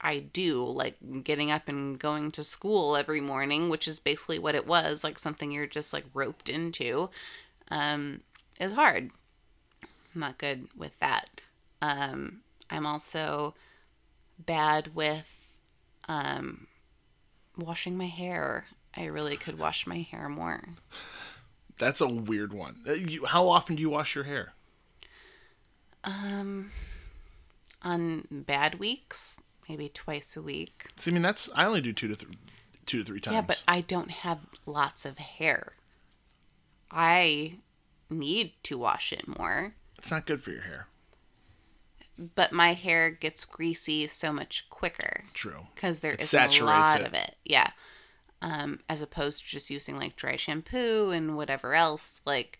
I 0.00 0.18
do, 0.18 0.64
like 0.64 0.96
getting 1.24 1.50
up 1.50 1.68
and 1.68 1.98
going 1.98 2.30
to 2.32 2.44
school 2.44 2.96
every 2.96 3.20
morning, 3.20 3.68
which 3.68 3.88
is 3.88 3.98
basically 3.98 4.38
what 4.38 4.54
it 4.54 4.66
was, 4.66 5.02
like 5.02 5.18
something 5.18 5.50
you're 5.50 5.66
just 5.66 5.92
like 5.92 6.04
roped 6.12 6.48
into, 6.48 7.10
um, 7.70 8.20
is 8.60 8.74
hard. 8.74 9.10
I'm 9.82 10.20
not 10.20 10.38
good 10.38 10.68
with 10.76 10.98
that. 11.00 11.40
Um, 11.80 12.40
I'm 12.70 12.86
also 12.86 13.54
bad 14.38 14.94
with 14.94 15.54
um, 16.08 16.66
washing 17.56 17.96
my 17.96 18.06
hair. 18.06 18.66
I 18.96 19.04
really 19.06 19.36
could 19.36 19.58
wash 19.58 19.86
my 19.86 19.98
hair 19.98 20.28
more. 20.28 20.62
That's 21.78 22.00
a 22.00 22.08
weird 22.08 22.52
one. 22.54 22.76
Uh, 22.88 22.92
you- 22.92 23.26
How 23.26 23.48
often 23.48 23.76
do 23.76 23.82
you 23.82 23.90
wash 23.90 24.14
your 24.14 24.24
hair? 24.24 24.52
Um, 26.04 26.70
on 27.82 28.26
bad 28.30 28.76
weeks, 28.78 29.40
maybe 29.68 29.88
twice 29.88 30.36
a 30.36 30.42
week. 30.42 30.86
See, 30.96 31.10
I 31.10 31.14
mean, 31.14 31.22
that's 31.22 31.50
I 31.54 31.64
only 31.66 31.80
do 31.80 31.92
two 31.92 32.08
to 32.08 32.14
th- 32.14 32.32
two 32.86 32.98
to 33.00 33.04
three 33.04 33.20
times. 33.20 33.34
Yeah, 33.34 33.40
but 33.42 33.62
I 33.66 33.80
don't 33.80 34.10
have 34.10 34.38
lots 34.64 35.04
of 35.04 35.18
hair. 35.18 35.72
I 36.90 37.58
need 38.08 38.52
to 38.62 38.78
wash 38.78 39.12
it 39.12 39.26
more, 39.26 39.74
it's 39.98 40.10
not 40.12 40.26
good 40.26 40.40
for 40.40 40.52
your 40.52 40.62
hair. 40.62 40.86
But 42.34 42.52
my 42.52 42.72
hair 42.72 43.10
gets 43.10 43.44
greasy 43.44 44.06
so 44.06 44.32
much 44.32 44.68
quicker 44.70 45.24
True. 45.34 45.66
because 45.74 46.00
there 46.00 46.12
It 46.12 46.22
isn't 46.22 46.60
a 46.60 46.64
lot 46.64 47.00
it. 47.00 47.06
of 47.06 47.14
it. 47.14 47.36
Yeah. 47.44 47.70
Um, 48.42 48.80
as 48.88 49.02
opposed 49.02 49.44
to 49.44 49.50
just 49.50 49.70
using 49.70 49.96
like 49.98 50.16
dry 50.16 50.36
shampoo 50.36 51.10
and 51.10 51.36
whatever 51.36 51.74
else. 51.74 52.20
Like, 52.24 52.58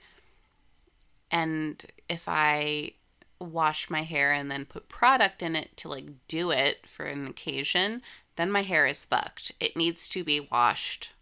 and 1.30 1.84
if 2.08 2.24
I 2.28 2.92
wash 3.38 3.90
my 3.90 4.02
hair 4.02 4.32
and 4.32 4.50
then 4.50 4.64
put 4.64 4.88
product 4.88 5.42
in 5.42 5.54
it 5.54 5.76
to 5.76 5.88
like 5.88 6.06
do 6.28 6.50
it 6.50 6.86
for 6.86 7.04
an 7.04 7.26
occasion, 7.26 8.02
then 8.36 8.50
my 8.50 8.62
hair 8.62 8.86
is 8.86 9.04
fucked. 9.04 9.52
It 9.60 9.76
needs 9.76 10.08
to 10.10 10.24
be 10.24 10.40
washed 10.40 11.14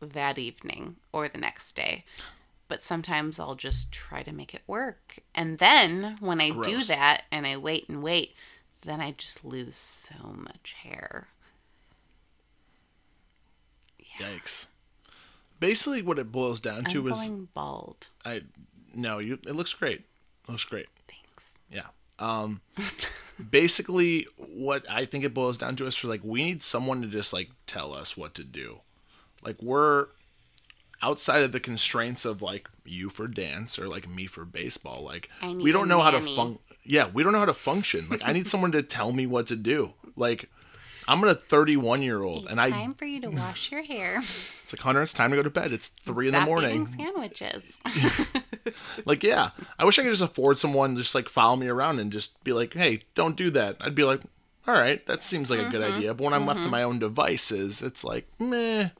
that 0.00 0.38
evening 0.38 0.96
or 1.12 1.28
the 1.28 1.38
next 1.38 1.74
day. 1.74 2.04
But 2.70 2.84
sometimes 2.84 3.40
I'll 3.40 3.56
just 3.56 3.90
try 3.90 4.22
to 4.22 4.30
make 4.30 4.54
it 4.54 4.62
work. 4.68 5.18
And 5.34 5.58
then 5.58 6.16
when 6.20 6.40
I 6.40 6.50
do 6.50 6.84
that 6.84 7.24
and 7.32 7.44
I 7.44 7.56
wait 7.56 7.88
and 7.88 8.00
wait, 8.00 8.36
then 8.82 9.00
I 9.00 9.10
just 9.10 9.44
lose 9.44 9.74
so 9.74 10.14
much 10.32 10.76
hair. 10.84 11.26
Yikes. 14.20 14.68
Basically, 15.58 16.00
what 16.00 16.20
it 16.20 16.30
boils 16.30 16.60
down 16.60 16.84
I'm 16.86 16.92
to 16.92 17.08
is 17.08 17.28
bald. 17.28 18.06
I 18.24 18.42
no, 18.94 19.18
you. 19.18 19.40
It 19.44 19.56
looks 19.56 19.74
great. 19.74 20.02
It 20.46 20.48
looks 20.48 20.64
great. 20.64 20.86
Thanks. 21.08 21.58
Yeah. 21.72 21.88
Um, 22.20 22.60
basically, 23.50 24.28
what 24.36 24.88
I 24.88 25.06
think 25.06 25.24
it 25.24 25.34
boils 25.34 25.58
down 25.58 25.74
to 25.74 25.86
is 25.86 25.96
for 25.96 26.06
like 26.06 26.22
we 26.22 26.42
need 26.42 26.62
someone 26.62 27.02
to 27.02 27.08
just 27.08 27.32
like 27.32 27.50
tell 27.66 27.92
us 27.92 28.16
what 28.16 28.34
to 28.34 28.44
do. 28.44 28.78
Like 29.42 29.60
we're 29.60 30.06
outside 31.02 31.42
of 31.42 31.52
the 31.52 31.60
constraints 31.60 32.24
of 32.24 32.42
like 32.42 32.68
you 32.84 33.08
for 33.10 33.26
dance 33.26 33.78
or 33.78 33.88
like 33.88 34.08
me 34.08 34.26
for 34.26 34.44
baseball. 34.44 35.02
Like 35.04 35.28
we 35.56 35.72
don't 35.72 35.88
know 35.88 36.00
how 36.00 36.10
to 36.10 36.20
fun. 36.20 36.58
Yeah, 36.84 37.08
we 37.12 37.22
don't 37.22 37.32
know 37.32 37.38
how 37.38 37.44
to 37.46 37.54
function. 37.54 38.06
Like 38.10 38.22
I 38.24 38.32
need 38.32 38.46
someone 38.48 38.72
to 38.72 38.82
tell 38.82 39.12
me 39.12 39.26
what 39.26 39.46
to 39.48 39.56
do. 39.56 39.92
Like 40.16 40.48
I'm 41.08 41.24
a 41.24 41.34
31 41.34 42.02
year 42.02 42.22
old 42.22 42.46
and 42.48 42.60
I 42.60 42.70
time 42.70 42.94
for 42.94 43.04
you 43.04 43.20
to 43.22 43.28
wash 43.30 43.72
your 43.72 43.82
hair. 43.82 44.18
it's 44.18 44.72
like 44.72 44.80
Hunter. 44.80 45.02
It's 45.02 45.12
time 45.12 45.30
to 45.30 45.36
go 45.36 45.42
to 45.42 45.50
bed. 45.50 45.72
It's 45.72 45.88
three 45.88 46.26
in 46.26 46.32
the 46.32 46.40
morning. 46.42 46.70
eating 46.70 46.86
sandwiches. 46.86 47.78
Like, 49.06 49.22
yeah, 49.24 49.50
I 49.78 49.84
wish 49.84 49.98
I 49.98 50.02
could 50.02 50.10
just 50.12 50.22
afford 50.22 50.58
someone 50.58 50.94
just 50.96 51.14
like 51.14 51.28
follow 51.28 51.56
me 51.56 51.66
around 51.68 51.98
and 51.98 52.12
just 52.12 52.42
be 52.44 52.52
like, 52.52 52.74
hey, 52.74 53.00
don't 53.14 53.36
do 53.36 53.50
that. 53.50 53.76
I'd 53.80 53.94
be 53.94 54.04
like, 54.04 54.20
all 54.66 54.74
right, 54.74 55.04
that 55.06 55.24
seems 55.24 55.50
like 55.50 55.60
a 55.60 55.70
good 55.70 55.80
Mm-hmm. 55.80 55.96
idea. 55.96 56.14
But 56.14 56.24
when 56.24 56.34
I'm 56.34 56.46
left 56.46 56.62
to 56.62 56.68
my 56.68 56.82
own 56.82 56.98
devices, 56.98 57.82
it's 57.82 58.04
like, 58.04 58.28
meh. 58.38 58.90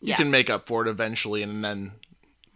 You 0.00 0.08
Yeah. 0.10 0.16
can 0.16 0.30
make 0.30 0.48
up 0.50 0.66
for 0.66 0.86
it 0.86 0.88
eventually, 0.90 1.42
and 1.42 1.64
then 1.64 1.92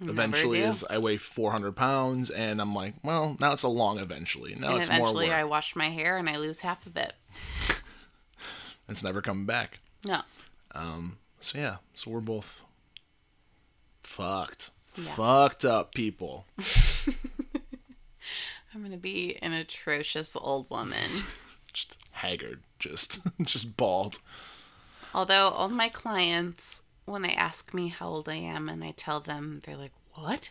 eventually 0.00 0.60
is 0.60 0.84
I 0.88 0.98
weigh 0.98 1.16
400 1.18 1.72
pounds, 1.76 2.30
and 2.30 2.60
I'm 2.60 2.74
like, 2.74 2.94
well, 3.02 3.36
now 3.38 3.52
it's 3.52 3.62
a 3.62 3.68
long 3.68 3.98
eventually. 3.98 4.54
Now 4.54 4.70
and 4.72 4.80
it's 4.80 4.88
more 4.88 4.98
eventually. 5.00 5.30
I 5.32 5.44
wash 5.44 5.76
my 5.76 5.88
hair 5.88 6.16
and 6.16 6.28
I 6.28 6.36
lose 6.36 6.60
half 6.62 6.86
of 6.86 6.96
it. 6.96 7.14
It's 8.86 9.02
never 9.02 9.22
coming 9.22 9.46
back. 9.46 9.80
No. 10.06 10.20
Um. 10.74 11.16
So 11.40 11.56
yeah, 11.58 11.76
so 11.94 12.10
we're 12.10 12.20
both 12.20 12.66
fucked, 14.02 14.70
Yeah. 14.94 15.04
fucked 15.14 15.64
up 15.64 15.94
people. 15.94 16.44
I'm 18.74 18.80
going 18.80 18.90
to 18.90 18.96
be 18.98 19.36
an 19.40 19.52
atrocious 19.52 20.36
old 20.36 20.68
woman. 20.70 21.22
Just 21.72 21.96
haggard, 22.12 22.62
just 22.78 23.20
just 23.42 23.76
bald. 23.76 24.18
Although 25.14 25.48
all 25.48 25.68
my 25.68 25.88
clients, 25.88 26.82
when 27.04 27.22
they 27.22 27.34
ask 27.34 27.74
me 27.74 27.88
how 27.88 28.08
old 28.08 28.28
I 28.28 28.36
am 28.36 28.68
and 28.68 28.82
I 28.84 28.92
tell 28.92 29.20
them, 29.20 29.60
they're 29.64 29.76
like, 29.76 29.92
what? 30.14 30.50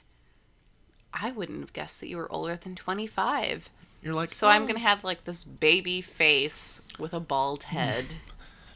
I 1.13 1.31
wouldn't 1.31 1.59
have 1.61 1.73
guessed 1.73 1.99
that 1.99 2.07
you 2.07 2.17
were 2.17 2.31
older 2.31 2.55
than 2.55 2.75
25. 2.75 3.69
You're 4.01 4.13
like, 4.13 4.29
So 4.29 4.47
I'm 4.47 4.63
"Oh." 4.63 4.65
going 4.65 4.75
to 4.75 4.81
have 4.81 5.03
like 5.03 5.23
this 5.25 5.43
baby 5.43 6.01
face 6.01 6.85
with 6.99 7.13
a 7.13 7.19
bald 7.19 7.63
head. 7.63 8.05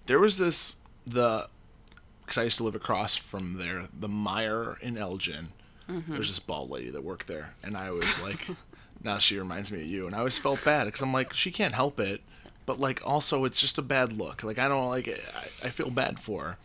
There 0.06 0.20
was 0.22 0.38
this 0.38 0.78
the 1.06 1.50
because 2.22 2.38
I 2.38 2.44
used 2.44 2.58
to 2.60 2.64
live 2.64 2.76
across 2.76 3.18
from 3.18 3.58
there, 3.58 3.90
the 3.98 4.08
Meijer 4.08 4.80
in 4.82 4.98
Elgin. 4.98 5.50
Mm-hmm. 5.90 6.14
There's 6.14 6.30
this 6.30 6.40
bald 6.40 6.70
lady 6.70 6.90
that 6.92 7.04
worked 7.04 7.28
there, 7.28 7.56
and 7.62 7.76
I 7.76 7.92
was 7.92 8.24
like, 8.24 8.48
now 9.04 9.18
she 9.18 9.38
reminds 9.38 9.70
me 9.70 9.82
of 9.82 9.88
you, 9.88 10.06
and 10.08 10.16
I 10.16 10.20
always 10.20 10.40
felt 10.40 10.64
bad 10.64 10.86
because 10.86 11.02
I'm 11.02 11.12
like, 11.12 11.34
she 11.34 11.52
can't 11.52 11.76
help 11.76 12.00
it, 12.00 12.22
but 12.66 12.80
like 12.80 13.02
also 13.06 13.44
it's 13.44 13.60
just 13.60 13.78
a 13.78 13.82
bad 13.82 14.14
look. 14.14 14.44
Like 14.46 14.60
I 14.60 14.70
don't 14.70 14.88
like 14.88 15.10
it. 15.10 15.20
I, 15.36 15.68
I 15.68 15.70
feel 15.72 15.90
bad 15.90 16.20
for 16.20 16.44
her, 16.44 16.58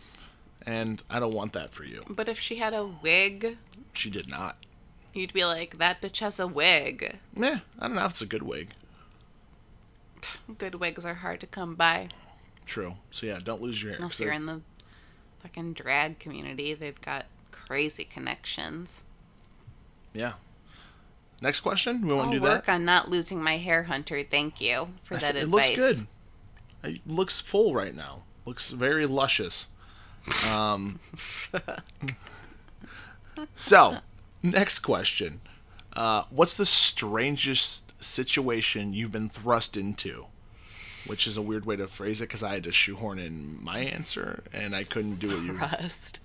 and 0.66 1.02
I 1.10 1.18
don't 1.20 1.34
want 1.34 1.52
that 1.54 1.72
for 1.74 1.84
you. 1.84 2.04
but 2.08 2.28
if 2.28 2.38
she 2.38 2.56
had 2.56 2.74
a 2.74 2.84
wig, 2.86 3.58
She 3.92 4.10
did 4.10 4.28
not. 4.28 4.56
you'd 5.12 5.32
be 5.32 5.44
like, 5.44 5.78
that 5.78 6.00
bitch 6.00 6.20
has 6.20 6.38
a 6.40 6.46
wig. 6.46 7.18
Meh, 7.34 7.58
I 7.78 7.86
don't 7.86 7.96
know 7.96 8.04
if 8.04 8.12
it's 8.12 8.22
a 8.22 8.26
good 8.26 8.42
wig. 8.42 8.70
Good 10.58 10.76
wigs 10.76 11.04
are 11.04 11.14
hard 11.14 11.40
to 11.40 11.46
come 11.46 11.74
by. 11.74 12.08
True. 12.64 12.94
So 13.10 13.26
yeah, 13.26 13.38
don't 13.42 13.60
lose 13.60 13.82
your 13.82 13.92
hair. 13.92 13.98
Unless 13.98 14.20
you're 14.20 14.32
in 14.32 14.46
the 14.46 14.60
fucking 15.40 15.72
drag 15.72 16.18
community, 16.18 16.74
they've 16.74 17.00
got 17.00 17.26
crazy 17.50 18.04
connections. 18.04 19.04
yeah. 20.14 20.34
Next 21.40 21.58
question. 21.58 22.06
We 22.06 22.14
want 22.14 22.30
to 22.30 22.36
do 22.36 22.42
work 22.44 22.66
that. 22.66 22.74
on 22.74 22.84
not 22.84 23.08
losing 23.08 23.42
my 23.42 23.56
hair, 23.56 23.82
Hunter. 23.82 24.22
Thank 24.22 24.60
you 24.60 24.90
for 25.02 25.14
I 25.14 25.18
that 25.18 25.22
said- 25.24 25.36
it 25.36 25.48
looks 25.48 25.74
good. 25.74 25.96
It 26.84 27.00
looks 27.04 27.40
full 27.40 27.74
right 27.74 27.94
now. 27.96 28.22
Looks 28.46 28.70
very 28.70 29.06
luscious. 29.06 29.66
Um, 30.52 30.98
so, 33.54 33.98
next 34.42 34.80
question. 34.80 35.40
Uh, 35.94 36.22
what's 36.30 36.56
the 36.56 36.66
strangest 36.66 37.92
situation 38.02 38.92
you've 38.92 39.12
been 39.12 39.28
thrust 39.28 39.76
into? 39.76 40.26
Which 41.06 41.26
is 41.26 41.36
a 41.36 41.42
weird 41.42 41.66
way 41.66 41.76
to 41.76 41.88
phrase 41.88 42.20
it 42.20 42.28
because 42.28 42.42
I 42.42 42.54
had 42.54 42.64
to 42.64 42.72
shoehorn 42.72 43.18
in 43.18 43.62
my 43.62 43.80
answer 43.80 44.44
and 44.52 44.74
I 44.74 44.84
couldn't 44.84 45.16
do 45.16 45.36
it. 45.36 45.42
You 45.42 45.52
Rust. 45.54 46.20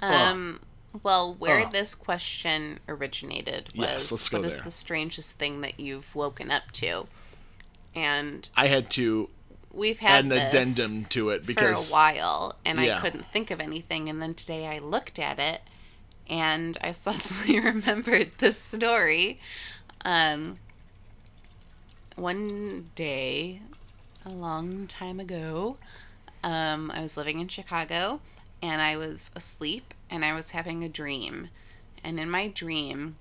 Um. 0.00 0.60
Well, 1.02 1.34
where 1.34 1.66
Ugh. 1.66 1.72
this 1.72 1.94
question 1.94 2.80
originated 2.88 3.68
was 3.76 3.86
Yes, 3.86 4.10
let's 4.12 4.28
go 4.30 4.38
what 4.38 4.46
is 4.46 4.54
there. 4.54 4.64
the 4.64 4.70
strangest 4.70 5.38
thing 5.38 5.60
that 5.60 5.78
you've 5.78 6.14
woken 6.14 6.50
up 6.50 6.72
to? 6.72 7.06
And 7.94 8.48
I 8.56 8.68
had 8.68 8.88
to 8.92 9.28
we've 9.76 9.98
had 9.98 10.24
an 10.24 10.32
addendum 10.32 11.04
to 11.06 11.30
it 11.30 11.46
because 11.46 11.88
for 11.88 11.94
a 11.94 11.96
while, 11.96 12.56
and 12.64 12.80
Yeah. 12.80 12.96
I 12.96 13.00
couldn't 13.00 13.26
think 13.26 13.50
of 13.50 13.60
anything. 13.60 14.08
And 14.08 14.20
then 14.20 14.34
today 14.34 14.66
I 14.66 14.78
looked 14.78 15.18
at 15.18 15.38
it, 15.38 15.60
and 16.28 16.76
I 16.80 16.90
suddenly 16.92 17.60
remembered 17.60 18.32
this 18.38 18.58
story. 18.58 19.38
Um, 20.04 20.58
one 22.16 22.90
day, 22.94 23.60
a 24.24 24.30
long 24.30 24.86
time 24.86 25.20
ago, 25.20 25.76
um, 26.42 26.90
I 26.90 27.02
was 27.02 27.16
living 27.16 27.38
in 27.38 27.48
Chicago, 27.48 28.20
and 28.62 28.80
I 28.80 28.96
was 28.96 29.30
asleep, 29.36 29.92
and 30.10 30.24
I 30.24 30.32
was 30.32 30.52
having 30.52 30.82
a 30.82 30.88
dream, 30.88 31.48
and 32.02 32.18
in 32.18 32.30
my 32.30 32.48
dream, 32.48 33.16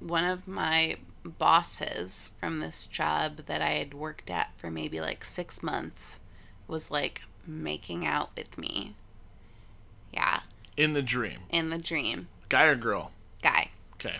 one 0.00 0.24
of 0.24 0.48
my 0.48 0.96
bosses 1.24 2.32
from 2.38 2.56
this 2.58 2.86
job 2.86 3.36
that 3.46 3.60
I 3.62 3.70
had 3.72 3.94
worked 3.94 4.30
at 4.30 4.50
for 4.56 4.70
maybe 4.70 5.00
like 5.00 5.24
six 5.24 5.62
months 5.62 6.18
was 6.66 6.90
like 6.90 7.22
making 7.46 8.06
out 8.06 8.30
with 8.36 8.56
me. 8.58 8.94
Yeah, 10.12 10.40
in 10.76 10.92
the 10.94 11.02
dream, 11.02 11.40
in 11.50 11.70
the 11.70 11.78
dream, 11.78 12.28
guy 12.48 12.64
or 12.64 12.74
girl? 12.74 13.12
guy. 13.42 13.70
Okay. 13.94 14.16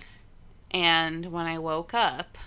And 0.70 1.26
when 1.32 1.46
I 1.46 1.58
woke 1.58 1.92
up, 1.94 2.38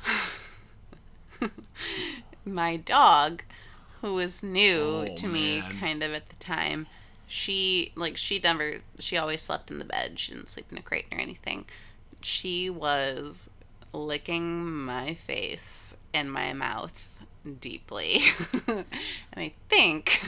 my 2.45 2.77
dog, 2.77 3.43
who 4.01 4.15
was 4.15 4.43
new 4.43 5.05
Oh, 5.09 5.15
to 5.15 5.27
me 5.27 5.59
man. 5.61 5.71
kind 5.79 6.03
of 6.03 6.13
at 6.13 6.29
the 6.29 6.35
time, 6.35 6.87
she 7.27 7.91
like 7.95 8.17
she 8.17 8.39
never 8.39 8.77
she 8.99 9.17
always 9.17 9.41
slept 9.41 9.71
in 9.71 9.77
the 9.79 9.85
bed. 9.85 10.19
She 10.19 10.31
didn't 10.33 10.49
sleep 10.49 10.67
in 10.71 10.77
a 10.77 10.81
crate 10.81 11.05
or 11.11 11.17
anything. 11.19 11.65
She 12.21 12.69
was 12.69 13.49
licking 13.93 14.69
my 14.69 15.13
face 15.13 15.95
and 16.13 16.31
my 16.31 16.51
mouth 16.53 17.23
deeply. 17.59 18.19
and 18.67 18.85
I 19.35 19.53
think 19.69 20.21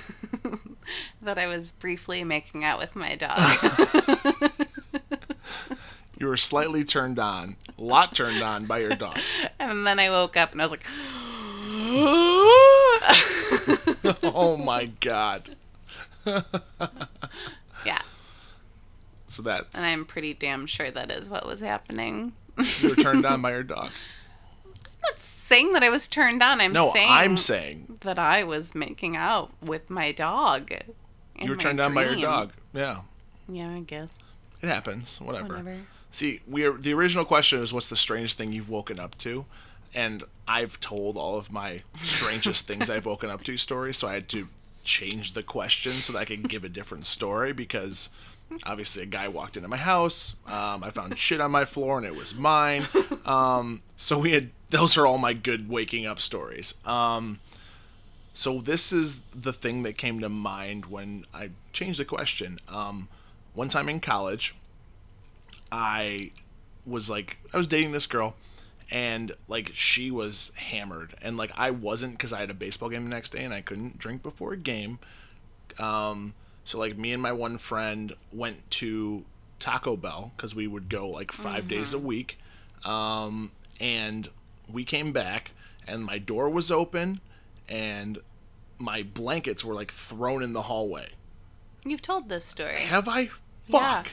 that 1.21 1.37
I 1.37 1.47
was 1.47 1.71
briefly 1.71 2.23
making 2.23 2.63
out 2.63 2.79
with 2.79 2.95
my 2.95 3.15
dog. 3.15 3.39
You 6.17 6.27
were 6.27 6.37
slightly 6.37 6.85
turned 6.85 7.19
on, 7.19 7.57
a 7.77 7.83
lot 7.83 8.15
turned 8.15 8.41
on 8.41 8.67
by 8.67 8.77
your 8.77 8.95
dog. 8.95 9.17
and 9.59 9.85
then 9.85 9.99
I 9.99 10.09
woke 10.09 10.37
up 10.37 10.53
and 10.53 10.61
I 10.61 10.63
was 10.63 10.71
like, 10.71 10.85
Oh 14.23 14.55
my 14.57 14.85
god. 15.01 15.57
yeah. 17.85 18.01
So 19.27 19.41
that's 19.41 19.75
And 19.75 19.85
I'm 19.85 20.05
pretty 20.05 20.33
damn 20.33 20.65
sure 20.65 20.89
that 20.89 21.11
is 21.11 21.29
what 21.29 21.45
was 21.45 21.59
happening. 21.59 22.31
You 22.81 22.89
were 22.89 22.95
turned 22.95 23.25
on 23.25 23.41
by 23.41 23.51
your 23.51 23.63
dog. 23.63 23.91
I'm 24.65 25.11
not 25.11 25.19
saying 25.19 25.73
that 25.73 25.83
I 25.83 25.89
was 25.89 26.07
turned 26.07 26.41
on. 26.41 26.59
I'm 26.61 26.73
No, 26.73 26.89
saying 26.93 27.09
I'm 27.11 27.37
saying 27.37 27.97
that 28.01 28.17
I 28.19 28.43
was 28.43 28.73
making 28.75 29.15
out 29.15 29.51
with 29.61 29.89
my 29.89 30.11
dog. 30.11 30.71
you 31.39 31.49
were 31.49 31.55
turned 31.55 31.79
on 31.79 31.93
by 31.93 32.05
your 32.05 32.15
dog. 32.15 32.53
Yeah, 32.73 33.01
Yeah, 33.47 33.69
I 33.69 33.81
guess. 33.81 34.19
it 34.61 34.67
happens. 34.67 35.19
Whatever. 35.21 35.47
Whatever. 35.49 35.77
See, 36.11 36.39
we 36.47 36.63
are, 36.63 36.73
the 36.77 36.93
original 36.93 37.25
question 37.25 37.59
is 37.59 37.73
what's 37.73 37.89
the 37.89 37.95
strangest 37.95 38.37
thing 38.37 38.53
you've 38.53 38.69
woken 38.69 38.99
up 38.99 39.17
to, 39.19 39.45
and 39.93 40.23
I've 40.47 40.79
told 40.79 41.17
all 41.17 41.37
of 41.37 41.51
my 41.51 41.83
strangest 42.01 42.65
things 42.67 42.89
I've 42.89 43.05
woken 43.05 43.29
up 43.29 43.43
to 43.43 43.57
stories, 43.57 43.97
so 43.97 44.07
I 44.07 44.13
had 44.13 44.29
to 44.29 44.47
change 44.83 45.33
the 45.33 45.43
question 45.43 45.91
so 45.91 46.13
that 46.13 46.19
I 46.19 46.25
could 46.25 46.47
give 46.47 46.63
a 46.63 46.69
different 46.69 47.05
story 47.05 47.51
because 47.53 48.09
obviously 48.65 49.03
a 49.03 49.07
guy 49.07 49.27
walked 49.27 49.57
into 49.57 49.69
my 49.69 49.77
house, 49.77 50.35
um, 50.47 50.83
I 50.83 50.89
found 50.89 51.17
shit 51.17 51.41
on 51.41 51.51
my 51.51 51.65
floor 51.65 51.97
and 51.97 52.05
it 52.05 52.15
was 52.15 52.35
mine, 52.35 52.83
um, 53.25 53.81
so 53.95 54.19
we 54.19 54.31
had 54.31 54.51
those 54.69 54.97
are 54.97 55.05
all 55.05 55.17
my 55.17 55.33
good 55.33 55.69
waking 55.69 56.05
up 56.05 56.19
stories. 56.19 56.73
Um, 56.85 57.39
so 58.33 58.59
this 58.59 58.91
is 58.91 59.21
the 59.33 59.53
thing 59.53 59.83
that 59.83 59.97
came 59.97 60.19
to 60.19 60.29
mind 60.29 60.87
when 60.87 61.25
I 61.33 61.51
changed 61.71 61.99
the 61.99 62.05
question. 62.05 62.59
Um, 62.67 63.07
one 63.55 63.69
time 63.69 63.89
in 63.89 63.99
college. 63.99 64.53
I 65.71 66.31
was 66.85 67.09
like 67.09 67.37
I 67.53 67.57
was 67.57 67.67
dating 67.67 67.91
this 67.91 68.05
girl 68.05 68.35
and 68.91 69.31
like 69.47 69.71
she 69.73 70.11
was 70.11 70.51
hammered 70.55 71.15
and 71.21 71.37
like 71.37 71.51
I 71.57 71.71
wasn't 71.71 72.13
because 72.13 72.31
I 72.31 72.39
had 72.39 72.51
a 72.51 72.53
baseball 72.53 72.89
game 72.89 73.05
the 73.05 73.09
next 73.09 73.31
day 73.31 73.43
and 73.43 73.53
I 73.53 73.61
couldn't 73.61 73.97
drink 73.97 74.21
before 74.21 74.53
a 74.53 74.57
game. 74.57 74.99
Um, 75.79 76.33
so 76.65 76.77
like 76.79 76.97
me 76.97 77.13
and 77.13 77.21
my 77.21 77.31
one 77.31 77.57
friend 77.57 78.13
went 78.33 78.69
to 78.71 79.23
Taco 79.59 79.95
Bell 79.95 80.33
because 80.35 80.53
we 80.55 80.67
would 80.67 80.89
go 80.89 81.07
like 81.09 81.31
5 81.31 81.67
days 81.67 81.93
a 81.93 81.99
week, 81.99 82.37
um, 82.83 83.51
and 83.79 84.27
we 84.69 84.83
came 84.83 85.13
back 85.13 85.51
and 85.87 86.03
my 86.03 86.17
door 86.17 86.49
was 86.49 86.71
open 86.71 87.21
and 87.69 88.17
my 88.77 89.03
blankets 89.03 89.63
were 89.63 89.73
like 89.73 89.91
thrown 89.91 90.43
in 90.43 90.53
the 90.53 90.63
hallway. 90.63 91.09
You've 91.85 92.01
told 92.01 92.29
this 92.29 92.45
story. 92.45 92.73
Have 92.73 93.07
I? 93.07 93.29
Yeah. 93.67 94.01
Fuck. 94.03 94.11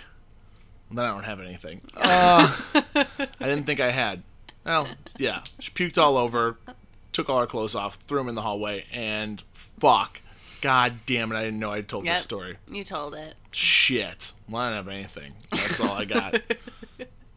Then 0.91 1.05
I 1.05 1.09
don't 1.09 1.25
have 1.25 1.41
anything. 1.41 1.81
Uh, 1.97 2.55
I 2.95 3.17
didn't 3.41 3.65
think 3.65 3.81
I 3.81 3.91
had. 3.91 4.23
Well, 4.65 4.87
yeah. 5.19 5.43
She 5.59 5.71
puked 5.71 5.97
all 5.97 6.17
over, 6.19 6.59
took 7.13 7.31
all 7.31 7.41
her 7.41 7.47
clothes 7.47 7.75
off, 7.75 7.95
threw 7.97 8.19
them 8.19 8.29
in 8.29 8.35
the 8.35 8.43
hallway, 8.43 8.85
and 8.93 9.43
fuck. 9.55 10.21
God 10.63 10.95
damn 11.07 11.31
it, 11.33 11.37
I 11.37 11.43
didn't 11.45 11.59
know 11.59 11.73
I 11.73 11.83
told 11.83 12.07
Yep. 12.07 12.15
this 12.15 12.23
story. 12.23 12.57
You 12.71 12.85
told 12.85 13.15
it. 13.15 13.35
Shit. 13.51 14.33
Well, 14.49 14.63
I 14.63 14.69
don't 14.69 14.77
have 14.77 14.89
anything. 14.89 15.35
That's 15.51 15.81
all 15.81 15.93
I 15.93 16.05
got. 16.05 16.41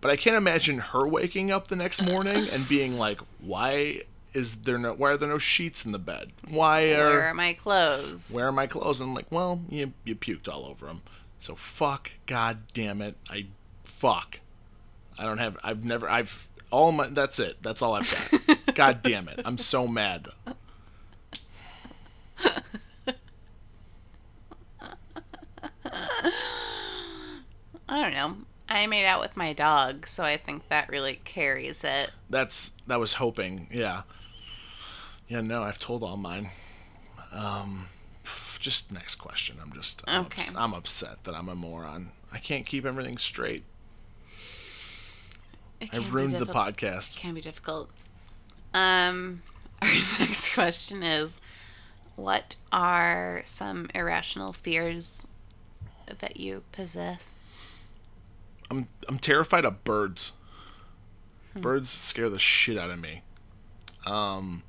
but 0.00 0.10
I 0.10 0.16
can't 0.16 0.36
imagine 0.36 0.78
her 0.78 1.08
waking 1.08 1.50
up 1.50 1.68
the 1.68 1.76
next 1.76 2.02
morning 2.02 2.46
and 2.52 2.68
being 2.68 2.98
like, 2.98 3.20
why 3.40 4.02
is 4.34 4.56
there 4.62 4.76
no 4.76 4.92
why 4.92 5.12
are 5.12 5.16
there 5.16 5.28
no 5.28 5.38
sheets 5.38 5.86
in 5.86 5.92
the 5.92 5.98
bed? 5.98 6.32
Why 6.50 6.92
are 6.92 7.06
Where 7.06 7.22
are 7.22 7.34
my 7.34 7.54
clothes? 7.54 8.32
where 8.34 8.46
are 8.46 8.52
my 8.52 8.66
clothes? 8.66 9.00
And 9.00 9.10
I'm 9.10 9.14
like, 9.14 9.30
well, 9.32 9.62
you, 9.70 9.92
you 10.04 10.14
puked 10.14 10.48
all 10.48 10.66
over 10.66 10.86
them. 10.86 11.02
So 11.38 11.54
fuck, 11.54 12.10
god 12.26 12.62
damn 12.74 13.00
it. 13.00 13.16
I, 13.30 13.46
fuck. 13.82 14.40
I 15.18 15.24
don't 15.24 15.38
have, 15.38 15.56
I've 15.64 15.84
never, 15.84 16.08
I've, 16.08 16.48
all 16.70 16.92
my, 16.92 17.06
that's 17.06 17.38
it. 17.38 17.62
That's 17.62 17.80
all 17.80 17.94
I've 17.94 18.10
got. 18.46 18.56
god 18.74 19.02
damn 19.02 19.28
it. 19.28 19.40
I'm 19.44 19.56
so 19.58 19.86
mad. 19.86 20.28
I 27.94 28.00
don't 28.02 28.12
know. 28.14 28.36
I 28.68 28.86
made 28.88 29.04
out 29.06 29.20
with 29.20 29.36
my 29.36 29.52
dog, 29.52 30.08
so 30.08 30.24
I 30.24 30.36
think 30.36 30.68
that 30.68 30.88
really 30.88 31.20
carries 31.22 31.84
it. 31.84 32.10
That's, 32.28 32.72
that 32.88 32.98
was 32.98 33.14
hoping. 33.14 33.68
Yeah. 33.70 34.02
Yeah, 35.28 35.42
no, 35.42 35.62
I've 35.62 35.78
told 35.78 36.02
all 36.02 36.16
mine. 36.16 36.50
Um, 37.30 37.86
just 38.58 38.90
next 38.90 39.14
question. 39.16 39.58
I'm 39.62 39.72
just, 39.72 40.02
I'm, 40.08 40.22
Okay. 40.22 40.42
ups- 40.42 40.52
I'm 40.56 40.74
upset 40.74 41.22
that 41.22 41.34
I'm 41.36 41.48
a 41.48 41.54
moron. 41.54 42.10
I 42.32 42.38
can't 42.38 42.66
keep 42.66 42.84
everything 42.84 43.16
straight. 43.16 43.62
I 45.92 45.98
ruined 46.10 46.32
the 46.32 46.46
podcast. 46.46 47.16
Can 47.18 47.34
be 47.34 47.40
difficult. 47.40 47.90
Um, 48.72 49.42
our 49.82 49.88
next 49.88 50.54
question 50.54 51.04
is, 51.04 51.38
what 52.16 52.56
are 52.72 53.42
some 53.44 53.88
irrational 53.94 54.52
fears 54.52 55.28
that 56.18 56.38
you 56.40 56.64
possess? 56.72 57.36
I'm 58.70 58.88
I'm 59.08 59.18
terrified 59.18 59.64
of 59.64 59.84
birds. 59.84 60.32
Birds 61.54 61.88
scare 61.88 62.28
the 62.28 62.38
shit 62.38 62.76
out 62.76 62.90
of 62.90 63.00
me. 63.00 63.22
Um 64.06 64.62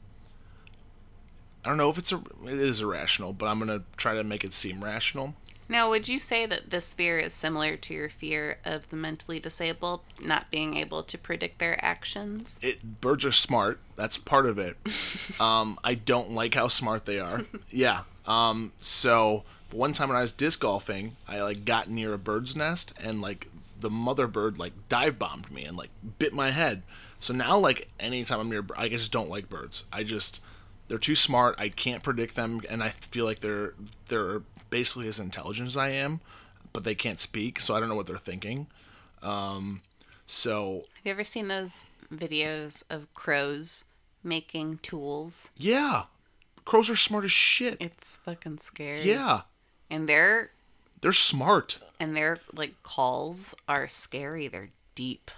I 1.64 1.70
don't 1.70 1.78
know 1.78 1.90
if 1.90 1.98
it's 1.98 2.12
a 2.12 2.22
it 2.46 2.60
is 2.60 2.82
irrational, 2.82 3.34
but 3.34 3.48
I'm 3.48 3.60
gonna 3.60 3.84
try 3.98 4.14
to 4.14 4.24
make 4.24 4.44
it 4.44 4.54
seem 4.54 4.84
rational. 4.84 5.34
Now, 5.68 5.90
would 5.90 6.08
you 6.08 6.20
say 6.20 6.46
that 6.46 6.70
this 6.70 6.94
fear 6.94 7.18
is 7.18 7.34
similar 7.34 7.76
to 7.76 7.94
your 7.94 8.10
fear 8.10 8.60
of 8.64 8.90
the 8.90 8.96
mentally 8.96 9.40
disabled 9.40 10.02
not 10.24 10.52
being 10.52 10.78
able 10.78 11.02
to 11.04 11.18
predict 11.18 11.60
their 11.60 11.84
actions? 11.84 12.60
It 12.62 13.02
birds 13.02 13.26
are 13.26 13.32
smart. 13.32 13.80
That's 13.96 14.18
part 14.18 14.46
of 14.46 14.60
it. 14.60 14.78
um, 15.40 15.80
I 15.84 15.96
don't 15.96 16.32
like 16.32 16.54
how 16.54 16.68
smart 16.68 17.06
they 17.06 17.20
are. 17.20 17.46
Yeah. 17.70 18.02
Um, 18.28 18.74
so 18.80 19.44
one 19.72 19.92
time 19.92 20.10
when 20.10 20.18
I 20.18 20.22
was 20.22 20.32
disc 20.32 20.60
golfing, 20.60 21.14
I 21.28 21.42
like 21.42 21.66
got 21.66 21.90
near 21.90 22.14
a 22.14 22.18
bird's 22.18 22.56
nest 22.56 22.94
and 23.04 23.22
like 23.22 23.48
the 23.86 23.92
mother 23.92 24.26
bird 24.26 24.58
like 24.58 24.74
dive 24.90 25.20
bombed 25.20 25.52
me 25.52 25.64
and 25.64 25.78
like 25.78 25.92
bit 26.18 26.34
my 26.34 26.50
head. 26.50 26.82
So 27.20 27.34
now 27.36 27.60
like 27.60 27.88
anytime 28.00 28.40
I'm 28.40 28.50
near, 28.50 28.66
I 28.76 28.90
just 28.90 29.12
don't 29.12 29.30
like 29.30 29.48
birds. 29.48 29.86
I 29.94 30.04
just 30.04 30.42
they're 30.88 30.98
too 30.98 31.14
smart. 31.14 31.56
I 31.60 31.70
can't 31.70 32.02
predict 32.02 32.36
them, 32.36 32.62
and 32.70 32.82
I 32.84 32.90
feel 32.90 33.26
like 33.26 33.42
they're 33.42 33.74
they're 34.08 34.42
basically 34.72 35.08
as 35.08 35.20
intelligent 35.20 35.68
as 35.68 35.78
I 35.78 35.90
am, 35.90 36.20
but 36.74 36.84
they 36.84 36.96
can't 36.96 37.20
speak, 37.20 37.60
so 37.60 37.76
I 37.76 37.80
don't 37.80 37.90
know 37.90 37.96
what 37.96 38.08
they're 38.08 38.18
thinking. 38.18 38.66
Um, 39.22 39.82
so 40.26 40.84
Have 40.96 41.06
you 41.06 41.12
ever 41.12 41.24
seen 41.24 41.48
those 41.48 41.86
videos 42.14 42.84
of 42.90 43.12
crows 43.14 43.86
making 44.24 44.80
tools? 44.82 45.52
yeah, 45.58 46.04
crows 46.66 46.90
are 46.90 46.96
smart 46.96 47.24
as 47.26 47.32
shit. 47.32 47.78
It's 47.80 48.18
fucking 48.20 48.58
scary. 48.58 49.02
Yeah, 49.04 49.42
And 49.90 50.10
their 50.10 50.52
they're 51.06 51.12
smart. 51.12 51.78
and 52.00 52.18
their 52.18 52.40
like 52.52 52.82
calls 52.82 53.54
are 53.70 53.88
scary. 53.88 54.48
They're 54.48 54.70
deep. 54.96 55.30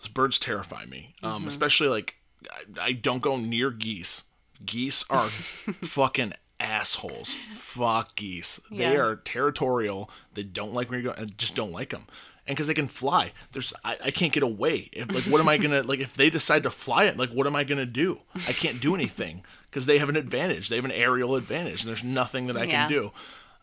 Those 0.00 0.08
birds 0.08 0.38
terrify 0.38 0.84
me, 0.84 1.14
um, 1.22 1.40
Mm-hmm. 1.40 1.48
especially 1.48 1.88
like 1.88 2.16
I, 2.50 2.88
I 2.88 2.92
don't 2.92 3.22
go 3.22 3.36
near 3.38 3.70
geese. 3.70 4.24
Geese 4.64 5.04
are 5.10 5.20
fucking 5.28 6.34
assholes. 6.60 7.34
Fuck 7.34 8.14
geese. 8.16 8.60
They 8.70 8.96
are 8.96 9.16
territorial. 9.16 10.10
They 10.34 10.42
don't 10.42 10.74
like 10.74 10.90
when 10.90 10.98
you 11.02 11.04
go. 11.10 11.14
I 11.20 11.24
just 11.24 11.56
don't 11.56 11.72
like 11.72 11.90
them. 11.90 12.04
And 12.46 12.56
because 12.56 12.66
they 12.66 12.74
can 12.74 12.88
fly, 12.88 13.32
there's 13.52 13.72
I, 13.84 13.96
I 14.06 14.10
can't 14.10 14.32
get 14.32 14.42
away. 14.42 14.88
If, 14.92 15.12
like, 15.14 15.24
what 15.32 15.40
am 15.40 15.48
I 15.48 15.58
gonna 15.58 15.82
like 15.82 16.00
if 16.00 16.14
they 16.14 16.30
decide 16.30 16.62
to 16.64 16.70
fly 16.70 17.04
it? 17.04 17.16
Like, 17.16 17.30
what 17.30 17.46
am 17.46 17.54
I 17.56 17.64
gonna 17.64 17.86
do? 17.86 18.20
I 18.34 18.52
can't 18.52 18.80
do 18.80 18.94
anything 18.94 19.44
because 19.66 19.86
they 19.86 19.98
have 19.98 20.08
an 20.08 20.16
advantage. 20.16 20.68
They 20.68 20.76
have 20.76 20.84
an 20.84 20.92
aerial 20.92 21.34
advantage, 21.36 21.82
and 21.82 21.88
there's 21.88 22.04
nothing 22.04 22.46
that 22.46 22.56
I 22.56 22.62
Yeah. 22.64 22.70
can 22.70 22.88
do. 22.90 23.12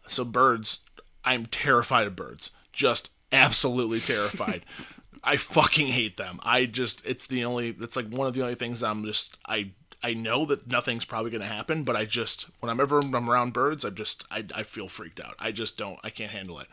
So 0.07 0.23
birds, 0.23 0.81
I'm 1.25 1.45
terrified 1.47 2.07
of 2.07 2.15
birds. 2.15 2.51
Just 2.71 3.11
absolutely 3.31 3.99
terrified. 3.99 4.63
I 5.23 5.37
fucking 5.37 5.87
hate 5.87 6.17
them. 6.17 6.39
I 6.43 6.65
just 6.65 7.05
it's 7.05 7.25
the 7.25 7.45
only 7.45 7.75
it's 7.79 7.95
like 7.95 8.07
one 8.09 8.27
of 8.27 8.35
the 8.35 8.43
only 8.43 8.55
things 8.55 8.83
I'm 8.83 9.03
just 9.05 9.39
I 9.47 9.71
I 10.03 10.13
know 10.13 10.45
that 10.45 10.67
nothing's 10.67 11.03
probably 11.03 11.31
gonna 11.31 11.45
happen, 11.45 11.83
but 11.83 11.95
I 11.95 12.05
just 12.05 12.43
whenever 12.59 12.99
I'm 12.99 13.05
ever 13.05 13.17
I'm 13.17 13.29
around 13.29 13.53
birds, 13.53 13.83
I 13.83 13.89
just 13.89 14.23
I, 14.29 14.45
I 14.53 14.63
feel 14.63 14.87
freaked 14.87 15.19
out. 15.19 15.35
I 15.39 15.51
just 15.51 15.77
don't 15.77 15.99
I 16.03 16.11
can't 16.11 16.31
handle 16.31 16.59
it. 16.59 16.67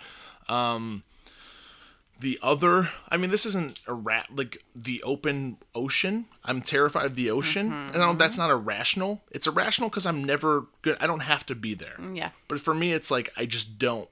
Um 0.49 1.03
the 2.23 2.39
other, 2.43 2.91
I 3.09 3.17
mean, 3.17 3.31
this 3.31 3.45
isn't 3.45 3.81
a 3.87 3.93
rat 3.93 4.29
like 4.35 4.65
the 4.75 5.03
open 5.03 5.59
ocean. 5.75 6.27
I'm 6.45 6.63
terrified 6.63 7.07
of 7.07 7.15
the 7.17 7.31
ocean, 7.31 7.71
mm-hmm. 7.71 7.95
and 7.95 7.97
I 7.97 8.07
don't, 8.07 8.19
that's 8.19 8.39
mm-hmm. 8.39 8.49
not 8.49 8.55
irrational. 8.55 9.23
It's 9.31 9.47
irrational 9.47 9.91
because 9.91 10.07
I'm 10.07 10.25
never 10.25 10.67
good. 10.83 10.97
I 11.01 11.07
don't 11.07 11.23
have 11.23 11.45
to 11.47 11.55
be 11.55 11.75
there. 11.75 11.97
Mm, 11.99 12.17
yeah. 12.17 12.31
But 12.49 12.61
for 12.61 12.75
me, 12.75 12.93
it's 12.93 13.11
like 13.11 13.33
I 13.37 13.45
just 13.45 13.79
don't. 13.79 14.09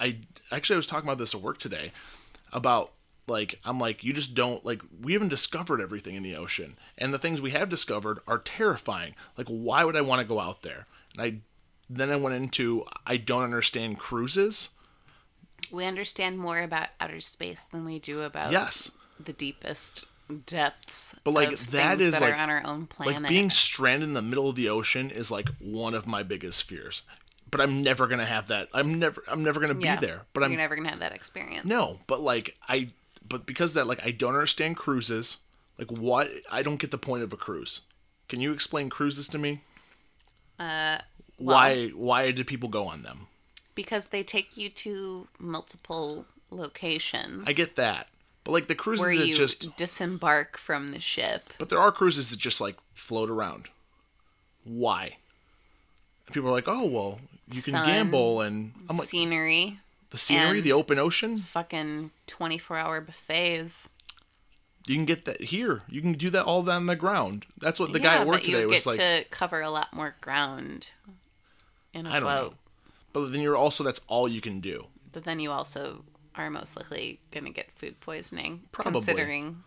I 0.00 0.18
actually 0.50 0.76
I 0.76 0.78
was 0.78 0.86
talking 0.86 1.08
about 1.08 1.18
this 1.18 1.34
at 1.34 1.42
work 1.42 1.58
today 1.58 1.92
about 2.52 2.92
like 3.26 3.58
I'm 3.64 3.78
like 3.78 4.04
you 4.04 4.12
just 4.12 4.34
don't 4.34 4.64
like 4.64 4.82
we 5.00 5.12
haven't 5.12 5.28
discovered 5.28 5.80
everything 5.80 6.14
in 6.14 6.22
the 6.22 6.36
ocean, 6.36 6.76
and 6.96 7.12
the 7.12 7.18
things 7.18 7.42
we 7.42 7.50
have 7.50 7.68
discovered 7.68 8.20
are 8.26 8.38
terrifying. 8.38 9.14
Like 9.36 9.48
why 9.48 9.84
would 9.84 9.96
I 9.96 10.02
want 10.02 10.20
to 10.20 10.26
go 10.26 10.40
out 10.40 10.62
there? 10.62 10.86
And 11.16 11.22
I 11.22 11.36
then 11.90 12.10
I 12.10 12.16
went 12.16 12.36
into 12.36 12.84
I 13.06 13.16
don't 13.16 13.42
understand 13.42 13.98
cruises. 13.98 14.70
We 15.70 15.84
understand 15.84 16.38
more 16.38 16.60
about 16.60 16.88
outer 17.00 17.20
space 17.20 17.64
than 17.64 17.84
we 17.84 17.98
do 17.98 18.22
about 18.22 18.52
Yes. 18.52 18.90
the 19.18 19.32
deepest 19.32 20.04
depths. 20.46 21.14
But, 21.24 21.32
like, 21.32 21.58
that 21.58 21.98
that 21.98 22.12
like- 22.20 22.22
are 22.22 22.34
on 22.34 22.50
our 22.50 22.62
own 22.64 22.86
planet. 22.86 23.22
Like 23.22 23.28
being 23.28 23.50
stranded 23.50 24.08
in 24.08 24.14
the 24.14 24.22
middle 24.22 24.48
of 24.48 24.56
the 24.56 24.68
ocean 24.68 25.10
is 25.10 25.30
like 25.30 25.48
one 25.58 25.94
of 25.94 26.06
my 26.06 26.22
biggest 26.22 26.64
fears. 26.64 27.02
But 27.50 27.60
I'm 27.60 27.82
never 27.82 28.06
gonna 28.06 28.24
have 28.24 28.48
that. 28.48 28.68
I'm 28.72 28.98
never. 28.98 29.22
I'm 29.28 29.42
never 29.44 29.60
gonna 29.60 29.74
be 29.74 29.84
yeah, 29.84 29.96
there. 29.96 30.24
But 30.32 30.40
you're 30.40 30.50
I'm 30.50 30.56
never 30.56 30.74
gonna 30.74 30.88
have 30.88 31.00
that 31.00 31.12
experience. 31.12 31.66
no. 31.66 31.98
But 32.06 32.20
like 32.20 32.56
I. 32.66 32.90
But 33.28 33.44
because 33.46 33.72
of 33.72 33.74
that, 33.74 33.86
like 33.86 34.04
I 34.04 34.10
don't 34.10 34.34
understand 34.34 34.78
cruises. 34.78 35.38
Like 35.78 35.90
what? 35.90 36.30
I 36.50 36.62
don't 36.62 36.78
get 36.80 36.90
the 36.90 36.98
point 36.98 37.22
of 37.22 37.32
a 37.32 37.36
cruise. 37.36 37.82
Can 38.28 38.40
you 38.40 38.52
explain 38.52 38.88
cruises 38.88 39.28
to 39.28 39.38
me? 39.38 39.60
Uh, 40.58 40.98
why? 41.36 41.88
Why 41.88 42.30
did 42.30 42.46
people 42.46 42.70
go 42.70 42.86
on 42.86 43.02
them? 43.02 43.26
Because 43.74 44.06
they 44.06 44.22
take 44.22 44.56
you 44.56 44.68
to 44.70 45.28
multiple 45.38 46.26
locations. 46.50 47.48
I 47.48 47.52
get 47.52 47.76
that. 47.76 48.08
But 48.44 48.52
like 48.52 48.66
the 48.66 48.74
cruises 48.74 49.02
where 49.04 49.16
that 49.16 49.26
you 49.26 49.34
just. 49.34 49.76
disembark 49.76 50.58
from 50.58 50.88
the 50.88 51.00
ship. 51.00 51.52
But 51.58 51.68
there 51.68 51.78
are 51.78 51.92
cruises 51.92 52.28
that 52.30 52.38
just 52.38 52.60
like 52.60 52.76
float 52.94 53.30
around. 53.30 53.68
Why? 54.64 55.16
And 56.26 56.34
people 56.34 56.48
are 56.48 56.52
like, 56.52 56.68
oh 56.68 56.84
well, 56.86 57.20
you 57.48 57.62
can 57.62 57.72
Sun, 57.74 57.86
gamble, 57.86 58.40
and 58.40 58.72
I'm 58.88 58.96
like, 58.96 59.06
scenery, 59.06 59.78
the 60.10 60.18
scenery, 60.18 60.60
the 60.60 60.72
open 60.72 60.98
ocean. 60.98 61.38
fucking 61.38 62.10
24 62.26 62.76
hour 62.76 63.00
buffets. 63.00 63.90
You 64.86 64.96
can 64.96 65.04
get 65.04 65.24
that 65.26 65.40
here. 65.40 65.82
You 65.88 66.00
can 66.00 66.14
do 66.14 66.28
that 66.30 66.44
all 66.44 66.68
on 66.68 66.86
the 66.86 66.96
ground. 66.96 67.46
That's 67.58 67.78
what 67.78 67.92
the 67.92 68.00
guy 68.00 68.14
yeah, 68.14 68.20
at 68.22 68.26
work 68.26 68.48
you 68.48 68.54
today 68.56 68.66
was 68.66 68.84
get 68.84 68.86
like. 68.86 68.98
to 68.98 69.24
cover 69.30 69.60
a 69.60 69.70
lot 69.70 69.94
more 69.94 70.16
ground 70.20 70.90
in 71.94 72.06
a 72.06 72.10
I 72.10 72.14
don't 72.14 72.22
boat. 72.24 72.50
know. 72.52 72.54
But 73.12 73.32
then 73.32 73.40
you're 73.40 73.56
also 73.56 73.84
that's 73.84 74.00
all 74.08 74.28
you 74.28 74.40
can 74.40 74.60
do. 74.60 74.86
But 75.12 75.24
then 75.24 75.40
you 75.40 75.50
also 75.50 76.04
are 76.34 76.50
most 76.50 76.76
likely 76.76 77.20
going 77.30 77.44
to 77.44 77.50
get 77.50 77.70
food 77.70 78.00
poisoning. 78.00 78.62
Probably. 78.72 78.92
Considering 78.92 79.62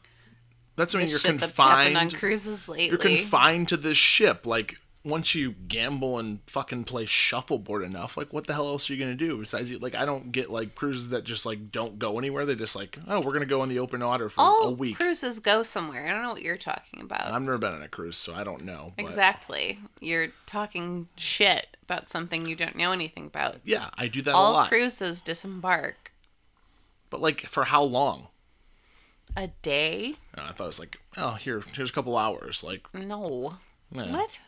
That's 0.76 0.94
when 0.94 1.08
you're 1.08 1.20
that's 1.20 1.26
on 1.26 1.38
confined. 1.38 2.16
cruises 2.16 2.68
lately. 2.68 2.90
You're 2.90 2.98
confined 2.98 3.68
to 3.70 3.78
this 3.78 3.98
ship. 3.98 4.46
Like 4.46 4.80
once 5.06 5.36
you 5.36 5.52
gamble 5.68 6.18
and 6.18 6.40
fucking 6.48 6.84
play 6.84 7.06
shuffleboard 7.06 7.84
enough, 7.84 8.18
like 8.18 8.34
what 8.34 8.48
the 8.48 8.54
hell 8.54 8.68
else 8.68 8.90
are 8.90 8.94
you 8.94 9.00
gonna 9.00 9.16
do 9.16 9.38
besides 9.38 9.72
like 9.82 9.94
I 9.96 10.04
don't 10.04 10.32
get 10.32 10.50
like 10.50 10.74
cruises 10.76 11.10
that 11.10 11.24
just 11.24 11.46
like 11.46 11.72
don't 11.72 12.00
go 12.00 12.18
anywhere. 12.18 12.46
They 12.46 12.56
just 12.56 12.76
like 12.76 12.98
oh 13.08 13.22
we're 13.22 13.32
gonna 13.34 13.46
go 13.46 13.62
in 13.64 13.70
the 13.70 13.80
open 13.80 14.04
water 14.04 14.28
for 14.30 14.42
All 14.42 14.70
a 14.70 14.74
week. 14.74 14.98
cruises 14.98 15.40
go 15.40 15.62
somewhere. 15.64 16.08
I 16.08 16.12
don't 16.12 16.24
know 16.24 16.34
what 16.34 16.42
you're 16.42 16.58
talking 16.58 17.02
about. 17.02 17.32
I've 17.32 17.42
never 17.42 17.58
been 17.60 17.74
on 17.76 17.84
a 17.84 17.88
cruise, 17.88 18.18
so 18.18 18.34
I 18.34 18.44
don't 18.44 18.66
know. 18.66 18.94
But 18.98 19.06
exactly. 19.06 19.80
You're 20.02 20.30
talking 20.48 21.08
shit 21.16 21.78
about 21.84 22.08
something 22.08 22.48
you 22.48 22.56
don't 22.56 22.76
know 22.76 22.92
anything 22.92 23.28
about. 23.28 23.58
Yeah, 23.64 23.90
I 23.98 24.08
do 24.08 24.22
that 24.24 24.32
a 24.32 24.36
All 24.36 24.54
lot. 24.54 24.70
cruises 24.70 25.22
disembark 25.22 26.12
but 27.12 27.22
like 27.22 27.42
for 27.42 27.66
how 27.66 27.84
long? 27.84 28.28
a 29.38 29.50
day. 29.62 30.14
Uh, 30.38 30.44
I 30.50 30.52
thought 30.54 30.64
it 30.64 30.68
was 30.68 30.80
like 30.80 30.98
oh 31.18 31.34
here 31.34 31.62
here's 31.76 31.90
a 31.90 31.94
couple 31.94 32.18
hours. 32.18 32.64
Like 32.64 32.88
No. 32.94 33.56
Yeah. 33.96 34.12
What? 34.12 34.40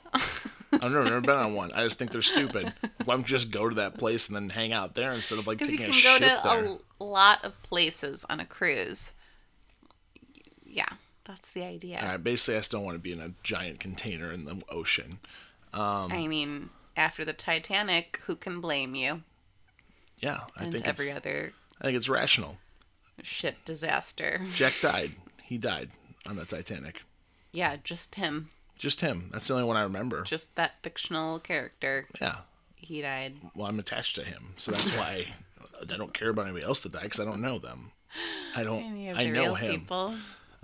I've 0.73 0.91
never, 0.91 1.03
never 1.05 1.21
been 1.21 1.35
on 1.37 1.53
one. 1.55 1.71
I 1.73 1.83
just 1.83 1.97
think 1.97 2.11
they're 2.11 2.21
stupid. 2.21 2.73
Why 3.05 3.15
don't 3.15 3.21
you 3.21 3.25
just 3.37 3.51
go 3.51 3.69
to 3.69 3.75
that 3.75 3.97
place 3.97 4.27
and 4.27 4.35
then 4.35 4.49
hang 4.49 4.73
out 4.73 4.95
there 4.95 5.11
instead 5.11 5.39
of 5.39 5.47
like 5.47 5.59
taking 5.59 5.81
a 5.85 5.91
ship 5.91 6.19
Because 6.19 6.21
you 6.21 6.27
can 6.27 6.43
go 6.43 6.61
to 6.61 6.67
there? 6.67 6.77
a 6.99 7.03
lot 7.03 7.43
of 7.45 7.61
places 7.63 8.25
on 8.29 8.39
a 8.39 8.45
cruise. 8.45 9.13
Yeah, 10.65 10.89
that's 11.25 11.51
the 11.51 11.63
idea. 11.63 11.99
All 12.01 12.07
right, 12.09 12.23
basically, 12.23 12.57
I 12.57 12.61
still 12.61 12.83
want 12.83 12.95
to 12.95 12.99
be 12.99 13.11
in 13.11 13.21
a 13.21 13.31
giant 13.43 13.79
container 13.79 14.31
in 14.31 14.45
the 14.45 14.61
ocean. 14.69 15.19
Um, 15.73 16.11
I 16.11 16.27
mean, 16.27 16.69
after 16.95 17.23
the 17.25 17.33
Titanic, 17.33 18.19
who 18.25 18.35
can 18.35 18.59
blame 18.59 18.95
you? 18.95 19.23
Yeah, 20.19 20.41
I 20.57 20.63
and 20.63 20.71
think 20.73 20.87
every 20.87 21.07
it's, 21.07 21.15
other 21.17 21.53
I 21.79 21.85
think 21.85 21.95
it's 21.97 22.09
rational. 22.09 22.57
ship 23.23 23.57
disaster. 23.65 24.41
Jack 24.53 24.73
died. 24.81 25.11
He 25.43 25.57
died 25.57 25.89
on 26.27 26.35
the 26.35 26.45
Titanic. 26.45 27.03
Yeah, 27.51 27.77
just 27.83 28.15
him. 28.15 28.49
Just 28.77 29.01
him. 29.01 29.29
That's 29.31 29.47
the 29.47 29.53
only 29.53 29.65
one 29.65 29.77
I 29.77 29.83
remember. 29.83 30.21
Just 30.23 30.55
that 30.55 30.73
fictional 30.83 31.39
character. 31.39 32.07
Yeah. 32.21 32.37
He 32.75 33.01
died. 33.01 33.33
Well, 33.55 33.67
I'm 33.67 33.79
attached 33.79 34.15
to 34.15 34.23
him, 34.23 34.53
so 34.55 34.71
that's 34.71 34.95
why 34.95 35.25
I 35.81 35.97
don't 35.97 36.13
care 36.13 36.29
about 36.29 36.43
anybody 36.45 36.63
else 36.63 36.79
that 36.81 36.93
died 36.93 37.03
because 37.03 37.19
I 37.19 37.25
don't 37.25 37.41
know 37.41 37.57
them. 37.57 37.91
I 38.55 38.63
don't. 38.63 38.83
I 39.15 39.25
know 39.25 39.41
real 39.41 39.55
him. 39.55 39.79
people. 39.81 40.15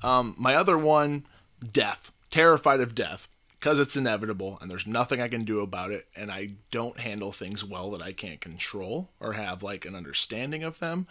Um, 0.02 0.36
my 0.38 0.56
other 0.56 0.78
one, 0.78 1.26
death. 1.72 2.12
Terrified 2.30 2.80
of 2.80 2.96
death 2.96 3.28
because 3.60 3.80
it's 3.80 3.96
inevitable 3.96 4.58
and 4.60 4.70
there's 4.70 4.88
nothing 4.88 5.22
I 5.22 5.28
can 5.28 5.44
do 5.44 5.62
about 5.62 5.92
it, 5.92 6.08
and 6.16 6.32
I 6.32 6.52
don't 6.72 7.00
handle 7.00 7.32
things 7.32 7.64
well 7.64 7.92
that 7.92 8.02
I 8.02 8.12
can't 8.12 8.42
control 8.42 9.10
or 9.20 9.34
have 9.34 9.64
like 9.64 9.86
an 9.86 9.96
understanding 9.96 10.64
of 10.64 10.80
them. 10.80 11.08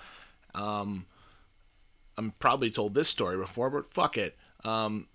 Um, 0.55 1.07
I'm 2.19 2.33
probably 2.39 2.71
told 2.71 2.95
this 2.95 3.09
story 3.09 3.37
before, 3.37 3.71
but 3.71 3.87
fuck 3.87 4.19
it. 4.19 4.37
Um, 4.65 5.09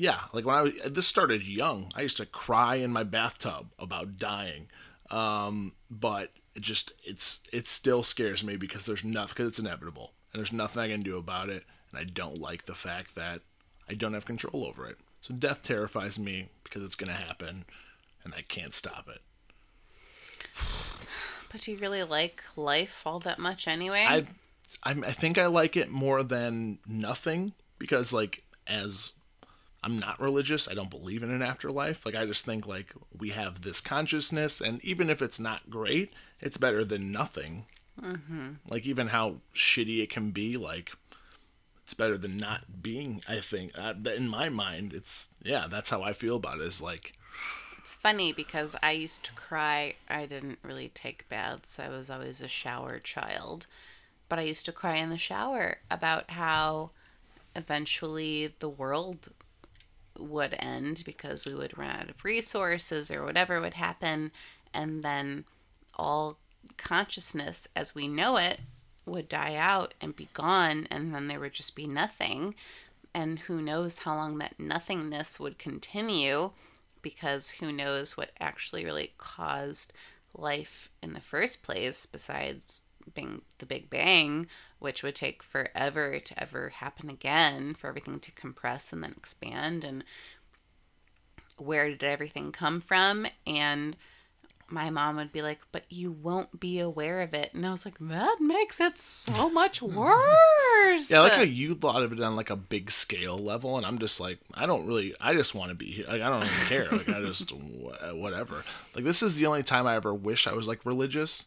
yeah, 0.00 0.20
like 0.32 0.46
when 0.46 0.56
I 0.56 0.62
was, 0.62 0.74
this 0.76 1.06
started 1.06 1.46
young, 1.46 1.92
I 1.94 2.00
used 2.00 2.16
to 2.16 2.26
cry 2.26 2.76
in 2.76 2.90
my 2.90 3.02
bathtub 3.02 3.72
about 3.78 4.16
dying. 4.16 4.68
Um, 5.10 5.74
but 5.90 6.30
it 6.54 6.62
just 6.62 6.92
it's 7.04 7.42
it 7.52 7.68
still 7.68 8.02
scares 8.02 8.42
me 8.42 8.56
because 8.56 8.86
there's 8.86 9.04
nothing 9.04 9.28
because 9.28 9.48
it's 9.48 9.58
inevitable 9.58 10.12
and 10.32 10.40
there's 10.40 10.54
nothing 10.54 10.82
I 10.82 10.88
can 10.88 11.02
do 11.02 11.18
about 11.18 11.50
it, 11.50 11.64
and 11.90 12.00
I 12.00 12.04
don't 12.04 12.40
like 12.40 12.64
the 12.64 12.74
fact 12.74 13.14
that 13.16 13.40
I 13.90 13.94
don't 13.94 14.14
have 14.14 14.24
control 14.24 14.64
over 14.64 14.86
it. 14.86 14.96
So 15.20 15.34
death 15.34 15.62
terrifies 15.62 16.18
me 16.18 16.48
because 16.64 16.82
it's 16.82 16.96
gonna 16.96 17.12
happen, 17.12 17.66
and 18.24 18.32
I 18.34 18.40
can't 18.40 18.72
stop 18.72 19.06
it. 19.08 19.20
But 21.52 21.60
do 21.60 21.72
you 21.72 21.78
really 21.78 22.04
like 22.04 22.42
life 22.56 23.02
all 23.04 23.18
that 23.18 23.38
much 23.38 23.68
anyway? 23.68 24.06
I, 24.08 24.24
I, 24.82 24.92
I 24.92 25.12
think 25.12 25.36
I 25.36 25.46
like 25.46 25.76
it 25.76 25.90
more 25.90 26.22
than 26.22 26.78
nothing 26.86 27.52
because 27.78 28.12
like 28.12 28.44
as 28.66 29.12
I'm 29.82 29.96
not 29.96 30.20
religious, 30.20 30.68
I 30.68 30.74
don't 30.74 30.90
believe 30.90 31.22
in 31.22 31.30
an 31.30 31.42
afterlife. 31.42 32.04
Like 32.04 32.14
I 32.14 32.26
just 32.26 32.44
think 32.44 32.66
like 32.66 32.92
we 33.16 33.30
have 33.30 33.62
this 33.62 33.80
consciousness, 33.80 34.60
and 34.60 34.84
even 34.84 35.08
if 35.08 35.22
it's 35.22 35.40
not 35.40 35.70
great, 35.70 36.12
it's 36.40 36.58
better 36.58 36.84
than 36.84 37.10
nothing. 37.10 37.64
Mm-hmm. 38.00 38.48
Like 38.68 38.86
even 38.86 39.08
how 39.08 39.36
shitty 39.54 40.02
it 40.02 40.10
can 40.10 40.30
be, 40.30 40.56
like 40.56 40.92
it's 41.82 41.94
better 41.94 42.18
than 42.18 42.36
not 42.36 42.82
being. 42.82 43.22
I 43.28 43.36
think 43.36 43.72
uh, 43.78 43.94
in 44.14 44.28
my 44.28 44.48
mind, 44.48 44.92
it's 44.92 45.30
yeah, 45.42 45.66
that's 45.68 45.90
how 45.90 46.02
I 46.02 46.12
feel 46.12 46.36
about 46.36 46.60
it. 46.60 46.62
Is 46.62 46.82
like 46.82 47.14
It's 47.78 47.96
funny 47.96 48.32
because 48.32 48.76
I 48.82 48.92
used 48.92 49.24
to 49.24 49.32
cry. 49.32 49.94
I 50.08 50.26
didn't 50.26 50.58
really 50.62 50.90
take 50.90 51.28
baths. 51.28 51.80
I 51.80 51.88
was 51.88 52.10
always 52.10 52.40
a 52.40 52.48
shower 52.48 52.98
child. 52.98 53.66
But 54.28 54.38
I 54.38 54.42
used 54.42 54.66
to 54.66 54.72
cry 54.72 54.96
in 54.96 55.10
the 55.10 55.18
shower 55.18 55.78
about 55.90 56.30
how 56.30 56.90
eventually 57.56 58.54
the 58.60 58.68
world 58.68 59.30
would 60.20 60.54
end 60.58 61.02
because 61.04 61.46
we 61.46 61.54
would 61.54 61.76
run 61.76 61.90
out 61.90 62.10
of 62.10 62.24
resources 62.24 63.10
or 63.10 63.24
whatever 63.24 63.60
would 63.60 63.74
happen. 63.74 64.32
And 64.72 65.02
then 65.02 65.44
all 65.94 66.38
consciousness 66.76 67.68
as 67.74 67.94
we 67.94 68.08
know 68.08 68.36
it 68.36 68.60
would 69.06 69.28
die 69.28 69.54
out 69.56 69.94
and 70.00 70.14
be 70.14 70.28
gone. 70.32 70.86
And 70.90 71.14
then 71.14 71.28
there 71.28 71.40
would 71.40 71.52
just 71.52 71.76
be 71.76 71.86
nothing. 71.86 72.54
And 73.14 73.40
who 73.40 73.60
knows 73.60 74.00
how 74.00 74.14
long 74.14 74.38
that 74.38 74.58
nothingness 74.58 75.40
would 75.40 75.58
continue 75.58 76.52
because 77.02 77.52
who 77.52 77.72
knows 77.72 78.16
what 78.16 78.30
actually 78.40 78.84
really 78.84 79.12
caused 79.18 79.92
life 80.34 80.90
in 81.02 81.12
the 81.12 81.20
first 81.20 81.62
place 81.62 82.06
besides 82.06 82.84
being 83.14 83.42
the 83.58 83.66
Big 83.66 83.90
Bang, 83.90 84.46
which 84.80 85.02
would 85.02 85.14
take 85.14 85.42
forever 85.42 86.18
to 86.18 86.42
ever 86.42 86.70
happen 86.70 87.08
again 87.08 87.74
for 87.74 87.86
everything 87.86 88.18
to 88.18 88.32
compress 88.32 88.92
and 88.92 89.02
then 89.02 89.14
expand. 89.16 89.84
And 89.84 90.02
where 91.58 91.88
did 91.88 92.02
everything 92.02 92.50
come 92.50 92.80
from? 92.80 93.26
And 93.46 93.96
my 94.72 94.88
mom 94.90 95.16
would 95.16 95.32
be 95.32 95.42
like, 95.42 95.60
but 95.72 95.84
you 95.90 96.10
won't 96.12 96.60
be 96.60 96.78
aware 96.78 97.20
of 97.20 97.34
it. 97.34 97.52
And 97.54 97.66
I 97.66 97.70
was 97.70 97.84
like, 97.84 97.98
that 97.98 98.36
makes 98.40 98.80
it 98.80 98.98
so 98.98 99.50
much 99.50 99.82
worse. 99.82 101.10
yeah, 101.10 101.18
I 101.18 101.22
like 101.22 101.32
how 101.32 101.42
you 101.42 101.74
thought 101.74 102.02
of 102.02 102.12
it 102.12 102.20
on 102.20 102.36
like 102.36 102.50
a 102.50 102.56
big 102.56 102.90
scale 102.90 103.38
level, 103.38 103.76
and 103.76 103.84
I'm 103.84 103.98
just 103.98 104.20
like, 104.20 104.38
I 104.54 104.66
don't 104.66 104.86
really, 104.86 105.14
I 105.20 105.34
just 105.34 105.54
want 105.54 105.70
to 105.70 105.74
be 105.74 105.86
here. 105.86 106.06
Like 106.06 106.22
I 106.22 106.28
don't 106.28 106.44
even 106.44 106.66
care. 106.68 106.88
Like 106.90 107.08
I 107.08 107.20
just 107.20 107.52
whatever. 108.12 108.62
Like 108.94 109.04
this 109.04 109.22
is 109.22 109.36
the 109.36 109.46
only 109.46 109.62
time 109.62 109.86
I 109.86 109.96
ever 109.96 110.14
wish 110.14 110.46
I 110.46 110.52
was 110.52 110.68
like 110.68 110.86
religious, 110.86 111.46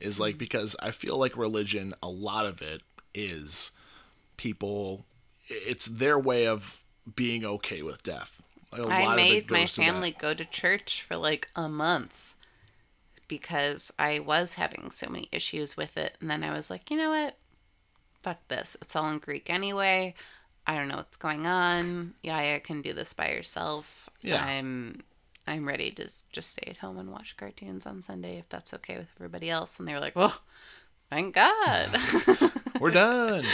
is 0.00 0.20
like 0.20 0.38
because 0.38 0.76
I 0.80 0.90
feel 0.90 1.18
like 1.18 1.36
religion, 1.36 1.94
a 2.02 2.08
lot 2.08 2.46
of 2.46 2.62
it 2.62 2.82
is 3.14 3.72
people. 4.36 5.06
It's 5.48 5.86
their 5.86 6.18
way 6.18 6.46
of 6.46 6.82
being 7.14 7.44
okay 7.44 7.82
with 7.82 8.02
death. 8.02 8.42
Like, 8.72 8.82
a 8.82 8.84
lot 8.84 9.08
I 9.12 9.16
made 9.16 9.50
my 9.50 9.64
to 9.64 9.82
family 9.82 10.10
go 10.10 10.34
to 10.34 10.44
church 10.44 11.02
for 11.02 11.16
like 11.16 11.48
a 11.54 11.68
month 11.68 12.34
because 13.28 13.92
I 13.98 14.18
was 14.18 14.54
having 14.54 14.90
so 14.90 15.08
many 15.08 15.28
issues 15.32 15.76
with 15.76 15.96
it. 15.96 16.16
And 16.20 16.30
then 16.30 16.42
I 16.42 16.52
was 16.52 16.70
like, 16.70 16.90
you 16.90 16.96
know 16.96 17.10
what? 17.10 17.36
Fuck 18.22 18.48
this. 18.48 18.76
It's 18.80 18.96
all 18.96 19.08
in 19.10 19.18
Greek 19.18 19.50
anyway. 19.50 20.14
I 20.66 20.74
don't 20.76 20.88
know 20.88 20.96
what's 20.96 21.16
going 21.16 21.46
on. 21.46 22.14
Yaya 22.22 22.58
can 22.58 22.82
do 22.82 22.92
this 22.92 23.12
by 23.12 23.28
herself. 23.28 24.08
Yeah. 24.22 24.42
I'm 24.42 25.02
I'm 25.46 25.66
ready 25.66 25.90
to 25.92 26.04
just 26.04 26.50
stay 26.50 26.70
at 26.70 26.78
home 26.78 26.98
and 26.98 27.10
watch 27.10 27.36
cartoons 27.36 27.86
on 27.86 28.02
Sunday 28.02 28.38
if 28.38 28.48
that's 28.48 28.72
okay 28.74 28.96
with 28.96 29.08
everybody 29.18 29.50
else. 29.50 29.78
And 29.78 29.86
they 29.86 29.92
were 29.92 30.00
like, 30.00 30.16
well, 30.16 30.40
thank 31.10 31.34
God. 31.34 31.88
We're 32.80 32.90
done. 32.90 33.44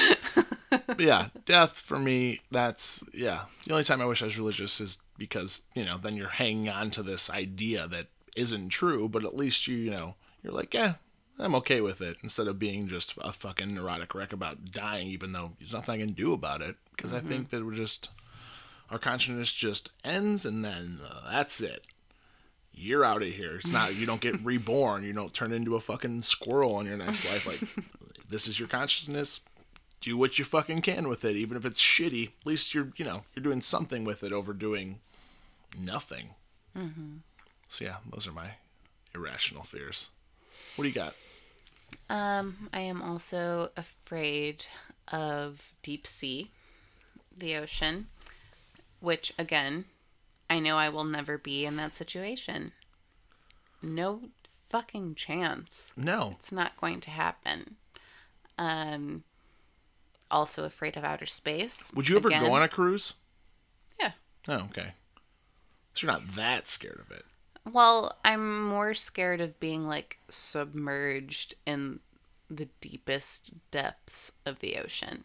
Yeah, 0.99 1.29
death 1.47 1.73
for 1.79 1.99
me, 1.99 2.41
that's 2.51 3.03
yeah. 3.13 3.45
The 3.67 3.73
only 3.73 3.85
time 3.85 4.01
I 4.01 4.07
wish 4.07 4.23
I 4.23 4.27
was 4.27 4.39
religious 4.39 4.81
is 4.81 4.99
because, 5.19 5.63
you 5.75 5.85
know, 5.85 5.99
then 5.99 6.17
you're 6.17 6.29
hanging 6.29 6.69
on 6.69 6.91
to 6.93 7.03
this 7.03 7.31
idea 7.31 7.87
that 7.89 8.07
isn't 8.37 8.69
true, 8.69 9.09
but 9.09 9.25
at 9.25 9.37
least 9.37 9.67
you, 9.67 9.77
you 9.77 9.91
know, 9.91 10.15
you're 10.43 10.53
like, 10.53 10.75
yeah, 10.75 10.95
I'm 11.39 11.55
okay 11.57 11.81
with 11.81 12.01
it 12.01 12.19
instead 12.23 12.47
of 12.47 12.59
being 12.59 12.87
just 12.87 13.17
a 13.21 13.33
fucking 13.33 13.75
neurotic 13.75 14.15
wreck 14.15 14.33
about 14.33 14.73
dying, 14.73 15.09
even 15.09 15.33
though 15.33 15.53
there's 15.59 15.73
nothing 15.73 15.95
I 16.01 16.05
can 16.05 16.15
do 16.15 16.33
about 16.33 16.63
it. 16.63 16.77
Because 16.97 17.13
I 17.13 17.19
mm-hmm. 17.19 17.29
think 17.29 17.49
that 17.51 17.65
we're 17.65 17.73
just, 17.73 18.11
our 18.91 18.99
consciousness 18.99 19.53
just 19.53 19.91
ends 20.05 20.45
and 20.45 20.65
then 20.65 21.01
uh, 21.05 21.31
that's 21.31 21.61
it. 21.61 21.85
You're 22.73 23.05
out 23.05 23.23
of 23.23 23.29
here. 23.29 23.57
It's 23.57 23.73
not, 23.73 23.95
you 23.95 24.07
don't 24.07 24.21
get 24.21 24.41
reborn. 24.45 25.05
You 25.05 25.13
don't 25.13 25.35
turn 25.35 25.53
into 25.53 25.77
a 25.77 25.81
fucking 25.81 26.23
squirrel 26.23 26.81
in 26.81 26.87
your 26.87 26.97
next 26.97 27.31
life. 27.31 27.47
Like, 27.47 27.87
this 28.31 28.49
is 28.49 28.59
your 28.59 28.69
consciousness. 28.69 29.41
Do 30.01 30.17
what 30.17 30.39
you 30.39 30.47
fucking 30.47 30.81
can 30.81 31.09
with 31.09 31.25
it, 31.27 31.37
even 31.37 31.57
if 31.59 31.67
it's 31.67 31.83
shitty. 31.83 32.29
At 32.41 32.47
least 32.47 32.75
you're, 32.75 32.89
you 32.97 33.05
know, 33.05 33.23
you're 33.35 33.43
doing 33.43 33.61
something 33.61 34.05
with 34.05 34.25
it 34.25 34.33
over 34.33 34.55
doing 34.55 35.01
nothing. 35.79 36.31
So 37.69 37.85
yeah, 37.85 37.97
those 38.11 38.27
are 38.27 38.33
my 38.33 38.53
irrational 39.15 39.63
fears. 39.63 40.09
What 40.77 40.85
do 40.85 40.89
you 40.89 40.95
got? 40.95 41.15
Um, 42.09 42.69
I 42.73 42.81
am 42.81 43.03
also 43.03 43.71
afraid 43.77 44.65
of 45.13 45.73
deep 45.83 46.07
sea, 46.07 46.51
the 47.37 47.57
ocean, 47.57 48.07
which 49.01 49.33
again, 49.39 49.87
I 50.49 50.61
know 50.61 50.77
I 50.77 50.89
will 50.89 51.05
never 51.05 51.39
be 51.39 51.65
in 51.65 51.77
that 51.77 51.95
situation. 51.95 52.73
No 53.83 54.23
fucking 54.67 55.15
chance. 55.15 55.93
No. 55.97 56.37
It's 56.39 56.53
not 56.53 56.77
going 56.77 57.01
to 57.01 57.11
happen. 57.11 57.77
Um, 58.59 59.25
also 60.31 60.65
afraid 60.65 60.97
of 60.97 61.05
outer 61.05 61.27
space. 61.27 61.91
Would 61.95 62.09
you 62.09 62.17
ever 62.17 62.29
Again, 62.29 62.45
go 62.45 62.53
on 62.53 62.63
a 62.63 62.69
cruise? 62.69 63.15
Yeah. 64.01 64.13
Oh, 64.49 64.67
okay. 64.71 64.93
So 65.95 66.07
you're 66.07 66.13
not 66.13 66.29
that 66.35 66.67
scared 66.67 67.01
of 67.01 67.11
it. 67.11 67.25
Well, 67.71 68.19
I'm 68.25 68.67
more 68.67 68.95
scared 68.95 69.41
of 69.41 69.61
being 69.61 69.87
like 69.87 70.19
submerged 70.29 71.55
in 71.67 72.01
the 72.49 72.69
deepest 72.81 73.53
depths 73.71 74.33
of 74.47 74.61
the 74.61 74.77
ocean. 74.77 75.25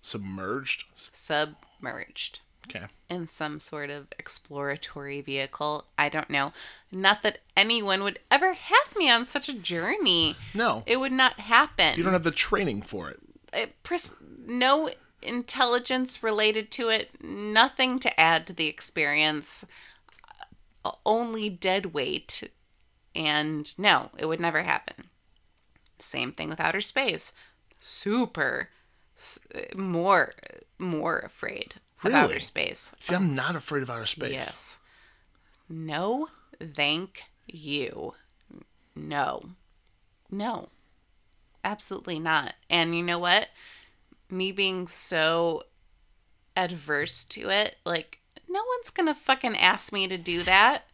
Submerged. 0.00 0.84
Submerged. 0.94 2.40
Okay. 2.70 2.86
in 3.08 3.26
some 3.26 3.58
sort 3.58 3.90
of 3.90 4.08
exploratory 4.18 5.20
vehicle. 5.20 5.86
I 5.98 6.08
don't 6.08 6.28
know. 6.30 6.52
Not 6.92 7.22
that 7.22 7.38
anyone 7.56 8.02
would 8.02 8.18
ever 8.30 8.52
have 8.54 8.96
me 8.96 9.10
on 9.10 9.24
such 9.24 9.48
a 9.48 9.54
journey. 9.54 10.36
No. 10.54 10.82
It 10.86 10.98
would 11.00 11.12
not 11.12 11.40
happen. 11.40 11.96
You 11.96 12.02
don't 12.04 12.12
have 12.12 12.24
the 12.24 12.30
training 12.30 12.82
for 12.82 13.10
it. 13.10 13.20
It 13.52 13.82
pres- 13.82 14.14
no 14.46 14.90
intelligence 15.22 16.22
related 16.22 16.70
to 16.72 16.88
it, 16.90 17.10
nothing 17.22 17.98
to 18.00 18.20
add 18.20 18.46
to 18.46 18.52
the 18.52 18.66
experience, 18.68 19.64
uh, 20.84 20.92
only 21.06 21.48
dead 21.48 21.86
weight. 21.94 22.50
And 23.14 23.76
no, 23.78 24.10
it 24.18 24.26
would 24.26 24.40
never 24.40 24.62
happen. 24.62 25.08
Same 25.98 26.30
thing 26.32 26.48
with 26.50 26.60
outer 26.60 26.80
space. 26.80 27.32
Super 27.78 28.68
s- 29.16 29.38
more 29.76 30.32
more 30.78 31.18
afraid 31.18 31.74
of 32.04 32.12
outer 32.12 32.40
space. 32.40 32.94
See, 33.00 33.14
I'm 33.14 33.34
not 33.34 33.56
afraid 33.56 33.82
of 33.82 33.90
outer 33.90 34.06
space. 34.06 34.32
Yes. 34.32 34.78
No, 35.68 36.28
thank 36.60 37.24
you. 37.46 38.14
No. 38.94 39.50
No. 40.30 40.68
Absolutely 41.64 42.18
not. 42.18 42.54
And 42.70 42.96
you 42.96 43.02
know 43.02 43.18
what? 43.18 43.48
Me 44.30 44.52
being 44.52 44.86
so 44.86 45.64
adverse 46.56 47.24
to 47.24 47.50
it, 47.50 47.76
like, 47.84 48.20
no 48.48 48.62
one's 48.76 48.90
gonna 48.90 49.14
fucking 49.14 49.56
ask 49.56 49.92
me 49.92 50.08
to 50.08 50.16
do 50.16 50.42
that. 50.42 50.84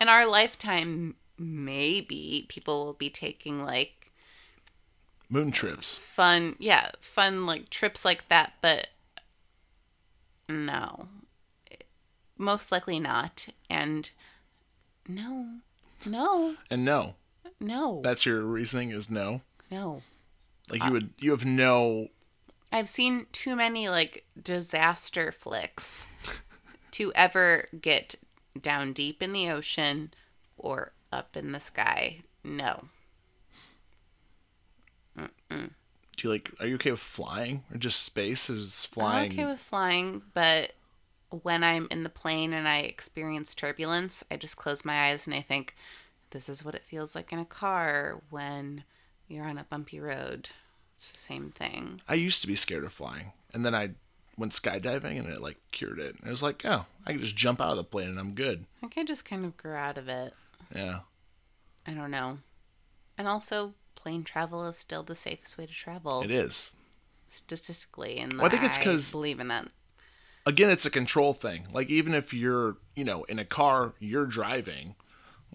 In 0.00 0.08
our 0.08 0.26
lifetime, 0.26 1.16
maybe 1.38 2.46
people 2.48 2.84
will 2.84 2.94
be 2.94 3.10
taking 3.10 3.64
like 3.64 4.12
Moon 5.28 5.50
trips. 5.50 5.96
fun, 5.98 6.56
yeah, 6.58 6.90
fun 7.00 7.46
like 7.46 7.70
trips 7.70 8.04
like 8.04 8.28
that, 8.28 8.54
but 8.60 8.88
no. 10.48 11.08
Most 12.36 12.72
likely 12.72 12.98
not. 12.98 13.48
And 13.70 14.10
no, 15.08 15.58
no, 16.06 16.56
And 16.70 16.84
no. 16.84 17.14
no, 17.60 18.00
That's 18.02 18.26
your 18.26 18.42
reasoning 18.42 18.90
is 18.90 19.08
no. 19.10 19.42
no. 19.70 20.02
Like 20.70 20.80
you 20.82 20.88
uh, 20.88 20.92
would 20.92 21.10
you 21.18 21.30
have 21.30 21.44
no 21.44 22.08
I've 22.72 22.88
seen 22.88 23.26
too 23.30 23.54
many 23.54 23.88
like 23.88 24.24
disaster 24.42 25.30
flicks 25.30 26.08
to 26.92 27.12
ever 27.14 27.68
get 27.80 28.16
down 28.60 28.92
deep 28.92 29.22
in 29.22 29.32
the 29.32 29.48
ocean 29.50 30.12
or 30.56 30.92
up 31.12 31.36
in 31.36 31.52
the 31.52 31.60
sky. 31.60 32.22
No. 32.42 32.88
Do 36.16 36.28
you 36.28 36.32
like 36.32 36.52
are 36.60 36.66
you 36.66 36.76
okay 36.76 36.90
with 36.90 37.00
flying 37.00 37.64
or 37.72 37.78
just 37.78 38.02
space 38.02 38.48
is 38.50 38.86
flying? 38.86 39.32
I'm 39.32 39.38
okay 39.38 39.46
with 39.46 39.60
flying, 39.60 40.22
but 40.32 40.72
when 41.42 41.64
I'm 41.64 41.88
in 41.90 42.02
the 42.02 42.08
plane 42.10 42.52
and 42.52 42.68
I 42.68 42.78
experience 42.78 43.54
turbulence, 43.54 44.22
I 44.30 44.36
just 44.36 44.56
close 44.56 44.84
my 44.84 45.08
eyes 45.08 45.26
and 45.26 45.34
I 45.34 45.40
think, 45.40 45.74
this 46.30 46.48
is 46.48 46.64
what 46.64 46.74
it 46.74 46.84
feels 46.84 47.14
like 47.14 47.32
in 47.32 47.38
a 47.38 47.44
car 47.44 48.20
when 48.30 48.84
you're 49.28 49.46
on 49.46 49.58
a 49.58 49.64
bumpy 49.64 50.00
road. 50.00 50.50
It's 50.94 51.10
the 51.10 51.18
same 51.18 51.50
thing. 51.50 52.00
I 52.08 52.14
used 52.14 52.40
to 52.42 52.46
be 52.46 52.54
scared 52.54 52.84
of 52.84 52.92
flying. 52.92 53.32
And 53.52 53.64
then 53.64 53.74
I 53.74 53.90
went 54.36 54.52
skydiving 54.52 55.18
and 55.18 55.28
it 55.28 55.40
like 55.40 55.58
cured 55.72 55.98
it. 55.98 56.16
And 56.16 56.26
it 56.26 56.30
was 56.30 56.42
like, 56.42 56.62
oh, 56.64 56.86
I 57.06 57.12
can 57.12 57.20
just 57.20 57.36
jump 57.36 57.60
out 57.60 57.70
of 57.70 57.76
the 57.76 57.84
plane 57.84 58.08
and 58.08 58.18
I'm 58.18 58.34
good. 58.34 58.64
I 58.78 58.86
think 58.86 58.98
I 58.98 59.04
just 59.04 59.24
kind 59.24 59.44
of 59.44 59.56
grew 59.56 59.74
out 59.74 59.98
of 59.98 60.08
it. 60.08 60.34
Yeah. 60.74 61.00
I 61.86 61.94
don't 61.94 62.10
know. 62.10 62.38
And 63.16 63.28
also, 63.28 63.74
plane 64.04 64.22
travel 64.22 64.66
is 64.68 64.76
still 64.76 65.02
the 65.02 65.14
safest 65.14 65.56
way 65.56 65.64
to 65.64 65.72
travel 65.72 66.20
It 66.20 66.30
is. 66.30 66.76
statistically. 67.30 68.18
And 68.18 68.34
Well, 68.34 68.46
I 68.46 68.48
think 68.50 68.62
it's 68.62 68.76
'cause- 68.78 69.10
believe 69.10 69.40
in 69.40 69.48
that. 69.48 69.68
again 70.46 70.68
it's 70.68 70.84
a 70.84 70.90
control 70.90 71.32
thing 71.32 71.66
like 71.72 71.88
even 71.88 72.12
if 72.12 72.34
you're 72.34 72.76
you 72.94 73.02
know 73.02 73.24
in 73.24 73.38
a 73.38 73.46
car 73.46 73.94
you're 73.98 74.26
driving 74.26 74.94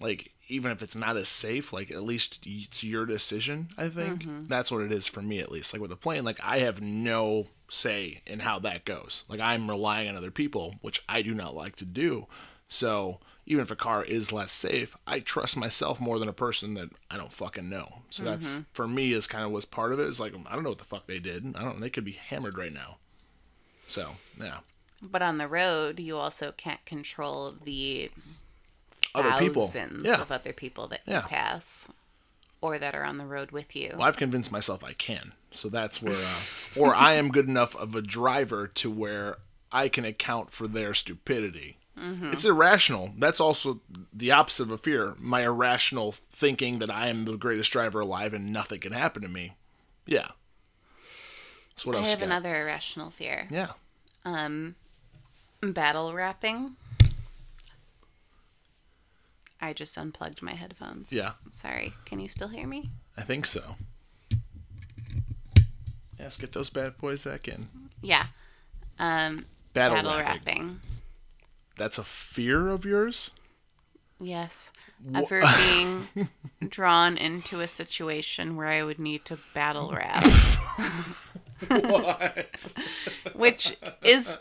like 0.01 0.33
even 0.47 0.71
if 0.71 0.81
it's 0.81 0.95
not 0.95 1.15
as 1.15 1.29
safe 1.29 1.71
like 1.71 1.91
at 1.91 2.01
least 2.01 2.39
it's 2.47 2.83
your 2.83 3.05
decision 3.05 3.69
i 3.77 3.87
think 3.87 4.23
mm-hmm. 4.23 4.47
that's 4.47 4.71
what 4.71 4.81
it 4.81 4.91
is 4.91 5.05
for 5.05 5.21
me 5.21 5.37
at 5.39 5.51
least 5.51 5.73
like 5.73 5.81
with 5.81 5.91
a 5.91 5.95
plane 5.95 6.23
like 6.23 6.39
i 6.41 6.57
have 6.57 6.81
no 6.81 7.45
say 7.67 8.19
in 8.25 8.39
how 8.39 8.57
that 8.57 8.83
goes 8.83 9.25
like 9.29 9.39
i'm 9.39 9.69
relying 9.69 10.09
on 10.09 10.17
other 10.17 10.31
people 10.31 10.73
which 10.81 11.03
i 11.07 11.21
do 11.21 11.35
not 11.35 11.53
like 11.55 11.75
to 11.75 11.85
do 11.85 12.25
so 12.67 13.19
even 13.49 13.61
if 13.61 13.71
a 13.71 13.75
car 13.75 14.03
is 14.05 14.31
less 14.31 14.51
safe 14.51 14.95
i 15.05 15.19
trust 15.19 15.57
myself 15.57 15.99
more 15.99 16.17
than 16.19 16.29
a 16.29 16.33
person 16.33 16.75
that 16.75 16.89
i 17.11 17.17
don't 17.17 17.33
fucking 17.33 17.67
know 17.69 18.03
so 18.09 18.23
that's 18.23 18.61
for 18.71 18.87
me 18.87 19.11
is 19.11 19.27
kind 19.27 19.43
of 19.43 19.51
was 19.51 19.65
part 19.65 19.91
of 19.91 19.99
it. 19.99 20.03
is 20.07 20.19
like 20.19 20.33
i 20.47 20.53
don't 20.53 20.63
know 20.63 20.69
what 20.69 20.77
the 20.77 20.83
fuck 20.85 21.05
they 21.07 21.19
did 21.19 21.45
i 21.57 21.61
don't 21.63 21.81
they 21.81 21.89
could 21.89 22.05
be 22.05 22.13
hammered 22.13 22.57
right 22.57 22.73
now 22.73 22.97
so 23.87 24.11
yeah 24.39 24.59
But 25.01 25.21
on 25.21 25.37
the 25.37 25.47
road, 25.47 25.99
you 25.99 26.15
also 26.17 26.51
can't 26.51 26.83
control 26.85 27.55
the 27.63 28.11
other 29.15 29.31
people 29.39 29.67
yeah 30.03 30.21
of 30.21 30.31
other 30.31 30.53
people 30.53 30.87
that 30.89 31.01
Yeah. 31.05 31.23
you 31.23 31.27
pass 31.27 31.89
or 32.61 32.77
that 32.77 32.93
are 32.93 33.05
on 33.05 33.15
the 33.17 33.25
road 33.25 33.51
with 33.51 33.73
you. 33.73 33.91
Well, 33.93 34.03
I've 34.05 34.17
convinced 34.17 34.51
myself 34.51 34.83
I 34.83 34.91
can. 34.91 35.31
So 35.51 35.69
that's 35.69 36.01
where, 36.01 36.13
uh, 36.13 36.39
or 36.79 36.93
I 36.93 37.13
am 37.13 37.29
good 37.29 37.47
enough 37.47 37.73
of 37.77 37.95
a 37.95 38.01
driver 38.01 38.67
to 38.67 38.91
where 38.91 39.37
I 39.71 39.87
can 39.87 40.03
account 40.03 40.51
for 40.51 40.67
their 40.67 40.93
stupidity. 40.93 41.77
It's 42.31 42.45
irrational. 42.45 43.11
That's 43.17 43.39
also 43.41 43.81
the 44.13 44.31
opposite 44.31 44.63
of 44.63 44.71
a 44.71 44.77
fear. 44.77 45.15
My 45.19 45.41
irrational 45.43 46.11
thinking 46.13 46.79
that 46.79 46.89
I 46.89 47.07
am 47.07 47.25
the 47.25 47.35
greatest 47.37 47.71
driver 47.71 47.99
alive 47.99 48.33
and 48.33 48.53
nothing 48.53 48.79
can 48.79 48.93
happen 48.93 49.21
to 49.23 49.27
me. 49.27 49.55
Yeah. 50.05 50.27
So 51.75 51.89
what 51.89 51.97
else? 51.97 52.07
I 52.07 52.09
have 52.11 52.21
another 52.21 52.61
irrational 52.61 53.09
fear. 53.09 53.47
Yeah. 53.51 53.71
Um, 54.25 54.75
battle 55.61 56.13
rapping. 56.13 56.75
I 59.61 59.73
just 59.73 59.97
unplugged 59.97 60.41
my 60.41 60.53
headphones. 60.53 61.11
Yeah. 61.11 61.33
Sorry. 61.51 61.93
Can 62.05 62.19
you 62.19 62.29
still 62.29 62.47
hear 62.47 62.65
me? 62.67 62.89
I 63.17 63.21
think 63.23 63.45
so. 63.45 63.75
Yes, 66.17 66.37
get 66.37 66.51
those 66.53 66.69
bad 66.69 66.97
boys 66.97 67.25
back 67.25 67.47
in. 67.47 67.67
Yeah. 68.01 68.27
Um, 68.97 69.45
Battle, 69.73 69.95
battle 69.97 70.11
rapping. 70.17 70.35
rapping. 70.45 70.79
That's 71.80 71.97
a 71.97 72.03
fear 72.03 72.67
of 72.67 72.84
yours? 72.84 73.32
Yes. 74.19 74.73
Ever 75.15 75.41
being 75.57 76.30
drawn 76.67 77.15
into 77.17 77.61
a 77.61 77.67
situation 77.67 78.57
where 78.57 78.67
I 78.67 78.84
would 78.84 78.99
need 78.99 79.23
to 79.25 79.39
battle 79.53 79.93
rap. 79.93 80.25
What? 81.69 82.73
Which 83.34 83.77
is 84.03 84.38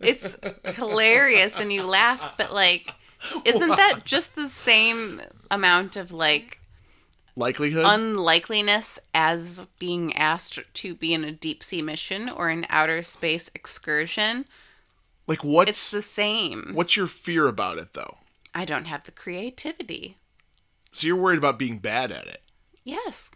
it's 0.00 0.38
hilarious 0.64 1.58
and 1.58 1.72
you 1.72 1.82
laugh, 1.82 2.34
but 2.36 2.52
like 2.52 2.92
isn't 3.46 3.68
that 3.70 4.00
just 4.04 4.34
the 4.34 4.46
same 4.46 5.22
amount 5.50 5.96
of 5.96 6.12
like 6.12 6.60
Likelihood? 7.36 7.86
unlikeliness 7.86 8.98
as 9.14 9.66
being 9.78 10.14
asked 10.14 10.60
to 10.74 10.94
be 10.94 11.14
in 11.14 11.24
a 11.24 11.32
deep 11.32 11.62
sea 11.62 11.80
mission 11.80 12.28
or 12.28 12.50
an 12.50 12.66
outer 12.68 13.00
space 13.00 13.50
excursion? 13.54 14.44
Like 15.26 15.42
what? 15.44 15.68
It's 15.68 15.90
the 15.90 16.02
same. 16.02 16.70
what's 16.74 16.96
your 16.96 17.06
fear 17.06 17.46
about 17.48 17.78
it 17.78 17.92
though? 17.92 18.18
I 18.54 18.64
don't 18.64 18.86
have 18.86 19.04
the 19.04 19.12
creativity. 19.12 20.16
So 20.92 21.06
you're 21.06 21.16
worried 21.16 21.38
about 21.38 21.58
being 21.58 21.78
bad 21.78 22.10
at 22.10 22.26
it. 22.26 22.40
Yes. 22.84 23.30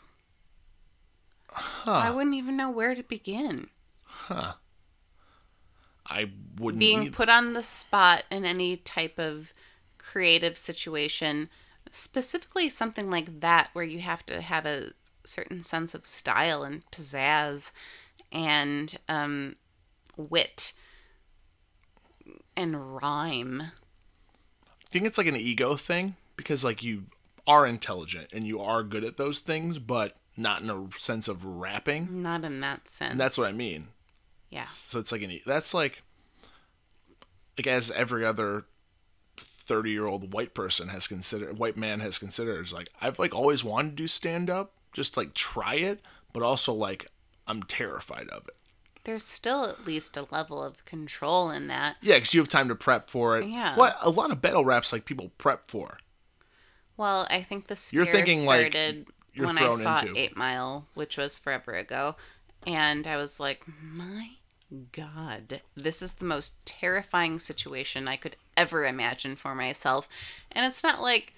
Huh. 1.52 1.90
I 1.92 2.10
wouldn't 2.10 2.36
even 2.36 2.56
know 2.56 2.70
where 2.70 2.94
to 2.94 3.02
begin. 3.02 3.68
Huh. 4.04 4.54
I 6.06 6.30
wouldn't 6.58 6.80
Being 6.80 7.02
either. 7.04 7.12
put 7.12 7.28
on 7.28 7.52
the 7.52 7.62
spot 7.62 8.24
in 8.30 8.44
any 8.44 8.76
type 8.76 9.18
of 9.18 9.52
creative 9.98 10.56
situation, 10.56 11.48
specifically 11.90 12.68
something 12.68 13.10
like 13.10 13.40
that 13.40 13.70
where 13.74 13.84
you 13.84 14.00
have 14.00 14.24
to 14.26 14.40
have 14.40 14.66
a 14.66 14.92
certain 15.24 15.62
sense 15.62 15.94
of 15.94 16.06
style 16.06 16.62
and 16.62 16.88
pizzazz 16.90 17.70
and 18.32 18.96
um, 19.08 19.54
wit 20.16 20.72
and 22.60 23.00
rhyme. 23.02 23.62
I 23.62 24.88
think 24.88 25.06
it's 25.06 25.18
like 25.18 25.26
an 25.26 25.36
ego 25.36 25.76
thing 25.76 26.16
because 26.36 26.64
like 26.64 26.82
you 26.82 27.04
are 27.46 27.66
intelligent 27.66 28.32
and 28.32 28.46
you 28.46 28.60
are 28.60 28.82
good 28.82 29.04
at 29.04 29.16
those 29.16 29.40
things, 29.40 29.78
but 29.78 30.16
not 30.36 30.62
in 30.62 30.70
a 30.70 30.88
sense 30.96 31.28
of 31.28 31.44
rapping. 31.44 32.22
Not 32.22 32.44
in 32.44 32.60
that 32.60 32.86
sense. 32.88 33.12
And 33.12 33.20
that's 33.20 33.38
what 33.38 33.48
I 33.48 33.52
mean. 33.52 33.88
Yeah. 34.50 34.66
So 34.66 34.98
it's 34.98 35.12
like 35.12 35.22
an 35.22 35.40
that's 35.46 35.74
like 35.74 36.02
like 37.58 37.66
as 37.66 37.90
every 37.90 38.24
other 38.24 38.66
30 39.36 39.90
year 39.90 40.06
old 40.06 40.32
white 40.32 40.54
person 40.54 40.88
has 40.88 41.06
considered 41.06 41.58
white 41.58 41.76
man 41.76 42.00
has 42.00 42.18
considered 42.18 42.62
is 42.62 42.72
like 42.72 42.88
I've 43.00 43.18
like 43.18 43.34
always 43.34 43.64
wanted 43.64 43.90
to 43.90 43.96
do 43.96 44.06
stand 44.06 44.50
up, 44.50 44.72
just 44.92 45.16
like 45.16 45.34
try 45.34 45.74
it, 45.76 46.00
but 46.32 46.42
also 46.42 46.72
like 46.72 47.06
I'm 47.46 47.62
terrified 47.62 48.28
of 48.28 48.48
it. 48.48 48.54
There's 49.04 49.24
still 49.24 49.64
at 49.64 49.86
least 49.86 50.16
a 50.16 50.26
level 50.30 50.62
of 50.62 50.84
control 50.84 51.50
in 51.50 51.68
that. 51.68 51.96
Yeah, 52.02 52.16
because 52.16 52.34
you 52.34 52.40
have 52.40 52.48
time 52.48 52.68
to 52.68 52.74
prep 52.74 53.08
for 53.08 53.38
it. 53.38 53.46
Yeah. 53.46 53.76
What 53.76 53.96
a 54.02 54.10
lot 54.10 54.30
of 54.30 54.42
battle 54.42 54.64
raps 54.64 54.92
like 54.92 55.04
people 55.04 55.32
prep 55.38 55.68
for. 55.68 55.98
Well, 56.96 57.26
I 57.30 57.40
think 57.42 57.68
the 57.68 57.90
You're 57.92 58.04
scare 58.04 58.14
thinking, 58.14 58.46
like, 58.46 58.72
started 58.72 59.08
you're 59.32 59.46
when 59.46 59.58
I 59.58 59.70
saw 59.70 60.00
into. 60.00 60.18
Eight 60.18 60.36
Mile, 60.36 60.86
which 60.94 61.16
was 61.16 61.38
forever 61.38 61.72
ago, 61.72 62.16
and 62.66 63.06
I 63.06 63.16
was 63.16 63.40
like, 63.40 63.64
my 63.82 64.32
God, 64.92 65.62
this 65.74 66.02
is 66.02 66.14
the 66.14 66.26
most 66.26 66.64
terrifying 66.66 67.38
situation 67.38 68.06
I 68.06 68.16
could 68.16 68.36
ever 68.56 68.84
imagine 68.84 69.34
for 69.34 69.54
myself. 69.54 70.08
And 70.52 70.66
it's 70.66 70.82
not 70.82 71.00
like 71.00 71.34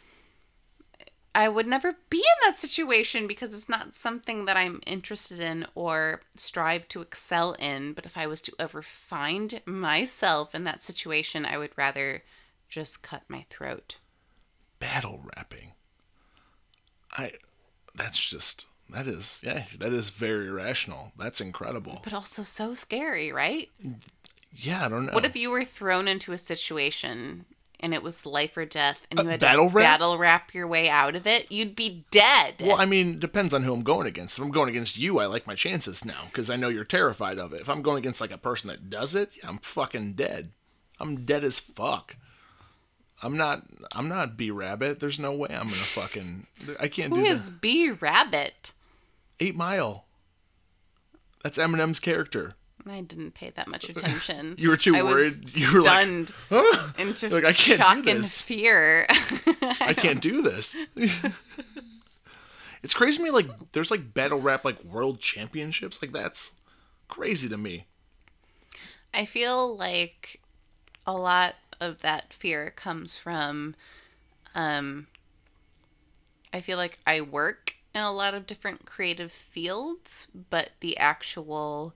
I 1.35 1.49
would 1.49 1.67
never 1.67 1.95
be 2.11 2.19
in 2.19 2.47
that 2.49 2.57
situation 2.57 3.27
because 3.27 3.55
it's 3.55 3.69
not 3.69 3.95
something 3.95 4.45
that 4.45 4.57
I'm 4.57 4.81
interested 4.87 5.41
in 5.41 5.67
or 5.75 6.21
strive 6.37 6.89
to 6.89 7.01
excel 7.01 7.55
in. 7.55 7.95
But 7.95 8.05
if 8.05 8.19
I 8.19 8.27
was 8.27 8.43
to 8.43 8.53
ever 8.59 8.83
find 8.83 9.61
myself 9.65 10.55
in 10.55 10.65
that 10.65 10.83
situation, 10.83 11.47
I 11.47 11.57
would 11.57 11.71
rather 11.77 12.23
just 12.69 13.03
cut 13.03 13.23
my 13.29 13.47
throat. 13.49 13.99
Battle 14.79 15.23
rapping. 15.37 15.73
I 17.13 17.33
that's 17.95 18.29
just 18.29 18.67
that 18.91 19.07
is 19.07 19.41
yeah, 19.43 19.65
that 19.79 19.93
is 19.93 20.11
very 20.11 20.49
irrational. 20.49 21.13
That's 21.17 21.41
incredible. 21.41 22.01
But 22.03 22.15
also 22.15 22.43
so 22.43 22.75
scary, 22.75 23.33
right? 23.33 23.71
Yeah, 24.55 24.85
I 24.85 24.89
don't 24.89 25.07
know. 25.07 25.13
What 25.13 25.25
if 25.25 25.37
you 25.37 25.51
were 25.51 25.65
thrown 25.65 26.09
into 26.09 26.33
a 26.33 26.39
situation 26.39 27.47
and 27.83 27.93
it 27.93 28.03
was 28.03 28.25
life 28.25 28.57
or 28.57 28.65
death 28.65 29.07
and 29.11 29.21
uh, 29.21 29.23
you 29.25 29.29
had 29.31 29.41
battle 29.41 29.69
to 29.69 29.75
rap? 29.75 29.85
battle 30.01 30.19
rap 30.19 30.55
your 30.55 30.67
way 30.67 30.89
out 30.89 31.17
of 31.17 31.27
it? 31.27 31.51
You'd 31.51 31.75
be 31.77 32.05
dead. 32.11 32.55
Well, 32.61 32.81
I 32.81 32.85
mean, 32.85 33.19
depends 33.19 33.53
on 33.53 33.63
who 33.65 33.73
I'm 33.73 33.83
going 33.83 34.07
against. 34.07 34.39
If 34.39 34.45
I'm 34.45 34.51
going 34.51 34.69
against 34.69 34.99
you, 34.99 35.19
I 35.19 35.27
like 35.27 35.47
my 35.47 35.55
chances 35.55 36.05
now 36.05 36.25
because 36.27 36.51
I 36.51 36.57
know 36.57 36.69
you're 36.69 36.85
terrified 36.85 37.39
of 37.39 37.53
it. 37.53 37.61
If 37.61 37.69
I'm 37.69 37.83
going 37.83 37.99
against 37.99 38.21
like 38.21 38.31
a 38.31 38.39
person 38.39 38.69
that 38.69 38.89
does 38.89 39.15
it, 39.15 39.31
yeah, 39.37 39.49
I'm 39.49 39.59
fucking 39.59 40.13
dead. 40.15 40.51
I'm 41.01 41.25
dead 41.25 41.45
as 41.45 41.59
fuck. 41.59 42.17
I'm 43.23 43.37
not. 43.37 43.63
I'm 43.95 44.09
not 44.09 44.37
B 44.37 44.51
Rabbit. 44.51 45.01
There's 45.01 45.19
no 45.19 45.33
way 45.33 45.49
I'm 45.51 45.65
gonna 45.65 45.71
fucking. 45.71 46.47
I 46.81 46.89
can't 46.89 47.13
Who 47.13 47.21
do 47.21 47.27
is 47.27 47.51
that. 47.51 47.61
B 47.61 47.91
Rabbit? 47.91 48.73
Eight 49.41 49.55
Mile. 49.55 50.05
That's 51.43 51.59
Eminem's 51.59 52.01
character. 52.01 52.55
I 52.89 53.01
didn't 53.01 53.33
pay 53.35 53.51
that 53.51 53.69
much 53.69 53.89
attention. 53.89 54.57
You 54.59 54.71
were 54.71 54.77
too 54.77 54.95
I 54.95 55.03
worried. 55.03 55.41
Was 55.41 55.61
You 55.61 55.75
were 55.79 55.83
like, 55.83 56.03
stunned 56.03 56.33
into 56.99 57.29
Like, 57.29 57.45
I 57.45 57.53
can't 57.53 57.81
shock 57.81 58.07
and 58.07 58.27
fear. 58.27 59.07
I 59.81 59.95
can't 59.97 60.21
do 60.21 60.43
this. 60.43 60.77
it's 62.83 62.95
crazy 62.95 63.19
to 63.19 63.23
me. 63.25 63.31
Like, 63.31 63.49
there's 63.73 63.91
like 63.91 64.15
battle 64.15 64.41
rap 64.41 64.65
like 64.65 64.83
world 64.85 65.21
championships. 65.21 66.03
Like 66.03 66.13
that's 66.13 66.55
crazy 67.09 67.49
to 67.49 67.57
me. 67.57 67.87
I 69.15 69.25
feel 69.25 69.77
like 69.77 70.41
a 71.07 71.13
lot 71.13 71.57
of 71.81 72.01
that 72.03 72.33
fear 72.33 72.71
comes 72.71 73.19
from 73.19 73.75
um 74.55 75.07
I 76.53 76.61
feel 76.61 76.77
like 76.79 76.99
I 77.07 77.21
work 77.21 77.77
in 77.95 78.03
a 78.03 78.13
lot 78.13 78.35
of 78.35 78.47
different 78.47 78.87
creative 78.87 79.33
fields, 79.33 80.29
but 80.51 80.71
the 80.81 80.97
actual 80.97 81.95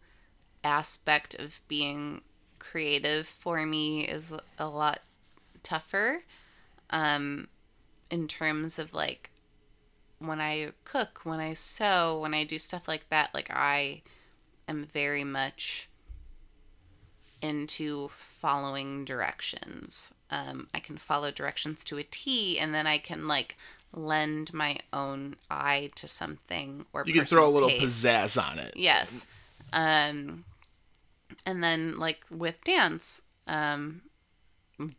aspect 0.67 1.35
of 1.35 1.61
being 1.69 2.21
creative 2.59 3.27
for 3.27 3.65
me 3.65 4.03
is 4.03 4.35
a 4.59 4.69
lot 4.69 5.01
tougher 5.63 6.23
um 6.91 7.49
in 8.11 8.29
terms 8.29 8.79
of 8.79 8.95
like 8.95 9.31
when 10.19 10.41
I 10.41 10.71
cook, 10.85 11.21
when 11.25 11.41
I 11.41 11.53
sew, 11.53 12.19
when 12.19 12.33
I 12.33 12.45
do 12.45 12.59
stuff 12.59 12.89
like 12.89 13.09
that, 13.11 13.35
like 13.35 13.51
I 13.53 14.01
am 14.67 14.85
very 14.85 15.25
much 15.25 15.89
into 17.43 18.09
following 18.09 19.05
directions. 19.05 20.15
Um, 20.31 20.69
I 20.73 20.81
can 20.81 20.97
follow 20.97 21.31
directions 21.31 21.85
to 21.85 21.99
a 21.99 22.03
T, 22.03 22.59
and 22.59 22.75
then 22.75 22.87
I 22.87 22.99
can 22.99 23.29
like 23.29 23.57
lend 23.93 24.55
my 24.55 24.79
own 24.93 25.37
eye 25.51 25.91
to 25.97 26.09
something 26.09 26.87
or 26.93 27.05
You 27.07 27.13
can 27.13 27.27
throw 27.27 27.47
a 27.47 27.51
little 27.51 27.69
taste. 27.69 28.07
pizzazz 28.07 28.43
on 28.43 28.59
it. 28.59 28.73
Yes. 28.75 29.27
Um, 29.73 30.45
and 31.45 31.63
then 31.63 31.97
like 31.97 32.25
with 32.31 32.65
dance, 32.65 33.23
um, 33.47 34.03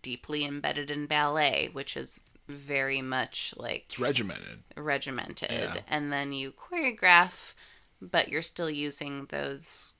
deeply 0.02 0.46
embedded 0.46 0.90
in 0.92 1.06
ballet, 1.06 1.70
which 1.72 1.96
is 1.96 2.20
very 2.48 3.02
much 3.02 3.54
like 3.58 3.84
It's 3.88 4.00
regimented. 4.00 4.60
regimented 4.78 5.52
Yeah. 5.52 5.74
and 5.90 6.14
then 6.14 6.32
you 6.32 6.52
choreograph 6.54 7.54
but 8.02 8.30
you're 8.30 8.42
still 8.42 8.70
using 8.70 9.26
those 9.26 9.96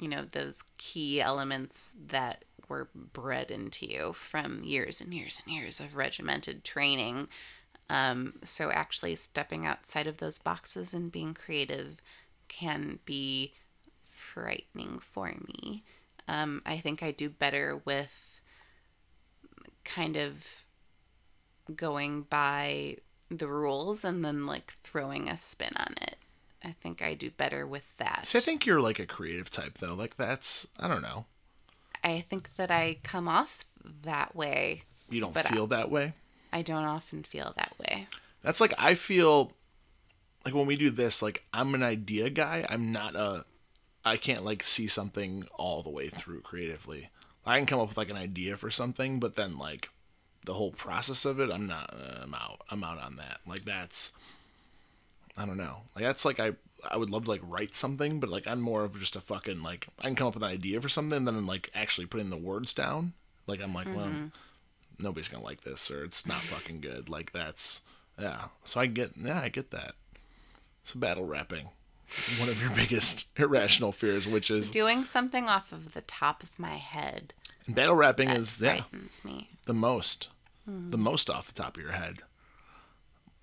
you 0.00 0.08
know 0.08 0.22
those 0.24 0.62
key 0.78 1.20
elements 1.20 1.92
that 2.06 2.46
were 2.70 2.88
bred 2.94 3.50
into 3.50 3.84
you 3.86 4.14
from 4.14 4.62
years 4.64 5.02
and 5.02 5.12
years 5.12 5.42
and 5.44 5.54
years 5.54 5.78
of 5.78 5.94
regimented 5.94 6.64
training 6.64 7.28
um, 7.90 8.34
so 8.42 8.70
actually 8.70 9.14
stepping 9.14 9.66
outside 9.66 10.06
of 10.06 10.18
those 10.18 10.38
boxes 10.38 10.94
and 10.94 11.12
being 11.12 11.34
creative 11.34 12.00
can 12.48 12.98
be 13.04 13.52
frightening 14.40 14.98
for 14.98 15.32
me 15.48 15.82
um, 16.28 16.62
i 16.66 16.76
think 16.76 17.02
i 17.02 17.10
do 17.10 17.28
better 17.28 17.80
with 17.84 18.40
kind 19.84 20.16
of 20.16 20.64
going 21.74 22.22
by 22.22 22.96
the 23.30 23.46
rules 23.48 24.04
and 24.04 24.24
then 24.24 24.46
like 24.46 24.72
throwing 24.82 25.28
a 25.28 25.36
spin 25.36 25.72
on 25.76 25.94
it. 26.00 26.16
I 26.64 26.72
think 26.72 27.02
I 27.02 27.14
do 27.14 27.30
better 27.30 27.66
with 27.66 27.96
that. 27.98 28.26
See, 28.26 28.38
I 28.38 28.40
think 28.40 28.64
you're 28.66 28.80
like 28.80 28.98
a 28.98 29.06
creative 29.06 29.50
type 29.50 29.78
though. 29.78 29.94
Like 29.94 30.16
that's 30.16 30.66
I 30.80 30.88
don't 30.88 31.02
know. 31.02 31.26
I 32.02 32.20
think 32.20 32.56
that 32.56 32.70
I 32.70 32.98
come 33.02 33.28
off 33.28 33.64
that 34.02 34.34
way. 34.34 34.82
You 35.10 35.20
don't 35.20 35.34
But 35.34 35.46
I- 35.46 35.50
feel 35.50 35.66
that 35.68 35.90
way. 35.90 36.14
I 36.52 36.62
don't 36.62 36.84
often 36.84 37.22
feel 37.22 37.52
that 37.56 37.74
way. 37.78 38.06
That's 38.42 38.60
like 38.60 38.72
I 38.78 38.94
feel 38.94 39.52
like 40.44 40.54
when 40.54 40.66
we 40.66 40.76
do 40.76 40.90
this, 40.90 41.20
like 41.22 41.44
I'm 41.52 41.74
an 41.74 41.82
idea 41.82 42.30
guy. 42.30 42.64
I'm 42.68 42.90
not 42.92 43.14
a 43.14 43.44
I 44.08 44.16
can't 44.16 44.44
like 44.44 44.62
see 44.62 44.86
something 44.86 45.46
all 45.54 45.82
the 45.82 45.90
way 45.90 46.08
through 46.08 46.40
creatively. 46.40 47.10
I 47.46 47.58
can 47.58 47.66
come 47.66 47.80
up 47.80 47.88
with 47.88 47.96
like 47.96 48.10
an 48.10 48.16
idea 48.16 48.56
for 48.56 48.70
something, 48.70 49.20
but 49.20 49.36
then 49.36 49.58
like 49.58 49.90
the 50.44 50.54
whole 50.54 50.72
process 50.72 51.24
of 51.24 51.40
it, 51.40 51.50
I'm 51.50 51.66
not. 51.66 51.92
Uh, 51.92 52.22
I'm 52.22 52.34
out. 52.34 52.62
I'm 52.70 52.82
out 52.84 53.02
on 53.02 53.16
that. 53.16 53.40
Like 53.46 53.64
that's. 53.64 54.12
I 55.36 55.46
don't 55.46 55.56
know. 55.56 55.82
Like 55.94 56.04
that's 56.04 56.24
like 56.24 56.40
I 56.40 56.52
I 56.88 56.96
would 56.96 57.10
love 57.10 57.24
to 57.24 57.30
like 57.30 57.40
write 57.44 57.74
something, 57.74 58.20
but 58.20 58.30
like 58.30 58.46
I'm 58.46 58.60
more 58.60 58.84
of 58.84 58.98
just 58.98 59.16
a 59.16 59.20
fucking 59.20 59.62
like 59.62 59.88
I 59.98 60.04
can 60.04 60.14
come 60.14 60.28
up 60.28 60.34
with 60.34 60.42
an 60.42 60.50
idea 60.50 60.80
for 60.80 60.88
something, 60.88 61.24
then 61.24 61.36
I'm 61.36 61.46
like 61.46 61.70
actually 61.74 62.06
putting 62.06 62.30
the 62.30 62.36
words 62.36 62.74
down. 62.74 63.12
Like 63.46 63.62
I'm 63.62 63.74
like, 63.74 63.94
well, 63.94 64.10
nobody's 64.98 65.28
gonna 65.28 65.44
like 65.44 65.62
this, 65.62 65.90
or 65.90 66.04
it's 66.04 66.26
not 66.26 66.38
fucking 66.38 66.80
good. 66.80 67.08
Like 67.08 67.32
that's 67.32 67.82
yeah. 68.18 68.46
So 68.62 68.80
I 68.80 68.86
get 68.86 69.12
yeah, 69.16 69.40
I 69.40 69.48
get 69.48 69.70
that. 69.70 69.92
So 70.84 70.98
battle 70.98 71.24
rapping, 71.24 71.68
one 72.40 72.48
of 72.48 72.60
your 72.60 72.70
biggest 72.70 73.26
irrational 73.38 73.92
fears, 73.92 74.26
which 74.26 74.50
is 74.50 74.70
Doing 74.70 75.04
something 75.04 75.48
off 75.48 75.72
of 75.72 75.92
the 75.92 76.00
top 76.00 76.42
of 76.42 76.58
my 76.58 76.76
head 76.76 77.34
battle 77.68 77.94
rapping 77.94 78.30
is 78.30 78.60
yeah 78.60 78.78
frightens 78.78 79.24
me. 79.24 79.50
the 79.66 79.74
most, 79.74 80.30
the 80.66 80.98
most 80.98 81.30
off 81.30 81.48
the 81.52 81.62
top 81.62 81.76
of 81.76 81.82
your 81.82 81.92
head. 81.92 82.18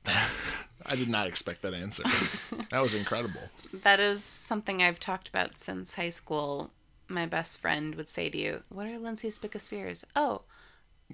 I 0.08 0.96
did 0.96 1.10
not 1.10 1.28
expect 1.28 1.62
that 1.64 1.74
answer. 1.74 2.04
that 2.70 2.82
was 2.82 2.94
incredible. 2.94 3.42
That 3.74 4.00
is 4.00 4.24
something 4.24 4.82
I've 4.84 5.00
talked 5.00 5.28
about 5.30 5.60
since 5.60 5.96
high 5.96 6.10
school. 6.10 6.72
My 7.08 7.26
best 7.26 7.60
friend 7.60 7.96
would 7.96 8.10
say 8.10 8.30
to 8.30 8.38
you, 8.38 8.64
What 8.70 8.88
are 8.88 9.00
Lindsay's 9.00 9.40
biggest 9.40 9.70
fears? 9.70 10.06
Oh, 10.16 10.44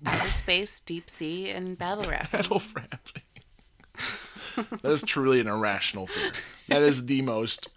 outer 0.05 0.31
space, 0.31 0.79
deep 0.79 1.09
sea, 1.09 1.49
and 1.49 1.77
battle 1.77 2.09
rap. 2.09 2.31
Battle 2.31 2.61
rapping. 2.73 3.23
that 4.81 4.91
is 4.91 5.01
truly 5.03 5.39
an 5.39 5.47
irrational 5.47 6.07
fear. 6.07 6.31
That 6.67 6.81
is 6.81 7.05
the 7.05 7.21
most. 7.21 7.67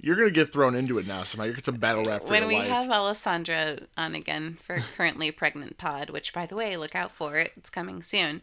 You're 0.00 0.16
gonna 0.16 0.30
get 0.32 0.52
thrown 0.52 0.74
into 0.74 0.98
it 0.98 1.06
now 1.06 1.22
somehow. 1.22 1.44
You're 1.46 1.56
gonna 1.56 1.78
battle 1.78 2.02
rap 2.04 2.22
for 2.22 2.30
When 2.30 2.42
your 2.42 2.48
we 2.48 2.56
life. 2.56 2.68
have 2.68 2.90
Alessandra 2.90 3.78
on 3.96 4.14
again 4.16 4.54
for 4.54 4.76
Currently 4.96 5.30
Pregnant 5.30 5.78
Pod, 5.78 6.10
which, 6.10 6.32
by 6.32 6.44
the 6.46 6.56
way, 6.56 6.76
look 6.76 6.96
out 6.96 7.12
for 7.12 7.36
it. 7.36 7.52
It's 7.56 7.70
coming 7.70 8.02
soon. 8.02 8.42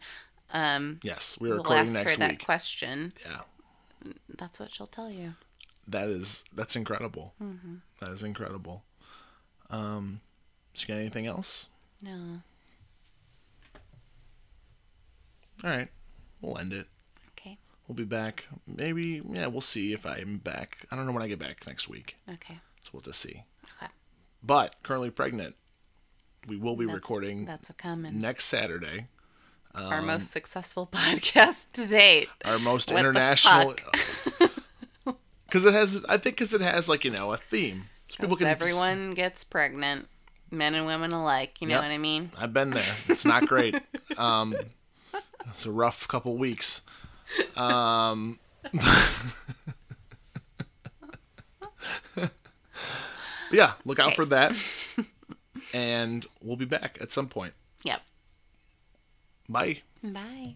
yes, 0.54 1.36
we 1.40 1.48
are 1.48 1.54
We'll 1.54 1.58
recording 1.62 1.96
ask 1.96 2.10
her 2.10 2.16
that 2.16 2.42
question. 2.44 3.12
Yeah, 3.26 3.40
That's 4.38 4.58
what 4.58 4.70
she'll 4.72 4.86
tell 4.86 5.10
you. 5.12 5.34
that 5.86 6.08
is 6.08 6.44
that's 6.54 6.76
incredible. 6.76 7.34
Mm-hmm. 7.42 7.74
That 8.00 8.10
is 8.10 8.22
incredible. 8.22 8.82
Um, 9.68 10.20
so 10.72 10.84
you 10.84 10.94
got 10.94 11.00
anything 11.00 11.26
else? 11.26 11.68
No. 12.02 12.40
All 15.62 15.68
right, 15.70 15.88
we'll 16.40 16.56
end 16.58 16.72
it. 16.72 16.86
We'll 17.90 17.96
be 17.96 18.04
back. 18.04 18.46
Maybe 18.68 19.20
yeah, 19.32 19.48
we'll 19.48 19.60
see 19.60 19.92
if 19.92 20.06
I'm 20.06 20.36
back. 20.38 20.86
I 20.92 20.96
don't 20.96 21.06
know 21.06 21.12
when 21.12 21.24
I 21.24 21.26
get 21.26 21.40
back 21.40 21.66
next 21.66 21.88
week, 21.88 22.16
Okay. 22.32 22.60
so 22.84 22.90
we'll 22.92 23.00
just 23.00 23.18
see. 23.18 23.42
Okay. 23.82 23.90
But 24.44 24.76
currently 24.84 25.10
pregnant. 25.10 25.56
We 26.46 26.56
will 26.56 26.76
be 26.76 26.84
That's- 26.84 26.94
recording 26.94 27.46
That's 27.46 27.68
a 27.68 27.72
coming. 27.72 28.16
next 28.20 28.44
Saturday. 28.44 29.08
Our 29.74 30.02
most 30.02 30.30
successful 30.30 30.86
podcast 30.92 31.72
to 31.72 31.84
date. 31.88 32.28
our 32.44 32.60
most 32.60 32.92
What 32.92 33.00
international 33.00 33.74
because 35.46 35.64
it 35.64 35.72
has 35.74 36.04
i 36.08 36.16
think 36.16 36.36
because 36.36 36.54
it 36.54 36.60
has 36.60 36.88
like 36.88 37.04
you 37.04 37.10
know 37.10 37.32
a 37.32 37.36
theme 37.36 37.86
so 38.08 38.18
people 38.20 38.36
can 38.36 38.46
everyone 38.46 39.14
gets 39.14 39.42
pregnant, 39.42 40.06
men 40.48 40.74
and 40.76 40.86
women 40.86 41.10
alike. 41.10 41.56
You 41.60 41.66
know 41.66 41.74
Yep. 41.74 41.82
what 41.82 41.90
I 41.90 41.98
mean? 41.98 42.30
i've 42.38 42.52
been 42.52 42.70
there 42.70 42.94
it's 43.08 43.24
not 43.24 43.46
great 43.48 43.74
um 44.16 44.54
it's 45.48 45.66
a 45.66 45.72
rough 45.72 46.06
couple 46.06 46.36
weeks 46.36 46.82
um 47.56 48.38
yeah 53.52 53.72
look 53.84 53.98
out 53.98 54.08
Okay. 54.08 54.16
for 54.16 54.24
that 54.26 54.52
and 55.74 56.26
we'll 56.42 56.56
be 56.56 56.64
back 56.64 56.98
at 57.00 57.10
some 57.10 57.28
point 57.28 57.52
Yep. 57.84 58.00
bye 59.48 59.78
Bye. 60.02 60.54